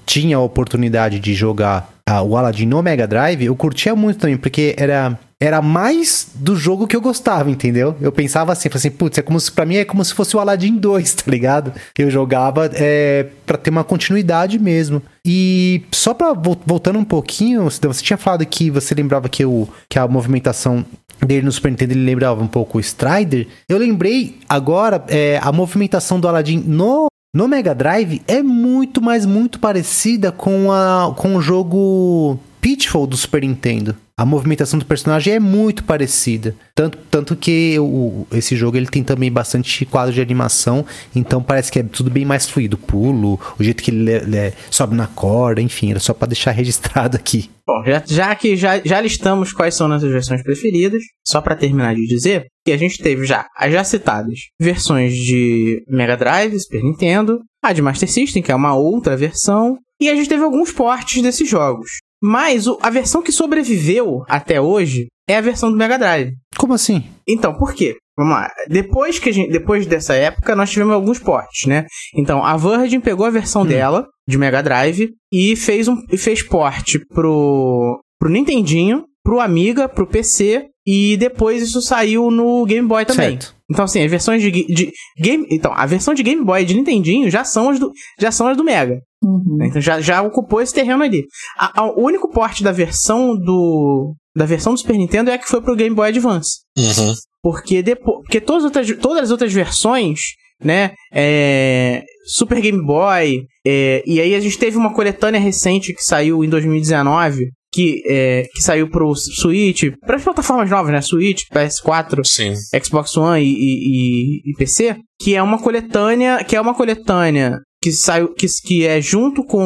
tinha 0.06 0.38
a 0.38 0.42
oportunidade 0.42 1.20
de 1.20 1.34
jogar 1.34 1.92
uh, 2.10 2.22
o 2.22 2.36
Aladdin 2.38 2.66
no 2.66 2.82
Mega 2.82 3.08
Drive, 3.08 3.44
eu 3.44 3.56
curtia 3.56 3.96
muito 3.96 4.20
também, 4.20 4.38
porque 4.38 4.76
era 4.78 5.18
era 5.42 5.60
mais 5.60 6.28
do 6.36 6.56
jogo 6.56 6.86
que 6.86 6.96
eu 6.96 7.02
gostava, 7.02 7.50
entendeu? 7.50 7.96
Eu 8.00 8.12
pensava 8.12 8.52
assim, 8.52 8.70
assim, 8.72 8.92
putz, 8.92 9.18
é 9.18 9.24
como 9.24 9.40
se, 9.40 9.52
pra 9.52 9.66
mim 9.66 9.78
é 9.78 9.84
como 9.84 10.06
se 10.06 10.14
fosse 10.14 10.38
o 10.38 10.40
Aladdin 10.40 10.78
2, 10.78 11.14
tá 11.18 11.24
ligado? 11.32 11.74
Eu 11.98 12.12
jogava 12.12 12.70
é, 12.76 13.26
pra 13.44 13.58
ter 13.58 13.72
uma 13.72 13.84
continuidade 13.84 14.60
mesmo. 14.60 15.02
E 15.26 15.82
só 15.92 16.14
pra, 16.14 16.32
voltando 16.34 17.00
um 17.00 17.04
pouquinho, 17.04 17.64
você 17.64 18.04
tinha 18.04 18.18
falado 18.18 18.46
que 18.46 18.70
você 18.70 18.94
lembrava 18.94 19.28
que, 19.28 19.44
o, 19.44 19.68
que 19.90 19.98
a 19.98 20.08
movimentação 20.08 20.86
dele 21.26 21.44
no 21.44 21.52
Super 21.52 21.72
Nintendo 21.72 21.94
ele 21.94 22.06
lembrava 22.06 22.44
um 22.44 22.48
pouco 22.48 22.78
o 22.78 22.82
Strider. 22.82 23.48
Eu 23.68 23.80
lembrei 23.80 24.38
agora 24.48 25.04
é, 25.08 25.40
a 25.42 25.52
movimentação 25.52 26.20
do 26.20 26.28
Aladdin 26.28 26.64
no 26.68 27.11
no 27.34 27.48
Mega 27.48 27.74
Drive 27.74 28.22
é 28.28 28.44
muito, 28.44 29.02
mas 29.02 29.26
muito 29.26 29.60
parecida 29.60 30.32
com, 30.32 30.70
a, 30.72 31.14
com 31.16 31.38
o 31.38 31.42
jogo 31.42 32.38
Pitfall 32.62 33.08
do 33.08 33.18
Super 33.18 33.42
Nintendo. 33.42 33.98
A 34.16 34.24
movimentação 34.24 34.78
do 34.78 34.86
personagem 34.86 35.34
é 35.34 35.40
muito 35.40 35.84
parecida. 35.84 36.56
Tanto, 36.76 36.96
tanto 37.10 37.36
que 37.36 37.76
o, 37.80 38.28
esse 38.32 38.56
jogo 38.56 38.78
ele 38.78 38.86
tem 38.86 39.04
também 39.04 39.32
bastante 39.32 39.84
quadro 39.84 40.14
de 40.14 40.22
animação, 40.22 40.86
então 41.16 41.42
parece 41.42 41.72
que 41.72 41.80
é 41.80 41.84
tudo 41.84 42.12
bem 42.12 42.24
mais 42.24 42.48
fluido. 42.48 42.78
Pulo, 42.78 43.40
o 43.60 43.64
jeito 43.64 43.82
que 43.82 43.90
ele, 43.90 44.12
ele 44.12 44.54
sobe 44.70 44.96
na 44.96 45.08
corda, 45.08 45.60
enfim, 45.60 45.90
era 45.90 46.00
só 46.00 46.14
para 46.14 46.28
deixar 46.28 46.52
registrado 46.54 47.18
aqui. 47.18 47.50
Bom, 47.66 47.84
já, 47.84 48.04
já 48.06 48.36
que 48.36 48.56
já, 48.56 48.80
já 48.86 49.02
listamos 49.02 49.52
quais 49.52 49.74
são 49.74 49.88
nossas 49.88 50.12
versões 50.12 50.44
preferidas, 50.44 51.02
só 51.26 51.42
para 51.42 51.56
terminar 51.56 51.96
de 51.96 52.06
dizer 52.06 52.46
que 52.64 52.72
a 52.72 52.78
gente 52.78 53.02
teve 53.02 53.26
já 53.26 53.48
as 53.58 53.74
já 53.74 53.84
citadas 53.84 54.38
versões 54.62 55.16
de 55.16 55.84
Mega 55.88 56.16
Drive, 56.16 56.60
Super 56.60 56.84
Nintendo, 56.84 57.40
a 57.64 57.74
de 57.74 57.82
Master 57.82 58.12
System, 58.12 58.44
que 58.44 58.52
é 58.52 58.56
uma 58.56 58.76
outra 58.76 59.18
versão, 59.18 59.80
e 60.00 60.10
a 60.10 60.16
gente 60.16 60.30
teve 60.30 60.44
alguns 60.44 60.72
portes 60.72 61.22
desses 61.22 61.48
jogos. 61.48 62.01
Mas 62.22 62.68
o, 62.68 62.78
a 62.82 62.90
versão 62.90 63.22
que 63.22 63.32
sobreviveu 63.32 64.24
até 64.30 64.62
hoje 64.62 65.08
é 65.28 65.38
a 65.38 65.42
versão 65.42 65.72
do 65.72 65.78
Mega 65.78 65.98
Drive. 65.98 66.34
Como 66.58 66.74
assim? 66.74 67.04
Então, 67.28 67.54
por 67.54 67.74
quê? 67.74 67.96
Vamos 68.18 68.34
lá. 68.34 68.52
Depois, 68.68 69.18
que 69.18 69.32
gente, 69.32 69.52
depois 69.52 69.86
dessa 69.86 70.14
época, 70.14 70.56
nós 70.56 70.70
tivemos 70.70 70.94
alguns 70.94 71.18
portes, 71.18 71.68
né? 71.68 71.86
Então, 72.16 72.44
a 72.44 72.56
Virgin 72.58 73.00
pegou 73.00 73.26
a 73.26 73.32
versão 73.32 73.64
hum. 73.64 73.66
dela, 73.66 74.08
de 74.28 74.38
Mega 74.38 74.62
Drive, 74.62 75.10
e 75.32 75.56
fez, 75.56 75.88
um, 75.88 75.98
fez 76.18 76.44
porte 76.44 77.00
pro, 77.00 78.00
pro 78.20 78.30
Nintendinho, 78.30 79.06
pro 79.24 79.40
Amiga, 79.40 79.88
pro 79.88 80.06
PC, 80.06 80.68
e 80.86 81.16
depois 81.18 81.62
isso 81.64 81.82
saiu 81.82 82.30
no 82.30 82.66
Game 82.66 82.88
Boy 82.88 83.06
também. 83.06 83.32
Certo. 83.32 83.56
Então, 83.72 83.86
assim, 83.86 84.04
as 84.04 84.12
versões 84.12 84.42
de, 84.42 84.52
de 84.52 84.92
game. 85.18 85.46
Então, 85.50 85.72
a 85.74 85.86
versão 85.86 86.14
de 86.14 86.22
Game 86.24 86.44
Boy 86.44 86.64
de 86.66 86.74
Nintendinho 86.76 87.30
já 87.30 87.44
são 87.44 87.70
as 87.70 87.80
do, 87.80 87.92
já 88.20 88.32
são 88.32 88.48
as 88.48 88.56
do 88.58 88.64
Mega. 88.64 89.00
Uhum. 89.24 89.58
Então 89.64 89.82
já, 89.82 90.02
já 90.02 90.22
ocupou 90.22 90.62
esse 90.62 90.74
terreno 90.74 91.04
ali. 91.04 91.24
A- 91.58 91.82
a- 91.82 91.92
o 91.92 92.04
único 92.04 92.30
porte 92.30 92.64
da 92.64 92.72
versão 92.72 93.36
do. 93.36 94.14
Da 94.36 94.46
versão 94.46 94.74
do 94.74 94.80
Super 94.80 94.98
Nintendo 94.98 95.30
é 95.30 95.34
a 95.34 95.38
que 95.38 95.48
foi 95.48 95.62
pro 95.62 95.76
Game 95.76 95.96
Boy 95.96 96.10
Advance. 96.10 96.60
Uhum. 96.78 97.14
Porque 97.44 97.82
depois. 97.82 98.18
Porque 98.24 98.42
todas 98.42 98.64
as 98.64 98.66
outras, 98.66 98.98
todas 99.02 99.24
as 99.24 99.32
outras 99.32 99.52
versões, 99.54 100.20
né? 100.64 100.92
É, 101.14 102.04
Super 102.26 102.60
Game 102.62 102.84
Boy. 102.86 103.46
é, 103.66 104.04
e 104.06 104.20
aí 104.20 104.34
a 104.36 104.40
gente 104.40 104.58
teve 104.58 104.78
uma 104.78 104.94
coletânea 104.94 105.40
recente 105.40 105.94
que 105.94 106.02
saiu 106.04 106.44
em 106.44 106.50
2019. 106.50 107.52
Que, 107.74 108.02
é, 108.06 108.44
que 108.54 108.62
saiu 108.62 108.90
pro 108.90 109.16
Switch, 109.16 109.84
para 110.06 110.18
as 110.18 110.24
plataformas 110.24 110.70
novas, 110.70 110.92
né? 110.92 111.00
Switch, 111.02 111.44
PS4, 111.54 112.22
Sim. 112.26 112.54
Xbox 112.84 113.16
One 113.16 113.42
e, 113.42 113.48
e- 113.48 114.42
e- 114.52 114.54
PC, 114.58 114.98
que 115.22 115.36
é 115.36 115.42
uma 115.42 115.58
coletânea, 115.58 116.44
que 116.44 116.56
é 116.56 116.60
uma 116.62 116.74
coletânea 116.74 117.60
que 117.82 117.92
saiu, 117.92 118.34
que, 118.34 118.46
que 118.66 118.86
é 118.86 119.00
junto 119.00 119.44
com 119.46 119.64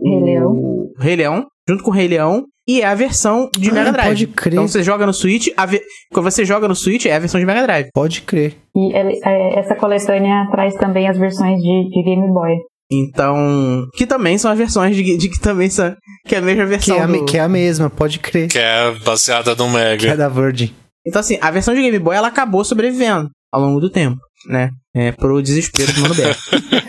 o 0.00 0.20
Rei 0.20 0.34
Leão. 0.34 0.56
Rei 0.98 1.16
Leão, 1.16 1.46
junto 1.68 1.82
com 1.82 1.90
o 1.90 1.94
Rei 1.94 2.08
Leão, 2.08 2.44
e 2.68 2.82
é 2.82 2.84
a 2.86 2.94
versão 2.94 3.48
de 3.56 3.70
Ah, 3.70 3.74
Mega 3.74 3.92
Drive. 3.92 4.08
pode 4.08 4.26
crer. 4.26 4.52
Então 4.52 4.68
você 4.68 4.82
joga 4.82 5.06
no 5.06 5.14
Switch, 5.14 5.48
a 5.56 5.64
ve- 5.66 5.82
quando 6.12 6.24
você 6.30 6.44
joga 6.44 6.68
no 6.68 6.74
Switch 6.74 7.06
é 7.06 7.14
a 7.14 7.18
versão 7.18 7.40
de 7.40 7.46
Mega 7.46 7.62
Drive. 7.62 7.86
Pode 7.94 8.20
crer. 8.22 8.54
E 8.76 8.94
ele- 8.94 9.18
é, 9.24 9.58
essa 9.60 9.74
coletânea 9.76 10.46
traz 10.50 10.74
também 10.74 11.08
as 11.08 11.16
versões 11.16 11.58
de, 11.60 11.88
de 11.88 12.02
Game 12.04 12.26
Boy. 12.32 12.56
Então, 12.90 13.86
que 13.96 14.06
também 14.06 14.38
são 14.38 14.50
as 14.50 14.58
versões 14.58 14.94
de, 14.94 15.16
de 15.16 15.28
que 15.28 15.40
também 15.40 15.68
são 15.68 15.94
que 16.26 16.34
é 16.34 16.38
a 16.38 16.42
mesma 16.42 16.62
Que 16.64 16.68
versão 16.70 16.96
é, 16.96 17.00
a, 17.00 17.06
me- 17.08 17.18
do- 17.18 17.24
que 17.24 17.36
é 17.36 17.40
a 17.40 17.48
mesma, 17.48 17.90
pode 17.90 18.18
crer. 18.18 18.48
Que 18.48 18.58
é 18.58 18.92
baseada 19.04 19.54
no 19.56 19.64
Que 19.70 19.76
é 19.76 19.84
Mega. 19.84 20.16
da 20.16 20.28
Virgin. 20.28 20.74
Então 21.06 21.20
assim, 21.20 21.38
a 21.40 21.50
versão 21.50 21.74
de 21.74 21.82
Game 21.82 21.98
Boy 21.98 22.16
ela 22.16 22.28
acabou 22.28 22.64
sobrevivendo 22.64 23.28
ao 23.52 23.60
longo 23.60 23.80
do 23.80 23.90
tempo, 23.90 24.18
né? 24.48 24.70
É 24.94 25.12
pro 25.12 25.42
desespero 25.42 25.92
do 25.92 26.00
Mano 26.00 26.14
Beto. 26.14 26.40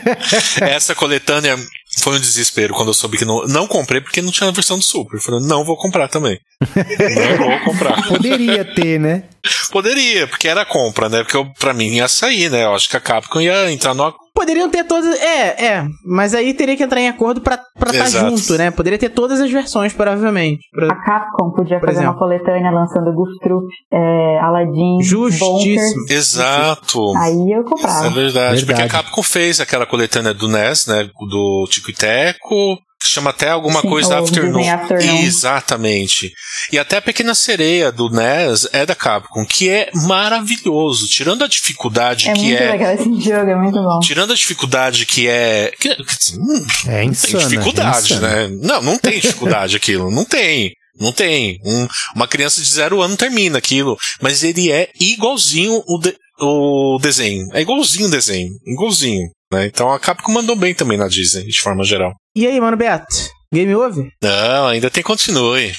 Essa 0.61 0.95
coletânea 0.95 1.55
foi 1.99 2.15
um 2.15 2.19
desespero 2.19 2.73
quando 2.73 2.87
eu 2.89 2.93
soube 2.93 3.17
que 3.17 3.25
não. 3.25 3.45
Não 3.47 3.67
comprei 3.67 3.99
porque 3.99 4.21
não 4.21 4.31
tinha 4.31 4.49
a 4.49 4.53
versão 4.53 4.77
do 4.77 4.83
Super. 4.83 5.17
Eu 5.17 5.21
falei, 5.21 5.41
não 5.45 5.65
vou 5.65 5.75
comprar 5.77 6.07
também. 6.07 6.39
não 6.73 7.37
vou 7.37 7.59
comprar. 7.65 8.01
Poderia 8.07 8.63
ter, 8.63 8.99
né? 8.99 9.23
Poderia, 9.71 10.25
porque 10.27 10.47
era 10.47 10.63
compra, 10.65 11.09
né? 11.09 11.23
Porque 11.23 11.35
eu, 11.37 11.45
pra 11.59 11.73
mim 11.73 11.87
ia 11.95 12.07
sair, 12.07 12.49
né? 12.49 12.63
Eu 12.63 12.73
acho 12.73 12.89
que 12.89 12.95
a 12.97 13.01
Capcom 13.01 13.41
ia 13.41 13.71
entrar 13.71 13.93
no. 13.93 14.13
Poderiam 14.38 14.69
ter 14.69 14.83
todas. 14.83 15.19
É, 15.19 15.65
é. 15.65 15.88
Mas 16.05 16.35
aí 16.35 16.53
teria 16.53 16.77
que 16.77 16.83
entrar 16.83 17.01
em 17.01 17.09
acordo 17.09 17.41
pra 17.41 17.55
estar 17.55 17.91
tá 17.91 18.05
junto, 18.05 18.55
né? 18.55 18.69
Poderia 18.69 18.99
ter 18.99 19.09
todas 19.09 19.41
as 19.41 19.49
versões, 19.51 19.93
provavelmente. 19.93 20.59
Pra- 20.71 20.93
A 20.93 20.95
Capcom 21.03 21.49
podia 21.55 21.79
fazer 21.79 21.93
exemplo. 21.93 22.11
uma 22.11 22.19
coletânea 22.19 22.69
lançando 22.69 23.11
Troop, 23.41 23.65
é, 23.91 24.39
Aladdin, 24.39 25.01
Justíssimo. 25.01 25.53
Bonkers. 25.53 26.11
Exato. 26.11 27.17
Aí 27.17 27.33
eu 27.33 27.45
Isso 27.45 27.53
é 27.61 27.63
comprava. 27.63 28.09
verdade, 28.11 28.59
porque 28.65 28.73
a 28.73 28.85
Verdade. 28.85 28.91
Capcom 29.05 29.23
fez 29.23 29.59
aquela 29.59 29.88
coletânea 29.88 30.33
do 30.35 30.47
NES, 30.47 30.85
né? 30.85 31.09
Do 31.29 31.65
Tico 31.69 31.89
e 31.89 31.93
Teco, 31.93 32.77
chama 33.09 33.29
até 33.31 33.49
alguma 33.49 33.81
Sim, 33.81 33.89
coisa 33.89 34.19
Afternoon. 34.19 34.69
Afternoon. 34.69 35.17
Exatamente. 35.23 36.31
E 36.71 36.77
até 36.79 36.97
a 36.97 37.01
Pequena 37.01 37.33
Sereia 37.35 37.91
do 37.91 38.09
NES 38.09 38.67
é 38.73 38.85
da 38.85 38.95
Capcom, 38.95 39.45
que 39.45 39.69
é 39.69 39.89
maravilhoso. 39.93 41.07
Tirando 41.07 41.43
a 41.43 41.47
dificuldade 41.47 42.29
É 42.29 42.33
que 42.33 42.39
muito 42.41 42.61
é. 42.63 42.71
legal 42.71 42.93
esse 42.93 43.03
jogo, 43.21 43.49
é 43.51 43.55
muito 43.55 43.81
bom. 43.81 43.99
Tirando 43.99 44.31
a 44.33 44.35
dificuldade 44.35 45.05
que 45.05 45.27
é. 45.27 45.71
Que, 45.79 45.89
hum, 45.89 46.65
É 46.87 46.99
tem 46.99 47.09
insano. 47.09 47.39
dificuldade, 47.49 48.13
é 48.13 48.15
insano. 48.17 48.21
né? 48.27 48.47
Não, 48.61 48.81
não 48.81 48.97
tem 48.97 49.19
dificuldade 49.19 49.75
aquilo. 49.77 50.11
Não 50.11 50.25
tem. 50.25 50.71
Não 50.99 51.11
tem. 51.11 51.59
Um- 51.63 51.87
uma 52.15 52.27
criança 52.27 52.59
de 52.61 52.67
zero 52.69 53.01
ano 53.01 53.15
termina 53.15 53.57
aquilo. 53.57 53.95
Mas 54.21 54.43
ele 54.43 54.71
é 54.71 54.89
igualzinho 54.99 55.81
o, 55.87 55.99
de- 55.99 56.15
o 56.39 56.97
desenho. 57.01 57.47
É 57.53 57.61
igualzinho 57.61 58.07
o 58.07 58.11
desenho. 58.11 58.49
Igualzinho. 58.65 59.27
Né? 59.53 59.65
Então 59.67 59.91
a 59.93 59.99
Capcom 59.99 60.31
mandou 60.33 60.55
bem 60.55 60.73
também 60.73 60.97
na 60.97 61.07
Disney, 61.07 61.45
de 61.45 61.61
forma 61.61 61.83
geral. 61.83 62.11
E 62.38 62.45
aí, 62.45 62.61
mano 62.61 62.77
Beto? 62.77 63.07
Game 63.51 63.73
over? 63.73 64.11
Não, 64.21 64.67
ainda 64.67 64.91
tem 64.91 65.01
continue. 65.01 65.73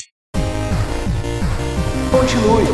Continue. 2.10 2.64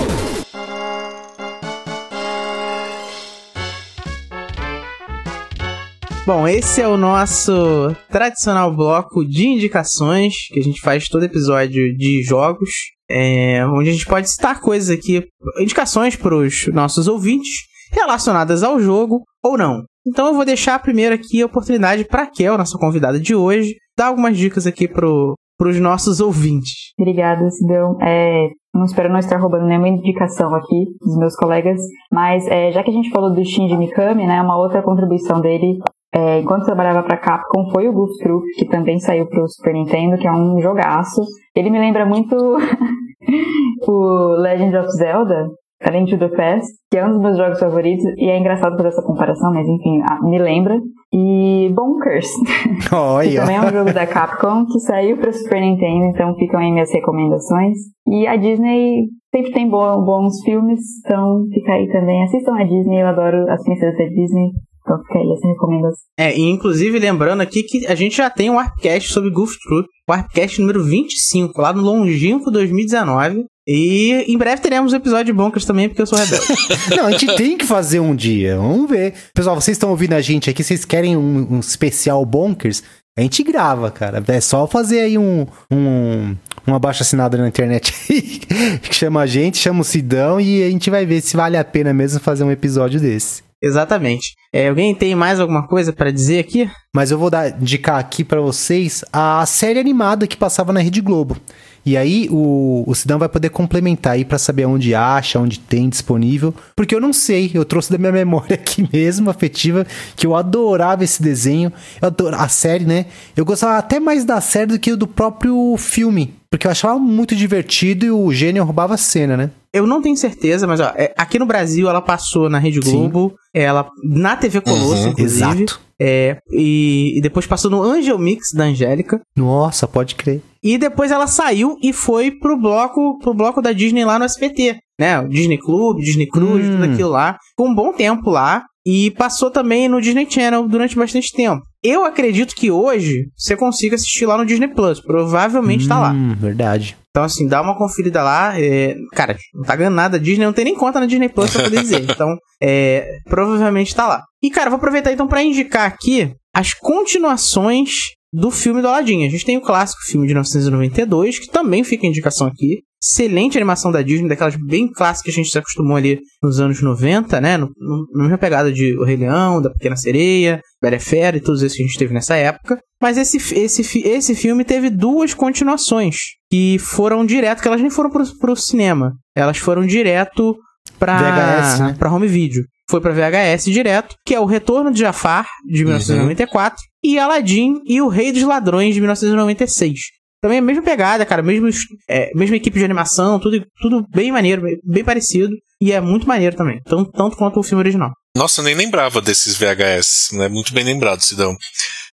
Bom, 6.26 6.48
esse 6.48 6.80
é 6.80 6.88
o 6.88 6.96
nosso 6.96 7.94
tradicional 8.10 8.74
bloco 8.74 9.22
de 9.22 9.48
indicações 9.48 10.32
que 10.48 10.60
a 10.60 10.62
gente 10.62 10.80
faz 10.80 11.06
todo 11.06 11.26
episódio 11.26 11.94
de 11.94 12.22
jogos, 12.22 12.70
é, 13.10 13.66
onde 13.66 13.90
a 13.90 13.92
gente 13.92 14.06
pode 14.06 14.30
citar 14.30 14.62
coisas 14.62 14.88
aqui, 14.88 15.22
indicações 15.60 16.16
para 16.16 16.34
os 16.34 16.68
nossos 16.68 17.06
ouvintes 17.06 17.73
relacionadas 17.94 18.62
ao 18.62 18.80
jogo 18.80 19.22
ou 19.42 19.56
não. 19.56 19.82
Então 20.06 20.26
eu 20.26 20.34
vou 20.34 20.44
deixar 20.44 20.82
primeiro 20.82 21.14
aqui 21.14 21.40
a 21.40 21.46
oportunidade 21.46 22.04
para 22.04 22.26
Kel, 22.26 22.58
nossa 22.58 22.76
convidada 22.78 23.18
de 23.18 23.34
hoje, 23.34 23.74
dar 23.96 24.08
algumas 24.08 24.36
dicas 24.36 24.66
aqui 24.66 24.86
pro, 24.86 25.34
pros 25.56 25.80
nossos 25.80 26.20
ouvintes. 26.20 26.92
Obrigada, 26.98 27.48
Sidão. 27.50 27.96
É, 28.02 28.48
não 28.74 28.84
espero 28.84 29.08
não 29.08 29.18
estar 29.18 29.38
roubando 29.38 29.66
nenhuma 29.66 29.88
indicação 29.88 30.54
aqui 30.54 30.86
dos 31.00 31.16
meus 31.16 31.34
colegas, 31.36 31.80
mas 32.12 32.46
é, 32.48 32.72
já 32.72 32.82
que 32.82 32.90
a 32.90 32.94
gente 32.94 33.10
falou 33.10 33.32
do 33.32 33.44
Shinji 33.44 33.76
Mikami, 33.76 34.26
né, 34.26 34.42
uma 34.42 34.58
outra 34.58 34.82
contribuição 34.82 35.40
dele, 35.40 35.78
é, 36.14 36.40
enquanto 36.40 36.66
trabalhava 36.66 37.02
para 37.02 37.16
Capcom, 37.16 37.70
foi 37.72 37.88
o 37.88 37.92
Goof 37.92 38.12
Troop, 38.22 38.44
que 38.56 38.66
também 38.66 39.00
saiu 39.00 39.26
para 39.26 39.42
o 39.42 39.48
Super 39.48 39.72
Nintendo, 39.72 40.16
que 40.18 40.28
é 40.28 40.32
um 40.32 40.60
jogaço. 40.60 41.22
Ele 41.56 41.70
me 41.70 41.78
lembra 41.78 42.04
muito 42.04 42.36
o 43.88 44.36
Legend 44.36 44.76
of 44.76 44.88
Zelda, 44.90 45.48
A 45.82 45.90
Link 45.90 46.10
to 46.10 46.18
the 46.18 46.28
Past, 46.34 46.66
que 46.90 46.96
é 46.96 47.04
um 47.04 47.10
dos 47.10 47.20
meus 47.20 47.36
jogos 47.36 47.58
favoritos, 47.58 48.04
e 48.16 48.28
é 48.30 48.38
engraçado 48.38 48.76
fazer 48.76 48.88
essa 48.88 49.02
comparação, 49.02 49.52
mas 49.52 49.66
enfim, 49.68 50.00
ah, 50.08 50.18
me 50.22 50.38
lembra. 50.38 50.78
E 51.12 51.68
Bonkers, 51.74 52.28
que 52.88 52.94
Olha, 52.94 53.40
também 53.40 53.56
é 53.56 53.60
um 53.60 53.70
jogo 53.70 53.92
da 53.92 54.06
Capcom 54.06 54.64
que 54.66 54.80
saiu 54.80 55.16
para 55.18 55.32
Super 55.32 55.60
Nintendo, 55.60 56.06
então 56.06 56.34
ficam 56.36 56.58
aí 56.60 56.72
minhas 56.72 56.92
recomendações. 56.92 57.76
E 58.08 58.26
a 58.26 58.36
Disney 58.36 59.04
sempre 59.34 59.52
tem 59.52 59.68
bo- 59.68 60.02
bons 60.04 60.42
filmes, 60.44 60.80
então 61.04 61.44
fica 61.52 61.72
aí 61.72 61.86
também. 61.92 62.22
Assistam 62.24 62.54
a 62.56 62.64
Disney, 62.64 63.00
eu 63.02 63.06
adoro 63.06 63.48
as 63.50 63.62
princesas 63.62 63.96
da 63.98 64.04
Disney, 64.06 64.50
então 64.82 64.98
fica 65.02 65.18
aí 65.18 65.32
essa 65.32 65.48
recomendação. 65.48 66.04
É, 66.18 66.36
e 66.36 66.50
inclusive 66.50 66.98
lembrando 66.98 67.42
aqui 67.42 67.62
que 67.62 67.86
a 67.86 67.94
gente 67.94 68.16
já 68.16 68.28
tem 68.30 68.50
um 68.50 68.54
Warpcast 68.56 69.12
sobre 69.12 69.30
Goof 69.30 69.52
Troop, 69.68 69.86
o 70.08 70.12
Warpcast 70.12 70.60
número 70.60 70.82
25, 70.82 71.60
lá 71.60 71.72
no 71.72 71.82
longínquo 71.82 72.50
2019. 72.50 73.44
E 73.66 74.24
em 74.28 74.36
breve 74.36 74.60
teremos 74.60 74.92
um 74.92 74.96
episódio 74.96 75.26
de 75.26 75.32
Bonkers 75.32 75.64
também, 75.64 75.88
porque 75.88 76.02
eu 76.02 76.06
sou 76.06 76.18
rebelde. 76.18 76.46
não, 76.96 77.06
a 77.06 77.10
gente 77.12 77.34
tem 77.34 77.56
que 77.56 77.64
fazer 77.64 78.00
um 78.00 78.14
dia. 78.14 78.56
Vamos 78.56 78.90
ver. 78.90 79.14
Pessoal, 79.32 79.58
vocês 79.58 79.76
estão 79.76 79.90
ouvindo 79.90 80.12
a 80.12 80.20
gente 80.20 80.50
aqui, 80.50 80.62
vocês 80.62 80.84
querem 80.84 81.16
um, 81.16 81.54
um 81.54 81.60
especial 81.60 82.24
Bonkers? 82.26 82.82
A 83.16 83.22
gente 83.22 83.42
grava, 83.42 83.90
cara. 83.90 84.22
É 84.26 84.40
só 84.40 84.66
fazer 84.66 85.00
aí 85.00 85.16
um, 85.16 85.46
um, 85.70 86.36
um 86.66 86.74
abaixo 86.74 87.02
assinado 87.02 87.38
na 87.38 87.48
internet 87.48 87.94
aí, 88.10 88.40
que 88.80 88.94
chama 88.94 89.22
a 89.22 89.26
gente, 89.26 89.56
chama 89.56 89.80
o 89.80 89.84
Sidão 89.84 90.40
e 90.40 90.62
a 90.62 90.68
gente 90.68 90.90
vai 90.90 91.06
ver 91.06 91.20
se 91.20 91.36
vale 91.36 91.56
a 91.56 91.64
pena 91.64 91.94
mesmo 91.94 92.20
fazer 92.20 92.44
um 92.44 92.50
episódio 92.50 93.00
desse. 93.00 93.42
Exatamente. 93.62 94.34
É, 94.52 94.68
alguém 94.68 94.94
tem 94.94 95.14
mais 95.14 95.40
alguma 95.40 95.66
coisa 95.66 95.90
pra 95.90 96.10
dizer 96.10 96.40
aqui? 96.40 96.68
Mas 96.94 97.10
eu 97.10 97.18
vou 97.18 97.30
dar, 97.30 97.48
indicar 97.58 97.98
aqui 97.98 98.22
pra 98.22 98.40
vocês 98.40 99.02
a 99.10 99.46
série 99.46 99.78
animada 99.78 100.26
que 100.26 100.36
passava 100.36 100.70
na 100.70 100.80
Rede 100.80 101.00
Globo. 101.00 101.36
E 101.84 101.96
aí 101.96 102.28
o, 102.30 102.84
o 102.86 102.94
Sidão 102.94 103.18
vai 103.18 103.28
poder 103.28 103.50
complementar 103.50 104.14
aí 104.14 104.24
pra 104.24 104.38
saber 104.38 104.64
onde 104.64 104.94
acha, 104.94 105.38
onde 105.38 105.58
tem 105.58 105.88
disponível. 105.88 106.54
Porque 106.74 106.94
eu 106.94 107.00
não 107.00 107.12
sei, 107.12 107.50
eu 107.52 107.64
trouxe 107.64 107.90
da 107.90 107.98
minha 107.98 108.12
memória 108.12 108.54
aqui 108.54 108.88
mesmo, 108.92 109.30
afetiva, 109.30 109.86
que 110.16 110.26
eu 110.26 110.34
adorava 110.34 111.04
esse 111.04 111.22
desenho. 111.22 111.72
Eu 112.00 112.34
a 112.34 112.48
série, 112.48 112.84
né? 112.84 113.06
Eu 113.36 113.44
gostava 113.44 113.76
até 113.78 114.00
mais 114.00 114.24
da 114.24 114.40
série 114.40 114.66
do 114.66 114.78
que 114.78 114.94
do 114.96 115.06
próprio 115.06 115.76
filme. 115.76 116.34
Porque 116.54 116.68
eu 116.68 116.70
achava 116.70 116.96
muito 117.00 117.34
divertido 117.34 118.06
e 118.06 118.12
o 118.12 118.32
gênio 118.32 118.62
roubava 118.62 118.94
a 118.94 118.96
cena, 118.96 119.36
né? 119.36 119.50
Eu 119.72 119.88
não 119.88 120.00
tenho 120.00 120.16
certeza, 120.16 120.68
mas 120.68 120.78
ó, 120.78 120.92
é, 120.94 121.12
aqui 121.18 121.36
no 121.36 121.46
Brasil 121.46 121.88
ela 121.88 122.00
passou 122.00 122.48
na 122.48 122.60
Rede 122.60 122.80
Sim. 122.84 122.92
Globo, 123.10 123.34
ela 123.52 123.88
na 124.04 124.36
TV 124.36 124.60
Colosso, 124.60 125.02
Uhum, 125.02 125.08
inclusive. 125.08 125.44
Exato. 125.62 125.80
É, 126.00 126.36
e, 126.52 127.18
e 127.18 127.20
depois 127.20 127.44
passou 127.44 127.68
no 127.72 127.82
Angel 127.82 128.16
Mix 128.20 128.52
da 128.54 128.64
Angélica. 128.66 129.20
Nossa, 129.36 129.88
pode 129.88 130.14
crer. 130.14 130.42
E 130.62 130.78
depois 130.78 131.10
ela 131.10 131.26
saiu 131.26 131.76
e 131.82 131.92
foi 131.92 132.30
pro 132.30 132.56
bloco, 132.56 133.18
pro 133.18 133.34
bloco 133.34 133.60
da 133.60 133.72
Disney 133.72 134.04
lá 134.04 134.16
no 134.16 134.24
SBT, 134.24 134.76
né? 134.96 135.18
O 135.18 135.28
Disney 135.28 135.58
Club, 135.58 135.98
Disney 135.98 136.28
Cruise, 136.28 136.68
Hum. 136.68 136.72
tudo 136.80 136.84
aquilo 136.84 137.10
lá. 137.10 137.36
Ficou 137.50 137.66
um 137.68 137.74
bom 137.74 137.92
tempo 137.92 138.30
lá. 138.30 138.62
E 138.86 139.10
passou 139.12 139.50
também 139.50 139.88
no 139.88 139.98
Disney 139.98 140.26
Channel 140.30 140.68
durante 140.68 140.94
bastante 140.94 141.32
tempo. 141.32 141.62
Eu 141.84 142.04
acredito 142.04 142.54
que 142.56 142.70
hoje 142.70 143.26
você 143.36 143.54
consiga 143.54 143.94
assistir 143.94 144.24
lá 144.24 144.38
no 144.38 144.46
Disney 144.46 144.68
Plus. 144.68 145.00
Provavelmente 145.00 145.86
tá 145.86 146.00
lá. 146.00 146.12
Hum, 146.12 146.34
Verdade. 146.34 146.96
Então, 147.10 147.22
assim, 147.22 147.46
dá 147.46 147.60
uma 147.60 147.76
conferida 147.76 148.22
lá. 148.22 148.58
é, 148.58 148.96
Cara, 149.12 149.36
não 149.54 149.62
tá 149.62 149.76
ganhando 149.76 149.94
nada. 149.94 150.18
Disney 150.18 150.46
não 150.46 150.52
tem 150.52 150.64
nem 150.64 150.74
conta 150.74 150.98
na 150.98 151.06
Disney 151.06 151.28
Plus 151.28 151.52
pra 151.52 151.64
poder 151.64 151.80
dizer. 151.80 152.04
Então, 152.10 152.34
é, 152.62 153.06
provavelmente 153.28 153.94
tá 153.94 154.06
lá. 154.08 154.22
E, 154.42 154.50
cara, 154.50 154.70
vou 154.70 154.78
aproveitar 154.78 155.12
então 155.12 155.28
pra 155.28 155.42
indicar 155.42 155.86
aqui 155.86 156.32
as 156.54 156.72
continuações 156.72 158.12
do 158.34 158.50
filme 158.50 158.82
do 158.82 158.88
Aladdin. 158.88 159.24
A 159.24 159.30
gente 159.30 159.44
tem 159.44 159.56
o 159.56 159.60
clássico 159.60 160.02
filme 160.02 160.26
de 160.26 160.34
1992, 160.34 161.38
que 161.38 161.46
também 161.46 161.84
fica 161.84 162.04
a 162.04 162.08
indicação 162.08 162.48
aqui. 162.48 162.82
Excelente 163.00 163.56
animação 163.56 163.92
da 163.92 164.02
Disney, 164.02 164.28
daquelas 164.28 164.56
bem 164.56 164.90
clássicas 164.90 165.22
que 165.22 165.30
a 165.30 165.42
gente 165.44 165.52
se 165.52 165.58
acostumou 165.58 165.96
ali 165.96 166.18
nos 166.42 166.58
anos 166.58 166.82
90, 166.82 167.40
né? 167.40 167.56
No, 167.56 167.70
no, 167.78 168.06
na 168.12 168.22
mesma 168.24 168.38
pegada 168.38 168.72
de 168.72 168.98
O 168.98 169.04
Rei 169.04 169.16
Leão, 169.16 169.62
da 169.62 169.70
Pequena 169.70 169.94
Sereia, 169.94 170.60
Bela 170.82 170.98
Fera 170.98 171.36
e 171.36 171.40
todos 171.40 171.62
esses 171.62 171.76
que 171.76 171.84
a 171.84 171.86
gente 171.86 171.98
teve 171.98 172.12
nessa 172.12 172.34
época. 172.34 172.80
Mas 173.00 173.18
esse, 173.18 173.36
esse, 173.54 174.00
esse 174.00 174.34
filme 174.34 174.64
teve 174.64 174.90
duas 174.90 175.32
continuações 175.32 176.16
que 176.50 176.78
foram 176.80 177.24
direto, 177.24 177.62
que 177.62 177.68
elas 177.68 177.80
nem 177.80 177.90
foram 177.90 178.10
pro, 178.10 178.24
pro 178.38 178.56
cinema. 178.56 179.12
Elas 179.36 179.58
foram 179.58 179.86
direto 179.86 180.56
pra, 180.98 181.18
VHS, 181.18 181.80
né? 181.80 181.96
pra 181.98 182.12
home 182.12 182.26
video. 182.26 182.64
Foi 182.90 183.00
pra 183.00 183.12
VHS 183.12 183.66
direto, 183.66 184.14
que 184.26 184.34
é 184.34 184.40
o 184.40 184.44
Retorno 184.44 184.90
de 184.90 185.00
Jafar, 185.00 185.46
de 185.66 185.84
1994, 185.84 186.82
e 187.04 187.18
Aladdin 187.18 187.82
e 187.84 188.00
o 188.00 188.08
Rei 188.08 188.32
dos 188.32 188.42
Ladrões, 188.42 188.94
de 188.94 189.00
1996. 189.00 190.00
Também 190.40 190.58
a 190.58 190.62
mesma 190.62 190.82
pegada, 190.82 191.24
cara, 191.24 191.42
mesmo, 191.42 191.68
é, 192.08 192.30
mesma 192.34 192.56
equipe 192.56 192.78
de 192.78 192.84
animação, 192.84 193.38
tudo, 193.38 193.64
tudo 193.80 194.06
bem 194.10 194.32
maneiro, 194.32 194.62
bem, 194.82 195.04
parecido, 195.04 195.54
e 195.80 195.92
é 195.92 196.00
muito 196.00 196.26
maneiro 196.26 196.56
também, 196.56 196.80
tanto, 196.84 197.10
tanto 197.12 197.36
quanto 197.36 197.60
o 197.60 197.62
filme 197.62 197.80
original. 197.80 198.10
Nossa, 198.36 198.60
eu 198.60 198.64
nem 198.64 198.74
lembrava 198.74 199.20
desses 199.20 199.56
VHS, 199.56 200.30
né? 200.32 200.48
Muito 200.48 200.74
bem 200.74 200.84
lembrado, 200.84 201.22
Sidão. 201.22 201.56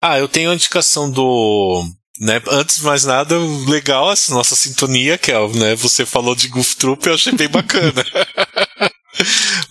Ah, 0.02 0.20
eu 0.20 0.28
tenho 0.28 0.52
a 0.52 0.56
indicação 0.56 1.10
do. 1.10 1.84
Né, 2.20 2.42
antes 2.50 2.78
de 2.78 2.84
mais 2.84 3.06
nada, 3.06 3.38
legal 3.68 4.12
essa 4.12 4.34
nossa 4.34 4.56
sintonia, 4.56 5.18
Kel, 5.18 5.52
né? 5.54 5.76
Você 5.76 6.06
falou 6.06 6.36
de 6.36 6.48
Goof 6.48 6.76
Troop, 6.76 7.06
eu 7.06 7.14
achei 7.14 7.32
bem 7.34 7.48
bacana. 7.48 8.04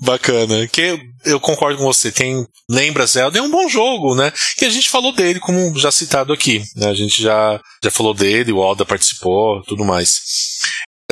Bacana. 0.00 0.66
Que 0.68 0.98
eu 1.24 1.40
concordo 1.40 1.78
com 1.78 1.84
você. 1.84 2.10
Tem 2.10 2.46
lembra 2.70 3.06
Zelda 3.06 3.38
é 3.38 3.42
um 3.42 3.50
bom 3.50 3.68
jogo, 3.68 4.14
né? 4.14 4.32
Que 4.58 4.64
a 4.64 4.70
gente 4.70 4.88
falou 4.88 5.12
dele, 5.12 5.40
como 5.40 5.76
já 5.78 5.90
citado 5.90 6.32
aqui. 6.32 6.62
Né? 6.76 6.88
A 6.88 6.94
gente 6.94 7.22
já 7.22 7.60
já 7.82 7.90
falou 7.90 8.14
dele, 8.14 8.52
o 8.52 8.62
Alda 8.62 8.84
participou, 8.84 9.62
tudo 9.62 9.84
mais. 9.84 10.20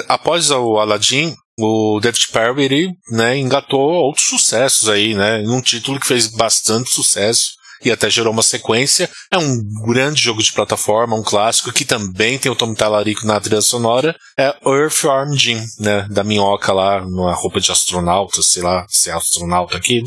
Após 0.08 0.50
o 0.50 0.78
Aladdin, 0.78 1.34
o 1.58 2.00
David 2.00 2.28
Perry 2.28 2.64
ele, 2.64 2.90
né, 3.10 3.38
engatou 3.38 3.80
outros 3.80 4.26
sucessos 4.26 4.88
aí, 4.88 5.14
né? 5.14 5.42
Num 5.42 5.62
título 5.62 6.00
que 6.00 6.06
fez 6.06 6.26
bastante 6.26 6.90
sucesso 6.90 7.54
e 7.84 7.90
até 7.90 8.08
gerou 8.08 8.32
uma 8.32 8.42
sequência. 8.42 9.08
É 9.30 9.38
um 9.38 9.62
grande 9.86 10.22
jogo 10.22 10.42
de 10.42 10.52
plataforma, 10.52 11.16
um 11.16 11.22
clássico 11.22 11.72
que 11.72 11.84
também 11.84 12.38
tem 12.38 12.50
o 12.50 12.56
Tom 12.56 12.74
Talarico 12.74 13.26
na 13.26 13.40
trilha 13.40 13.60
sonora. 13.60 14.14
É 14.38 14.54
Earthworm 14.66 15.34
Jim, 15.34 15.60
né? 15.78 16.06
Da 16.10 16.24
minhoca 16.24 16.72
lá, 16.72 17.00
numa 17.00 17.34
roupa 17.34 17.60
de 17.60 17.70
astronauta, 17.70 18.42
sei 18.42 18.62
lá, 18.62 18.84
se 18.88 19.10
é 19.10 19.12
astronauta 19.12 19.76
aqui. 19.76 20.02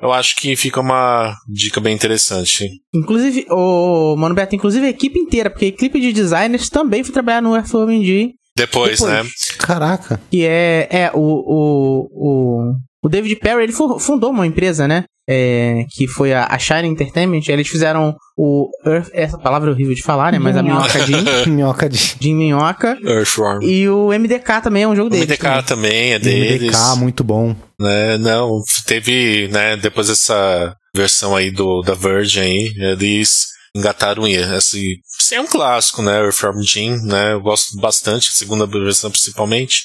Eu 0.00 0.12
acho 0.12 0.36
que 0.36 0.56
fica 0.56 0.80
uma 0.80 1.36
dica 1.48 1.80
bem 1.80 1.94
interessante. 1.94 2.68
Inclusive, 2.94 3.46
o 3.50 4.16
Mano 4.16 4.34
Beto, 4.34 4.54
inclusive 4.56 4.86
a 4.86 4.90
equipe 4.90 5.18
inteira, 5.18 5.48
porque 5.50 5.66
a 5.66 5.68
equipe 5.68 6.00
de 6.00 6.12
designers 6.12 6.68
também 6.68 7.04
foi 7.04 7.12
trabalhar 7.12 7.40
no 7.40 7.54
Earthworm 7.54 8.02
Jim. 8.02 8.32
Depois, 8.56 9.00
Depois. 9.00 9.24
né? 9.24 9.30
Caraca. 9.58 10.20
Que 10.30 10.44
é, 10.44 10.88
é 10.90 11.10
o, 11.14 11.20
o, 11.20 12.08
o, 12.12 12.74
o 13.02 13.08
David 13.08 13.36
Perry, 13.36 13.64
ele 13.64 13.72
fu- 13.72 13.98
fundou 13.98 14.30
uma 14.30 14.46
empresa, 14.46 14.86
né? 14.88 15.04
É, 15.28 15.84
que 15.94 16.08
foi 16.08 16.32
a, 16.34 16.46
a 16.50 16.58
Shine 16.58 16.88
Entertainment. 16.88 17.42
Eles 17.48 17.68
fizeram 17.68 18.14
o 18.36 18.68
Earth, 18.84 19.08
essa 19.12 19.38
palavra 19.38 19.70
é 19.70 19.72
horrível 19.72 19.94
de 19.94 20.02
falar, 20.02 20.32
né? 20.32 20.38
Mas 20.38 20.56
a 20.56 20.62
Minhoca. 20.62 20.88
Minhoca 21.06 21.06
Jim, 21.44 21.46
Minhoca 21.50 21.88
de 21.88 22.16
Jim 22.20 22.34
Minhoca. 22.34 22.98
Earthworm. 23.04 23.62
E 23.62 23.88
o 23.88 24.08
MDK 24.08 24.60
também 24.62 24.82
é 24.82 24.88
um 24.88 24.96
jogo 24.96 25.08
O 25.08 25.10
deles. 25.10 25.26
MDK 25.28 25.42
também. 25.42 25.62
também 25.64 26.12
é 26.14 26.18
deles. 26.18 26.62
MDK, 26.76 26.98
muito 26.98 27.22
bom. 27.22 27.54
né? 27.80 28.18
Não, 28.18 28.60
teve, 28.86 29.48
né, 29.52 29.76
depois 29.76 30.08
dessa 30.08 30.74
versão 30.94 31.36
aí 31.36 31.50
do 31.52 31.82
da 31.82 31.94
Virgin 31.94 32.40
aí, 32.40 32.72
eles 32.76 33.46
engataram 33.74 34.26
esse, 34.26 35.00
é 35.32 35.40
um 35.40 35.46
clássico, 35.46 36.02
né, 36.02 36.18
Earthworm 36.18 36.60
Jim, 36.62 36.96
né? 37.04 37.32
Eu 37.32 37.40
gosto 37.40 37.76
bastante, 37.80 38.32
segunda 38.32 38.66
versão 38.66 39.10
principalmente. 39.10 39.84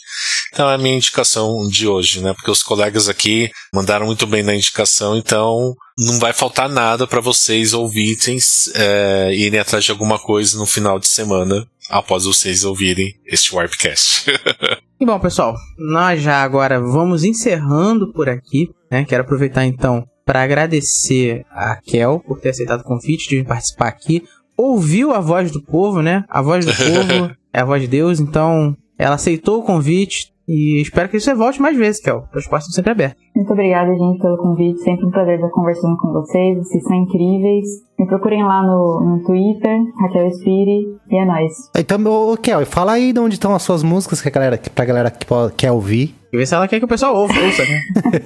Então 0.53 0.69
é 0.69 0.75
a 0.75 0.77
minha 0.77 0.95
indicação 0.95 1.67
de 1.69 1.87
hoje, 1.87 2.21
né? 2.21 2.33
Porque 2.33 2.51
os 2.51 2.61
colegas 2.61 3.07
aqui 3.07 3.49
mandaram 3.73 4.05
muito 4.05 4.27
bem 4.27 4.43
na 4.43 4.55
indicação, 4.55 5.15
então 5.15 5.73
não 5.97 6.19
vai 6.19 6.33
faltar 6.33 6.67
nada 6.67 7.07
para 7.07 7.21
vocês 7.21 7.73
ouvirem, 7.73 8.37
é, 8.75 9.33
irem 9.33 9.59
atrás 9.59 9.85
de 9.85 9.91
alguma 9.91 10.19
coisa 10.19 10.57
no 10.57 10.65
final 10.65 10.99
de 10.99 11.07
semana 11.07 11.65
após 11.89 12.25
vocês 12.25 12.65
ouvirem 12.65 13.13
este 13.25 13.55
Warpcast. 13.55 14.25
E 14.99 15.05
bom, 15.05 15.19
pessoal, 15.19 15.55
nós 15.77 16.23
já 16.23 16.41
agora 16.41 16.81
vamos 16.81 17.23
encerrando 17.23 18.11
por 18.13 18.27
aqui, 18.27 18.67
né? 18.89 19.05
Quero 19.05 19.21
aproveitar 19.21 19.63
então 19.63 20.03
para 20.27 20.43
agradecer 20.43 21.45
a 21.49 21.77
Kel 21.77 22.19
por 22.19 22.41
ter 22.41 22.49
aceitado 22.49 22.81
o 22.81 22.83
convite 22.83 23.29
de 23.29 23.45
participar 23.45 23.87
aqui. 23.87 24.25
Ouviu 24.57 25.13
a 25.13 25.21
voz 25.21 25.51
do 25.51 25.63
povo, 25.63 26.01
né? 26.01 26.25
A 26.27 26.41
voz 26.41 26.65
do 26.65 26.73
povo 26.75 27.31
é 27.53 27.61
a 27.61 27.63
voz 27.63 27.81
de 27.81 27.87
Deus, 27.87 28.19
então 28.19 28.75
ela 28.97 29.15
aceitou 29.15 29.59
o 29.59 29.63
convite 29.63 30.33
e 30.47 30.81
espero 30.81 31.09
que 31.09 31.19
você 31.19 31.33
volte 31.33 31.61
mais 31.61 31.75
vezes, 31.77 32.01
Kel. 32.01 32.23
As 32.33 32.47
portas 32.47 32.67
estão 32.69 32.75
sempre 32.75 32.91
abertas. 32.91 33.17
Muito 33.35 33.51
obrigada, 33.53 33.93
gente, 33.93 34.19
pelo 34.19 34.37
convite. 34.37 34.79
Sempre 34.79 35.05
um 35.05 35.11
prazer 35.11 35.35
estar 35.35 35.49
conversando 35.49 35.97
com 35.97 36.11
vocês. 36.13 36.57
Vocês 36.57 36.83
são 36.83 36.95
incríveis. 36.95 37.65
Me 37.99 38.07
procurem 38.07 38.43
lá 38.43 38.63
no, 38.63 39.01
no 39.17 39.23
Twitter, 39.25 39.79
Raquel 40.01 40.27
Spiri, 40.29 40.85
e 41.09 41.17
é 41.17 41.25
nóis. 41.25 41.51
Então, 41.77 42.03
ô, 42.05 42.37
Kel, 42.37 42.65
fala 42.65 42.93
aí 42.93 43.11
de 43.11 43.19
onde 43.19 43.35
estão 43.35 43.53
as 43.53 43.61
suas 43.63 43.83
músicas 43.83 44.21
que 44.21 44.27
a 44.27 44.31
galera, 44.31 44.59
pra 44.73 44.85
galera 44.85 45.11
que 45.11 45.25
quer 45.57 45.71
ouvir. 45.71 46.15
E 46.31 46.37
ver 46.37 46.45
se 46.45 46.53
ela 46.55 46.67
quer 46.67 46.79
que 46.79 46.85
o 46.85 46.89
pessoal 46.89 47.15
ouça, 47.15 47.33
ouça 47.39 47.63
né? 47.63 47.79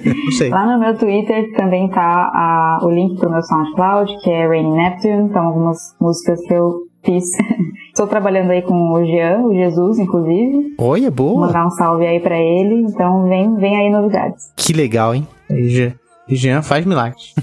Não 0.24 0.32
sei. 0.32 0.50
Lá 0.50 0.66
no 0.66 0.78
meu 0.80 0.96
Twitter 0.98 1.52
também 1.56 1.88
tá 1.90 2.02
a- 2.34 2.80
o 2.82 2.90
link 2.90 3.18
pro 3.18 3.30
meu 3.30 3.42
SoundCloud, 3.42 4.12
que 4.22 4.30
é 4.30 4.46
Rainy 4.46 4.70
Neptune. 4.76 5.28
Então, 5.30 5.46
algumas 5.46 5.78
músicas 6.00 6.40
que 6.46 6.54
eu 6.54 6.72
fiz. 7.04 7.24
Estou 7.92 8.06
trabalhando 8.06 8.50
aí 8.50 8.62
com 8.62 8.72
o 8.92 9.04
Jean, 9.04 9.40
o 9.42 9.54
Jesus, 9.54 9.98
inclusive. 9.98 10.74
Olha, 10.78 11.10
Vou 11.10 11.34
boa. 11.34 11.46
mandar 11.46 11.66
um 11.66 11.70
salve 11.70 12.06
aí 12.06 12.20
pra 12.20 12.38
ele. 12.38 12.86
Então, 12.88 13.28
vem, 13.28 13.54
vem 13.56 13.76
aí 13.76 13.90
novidades. 13.90 14.50
Que 14.56 14.72
legal, 14.72 15.14
hein? 15.14 15.28
E 15.50 15.68
Jean- 15.68 15.94
e 16.28 16.34
Jean 16.36 16.62
faz 16.62 16.86
milagres. 16.86 17.34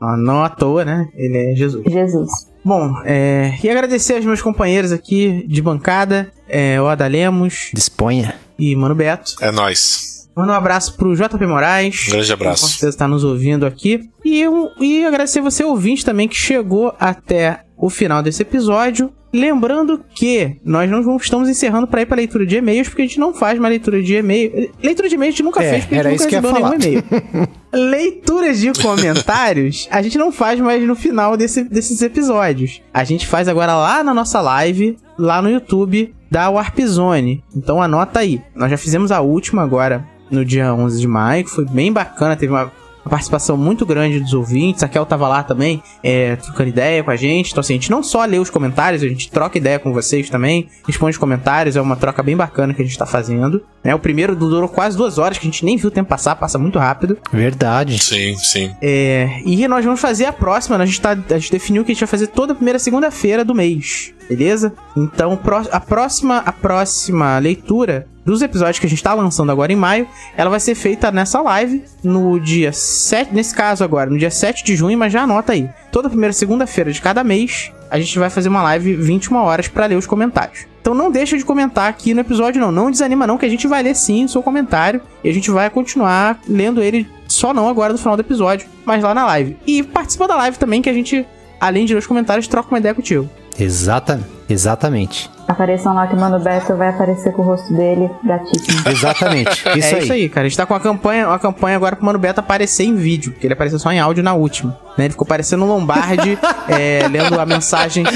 não, 0.00 0.16
não 0.18 0.44
à 0.44 0.48
toa, 0.50 0.84
né? 0.84 1.08
Ele 1.14 1.52
é 1.52 1.54
Jesus. 1.56 1.84
Jesus. 1.90 2.28
Bom, 2.64 2.92
é, 3.04 3.54
e 3.62 3.70
agradecer 3.70 4.16
aos 4.16 4.24
meus 4.26 4.42
companheiros 4.42 4.92
aqui 4.92 5.46
de 5.48 5.62
bancada, 5.62 6.30
é, 6.48 6.78
o 6.80 6.86
Ada 6.86 7.06
Lemos 7.06 7.70
Disponha. 7.72 8.34
e 8.58 8.76
Mano 8.76 8.94
Beto. 8.94 9.36
é 9.40 9.50
nóis. 9.50 10.28
Manda 10.36 10.52
um 10.52 10.56
abraço 10.56 10.96
pro 10.96 11.16
JP 11.16 11.46
Moraes. 11.46 12.06
Um 12.08 12.10
grande 12.12 12.26
que 12.26 12.32
abraço. 12.32 12.62
Com 12.62 12.68
certeza 12.68 12.90
está 12.90 13.08
nos 13.08 13.24
ouvindo 13.24 13.64
aqui. 13.64 14.08
E, 14.24 14.40
eu, 14.40 14.68
e 14.78 15.04
agradecer 15.04 15.40
você, 15.40 15.64
ouvinte, 15.64 16.04
também, 16.04 16.28
que 16.28 16.36
chegou 16.36 16.92
até 17.00 17.60
o 17.78 17.88
final 17.88 18.22
desse 18.22 18.42
episódio. 18.42 19.12
Lembrando 19.30 20.02
que 20.14 20.56
nós 20.64 20.90
não 20.90 21.16
estamos 21.18 21.50
encerrando 21.50 21.86
para 21.86 22.00
ir 22.00 22.06
para 22.06 22.16
leitura 22.16 22.46
de 22.46 22.56
e-mails, 22.56 22.88
porque 22.88 23.02
a 23.02 23.04
gente 23.04 23.20
não 23.20 23.34
faz 23.34 23.58
mais 23.58 23.70
leitura 23.72 24.02
de 24.02 24.14
e-mail. 24.14 24.70
Leitura 24.82 25.06
de 25.06 25.14
e-mails 25.16 25.34
a 25.34 25.36
gente 25.36 25.42
nunca 25.44 25.62
É, 25.62 25.70
fez, 25.70 25.84
porque 25.84 25.94
a 25.94 25.98
era 25.98 26.10
gente 26.10 26.18
isso 26.20 26.28
nunca 26.36 26.40
que 26.40 26.46
eu 26.46 26.60
ia 26.60 26.68
recebeu 26.70 26.78
nenhum 26.78 27.02
e-mail. 27.34 27.48
Leituras 27.90 28.58
de 28.58 28.72
comentários 28.82 29.86
a 29.90 30.00
gente 30.00 30.16
não 30.16 30.32
faz 30.32 30.58
mais 30.58 30.82
no 30.86 30.94
final 30.96 31.36
desse- 31.36 31.64
desses 31.64 32.00
episódios. 32.00 32.80
A 32.92 33.04
gente 33.04 33.26
faz 33.26 33.48
agora 33.48 33.74
lá 33.76 34.02
na 34.02 34.14
nossa 34.14 34.40
live, 34.40 34.96
lá 35.18 35.42
no 35.42 35.50
YouTube 35.50 36.14
da 36.30 36.48
Warp 36.48 36.78
Zone. 36.80 37.44
Então 37.54 37.82
anota 37.82 38.20
aí. 38.20 38.40
Nós 38.54 38.70
já 38.70 38.78
fizemos 38.78 39.12
a 39.12 39.20
última 39.20 39.62
agora 39.62 40.06
no 40.30 40.44
dia 40.44 40.72
11 40.74 41.00
de 41.00 41.06
maio, 41.06 41.44
que 41.44 41.50
foi 41.50 41.64
bem 41.66 41.92
bacana, 41.92 42.34
teve 42.36 42.52
uma, 42.52 42.72
uma 43.04 43.10
participação 43.10 43.56
muito 43.56 43.86
grande 43.86 44.20
dos 44.20 44.34
ouvintes. 44.34 44.82
A 44.82 44.88
Kel 44.88 45.06
tava 45.06 45.28
lá 45.28 45.42
também, 45.42 45.82
é, 46.02 46.36
trocando 46.36 46.68
ideia 46.68 47.02
com 47.02 47.10
a 47.10 47.16
gente. 47.16 47.50
Então, 47.50 47.60
assim, 47.60 47.74
a 47.74 47.76
gente 47.76 47.90
não 47.90 48.02
só 48.02 48.24
lê 48.24 48.38
os 48.38 48.50
comentários, 48.50 49.02
a 49.02 49.08
gente 49.08 49.30
troca 49.30 49.58
ideia 49.58 49.78
com 49.78 49.92
vocês 49.92 50.28
também, 50.28 50.68
responde 50.86 51.12
os 51.12 51.18
comentários, 51.18 51.76
é 51.76 51.80
uma 51.80 51.96
troca 51.96 52.22
bem 52.22 52.36
bacana 52.36 52.74
que 52.74 52.82
a 52.82 52.84
gente 52.84 52.98
tá 52.98 53.06
fazendo. 53.06 53.62
Né? 53.82 53.94
O 53.94 53.98
primeiro 53.98 54.34
durou 54.34 54.68
quase 54.68 54.96
duas 54.96 55.18
horas, 55.18 55.38
que 55.38 55.46
a 55.46 55.50
gente 55.50 55.64
nem 55.64 55.76
viu 55.76 55.88
o 55.88 55.90
tempo 55.90 56.08
passar, 56.08 56.36
passa 56.36 56.58
muito 56.58 56.78
rápido. 56.78 57.18
Verdade. 57.32 57.98
Sim, 57.98 58.36
sim. 58.36 58.74
É, 58.82 59.40
e 59.44 59.66
nós 59.68 59.84
vamos 59.84 60.00
fazer 60.00 60.26
a 60.26 60.32
próxima. 60.32 60.76
né? 60.76 60.84
A 60.84 60.86
gente, 60.86 61.00
tá, 61.00 61.10
a 61.10 61.38
gente 61.38 61.50
definiu 61.50 61.84
que 61.84 61.92
a 61.92 61.94
gente 61.94 62.00
vai 62.00 62.08
fazer 62.08 62.28
toda 62.28 62.52
a 62.52 62.56
primeira 62.56 62.78
segunda-feira 62.78 63.44
do 63.44 63.54
mês. 63.54 64.12
Beleza? 64.28 64.72
Então, 64.96 65.38
a 65.72 65.80
próxima, 65.80 66.38
a 66.38 66.52
próxima 66.52 67.38
leitura 67.38 68.06
dos 68.24 68.42
episódios 68.42 68.78
que 68.78 68.84
a 68.84 68.88
gente 68.88 69.02
tá 69.02 69.14
lançando 69.14 69.50
agora 69.50 69.72
em 69.72 69.76
maio, 69.76 70.06
ela 70.36 70.50
vai 70.50 70.60
ser 70.60 70.74
feita 70.74 71.10
nessa 71.10 71.40
live 71.40 71.82
no 72.04 72.38
dia 72.38 72.72
7, 72.74 73.34
nesse 73.34 73.54
caso 73.54 73.82
agora, 73.82 74.10
no 74.10 74.18
dia 74.18 74.30
7 74.30 74.62
de 74.62 74.76
junho, 74.76 74.98
mas 74.98 75.10
já 75.10 75.22
anota 75.22 75.54
aí. 75.54 75.66
Toda 75.90 76.10
primeira 76.10 76.34
segunda-feira 76.34 76.92
de 76.92 77.00
cada 77.00 77.24
mês, 77.24 77.72
a 77.90 77.98
gente 77.98 78.18
vai 78.18 78.28
fazer 78.28 78.50
uma 78.50 78.62
live 78.62 78.96
21 78.96 79.34
horas 79.36 79.66
pra 79.66 79.86
ler 79.86 79.96
os 79.96 80.06
comentários. 80.06 80.66
Então 80.80 80.94
não 80.94 81.10
deixa 81.10 81.38
de 81.38 81.44
comentar 81.44 81.88
aqui 81.88 82.12
no 82.12 82.20
episódio 82.20 82.60
não, 82.60 82.70
não 82.70 82.90
desanima 82.90 83.26
não, 83.26 83.38
que 83.38 83.46
a 83.46 83.48
gente 83.48 83.66
vai 83.66 83.82
ler 83.82 83.94
sim 83.94 84.26
o 84.26 84.28
seu 84.28 84.42
comentário 84.42 85.00
e 85.24 85.28
a 85.28 85.32
gente 85.32 85.50
vai 85.50 85.68
continuar 85.70 86.38
lendo 86.46 86.82
ele 86.82 87.08
só 87.26 87.54
não 87.54 87.68
agora 87.68 87.92
no 87.92 87.98
final 87.98 88.16
do 88.16 88.20
episódio, 88.20 88.68
mas 88.84 89.02
lá 89.02 89.14
na 89.14 89.24
live. 89.26 89.56
E 89.66 89.82
participa 89.82 90.28
da 90.28 90.36
live 90.36 90.58
também 90.58 90.82
que 90.82 90.88
a 90.90 90.94
gente, 90.94 91.26
além 91.58 91.86
de 91.86 91.94
ler 91.94 91.98
os 91.98 92.06
comentários, 92.06 92.46
troca 92.46 92.68
uma 92.70 92.78
ideia 92.78 92.94
contigo. 92.94 93.28
Exatamente. 93.58 94.38
Exatamente. 94.48 95.30
Apareçam 95.46 95.94
lá 95.94 96.06
que 96.06 96.14
o 96.14 96.18
Mano 96.18 96.38
Beto 96.38 96.74
vai 96.74 96.88
aparecer 96.88 97.32
com 97.32 97.42
o 97.42 97.44
rosto 97.44 97.72
dele, 97.74 98.10
gatíssimo. 98.24 98.88
Exatamente. 98.88 99.50
Isso 99.76 99.94
é 99.94 99.98
aí. 99.98 100.02
isso 100.02 100.12
aí, 100.12 100.28
cara. 100.28 100.46
A 100.46 100.48
gente 100.48 100.56
tá 100.56 100.64
com 100.64 100.74
a 100.74 100.80
campanha, 100.80 101.28
a 101.28 101.38
campanha 101.38 101.76
agora 101.76 101.94
pro 101.94 102.04
Mano 102.04 102.18
Beto 102.18 102.40
aparecer 102.40 102.84
em 102.84 102.96
vídeo, 102.96 103.32
porque 103.32 103.46
ele 103.46 103.54
apareceu 103.54 103.78
só 103.78 103.92
em 103.92 104.00
áudio 104.00 104.22
na 104.22 104.32
última. 104.32 104.78
Né? 104.96 105.04
Ele 105.04 105.10
ficou 105.10 105.26
parecendo 105.26 105.64
um 105.64 105.68
Lombardi, 105.68 106.38
é, 106.68 107.06
lendo 107.08 107.38
a 107.38 107.44
mensagem. 107.44 108.04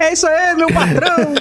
É 0.00 0.12
isso 0.12 0.28
aí, 0.28 0.54
meu 0.54 0.68
patrão! 0.68 1.34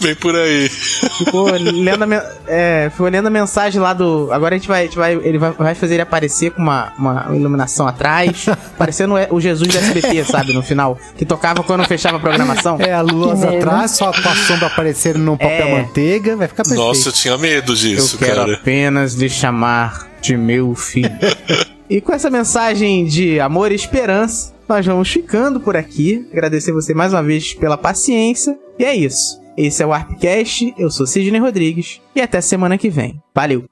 Vem 0.00 0.14
por 0.14 0.34
aí. 0.36 0.68
Ficou 0.68 1.50
lendo 1.50 2.04
a, 2.04 2.32
é, 2.46 2.90
ficou 2.90 3.08
lendo 3.08 3.26
a 3.26 3.30
mensagem 3.30 3.80
lá 3.80 3.92
do. 3.92 4.28
Agora 4.32 4.54
a 4.54 4.58
gente 4.58 4.68
vai. 4.68 4.82
A 4.82 4.84
gente 4.84 4.96
vai 4.96 5.14
ele 5.14 5.38
vai, 5.38 5.52
vai 5.52 5.74
fazer 5.74 5.94
ele 5.94 6.02
aparecer 6.02 6.50
com 6.50 6.62
uma, 6.62 6.92
uma 6.98 7.26
iluminação 7.34 7.86
atrás. 7.86 8.46
parecendo 8.76 9.14
o 9.30 9.40
Jesus 9.40 9.68
do 9.68 9.76
SBT, 9.78 10.24
sabe? 10.24 10.52
No 10.52 10.62
final. 10.62 10.98
Que 11.16 11.24
tocava 11.24 11.62
quando 11.62 11.84
fechava 11.84 12.16
a 12.16 12.20
programação. 12.20 12.76
É, 12.80 12.92
a 12.92 13.00
luz 13.00 13.42
atrás, 13.42 13.92
só 13.92 14.12
com 14.12 14.28
a 14.28 14.34
sombra 14.36 14.66
aparecendo 14.66 15.18
no 15.18 15.36
papel 15.36 15.66
É. 15.68 15.82
manteiga, 15.82 16.36
vai 16.36 16.48
ficar 16.48 16.62
perfeito. 16.64 16.82
Nossa, 16.86 17.08
eu 17.08 17.12
tinha 17.12 17.38
medo 17.38 17.72
Eu 17.72 17.76
disso, 17.76 18.18
quero 18.18 18.36
cara. 18.36 18.54
apenas 18.54 19.14
lhe 19.14 19.28
chamar 19.28 20.08
de 20.20 20.36
meu 20.36 20.74
filho. 20.74 21.10
e 21.92 22.00
com 22.00 22.10
essa 22.14 22.30
mensagem 22.30 23.04
de 23.04 23.38
amor 23.38 23.70
e 23.70 23.74
esperança, 23.74 24.54
nós 24.66 24.86
vamos 24.86 25.10
ficando 25.10 25.60
por 25.60 25.76
aqui. 25.76 26.26
Agradecer 26.32 26.72
você 26.72 26.94
mais 26.94 27.12
uma 27.12 27.22
vez 27.22 27.52
pela 27.52 27.76
paciência. 27.76 28.58
E 28.78 28.84
é 28.86 28.96
isso. 28.96 29.38
Esse 29.58 29.82
é 29.82 29.86
o 29.86 29.92
Arpcast, 29.92 30.72
eu 30.78 30.90
sou 30.90 31.06
Sidney 31.06 31.38
Rodrigues 31.38 32.00
e 32.16 32.22
até 32.22 32.40
semana 32.40 32.78
que 32.78 32.88
vem. 32.88 33.20
Valeu! 33.34 33.66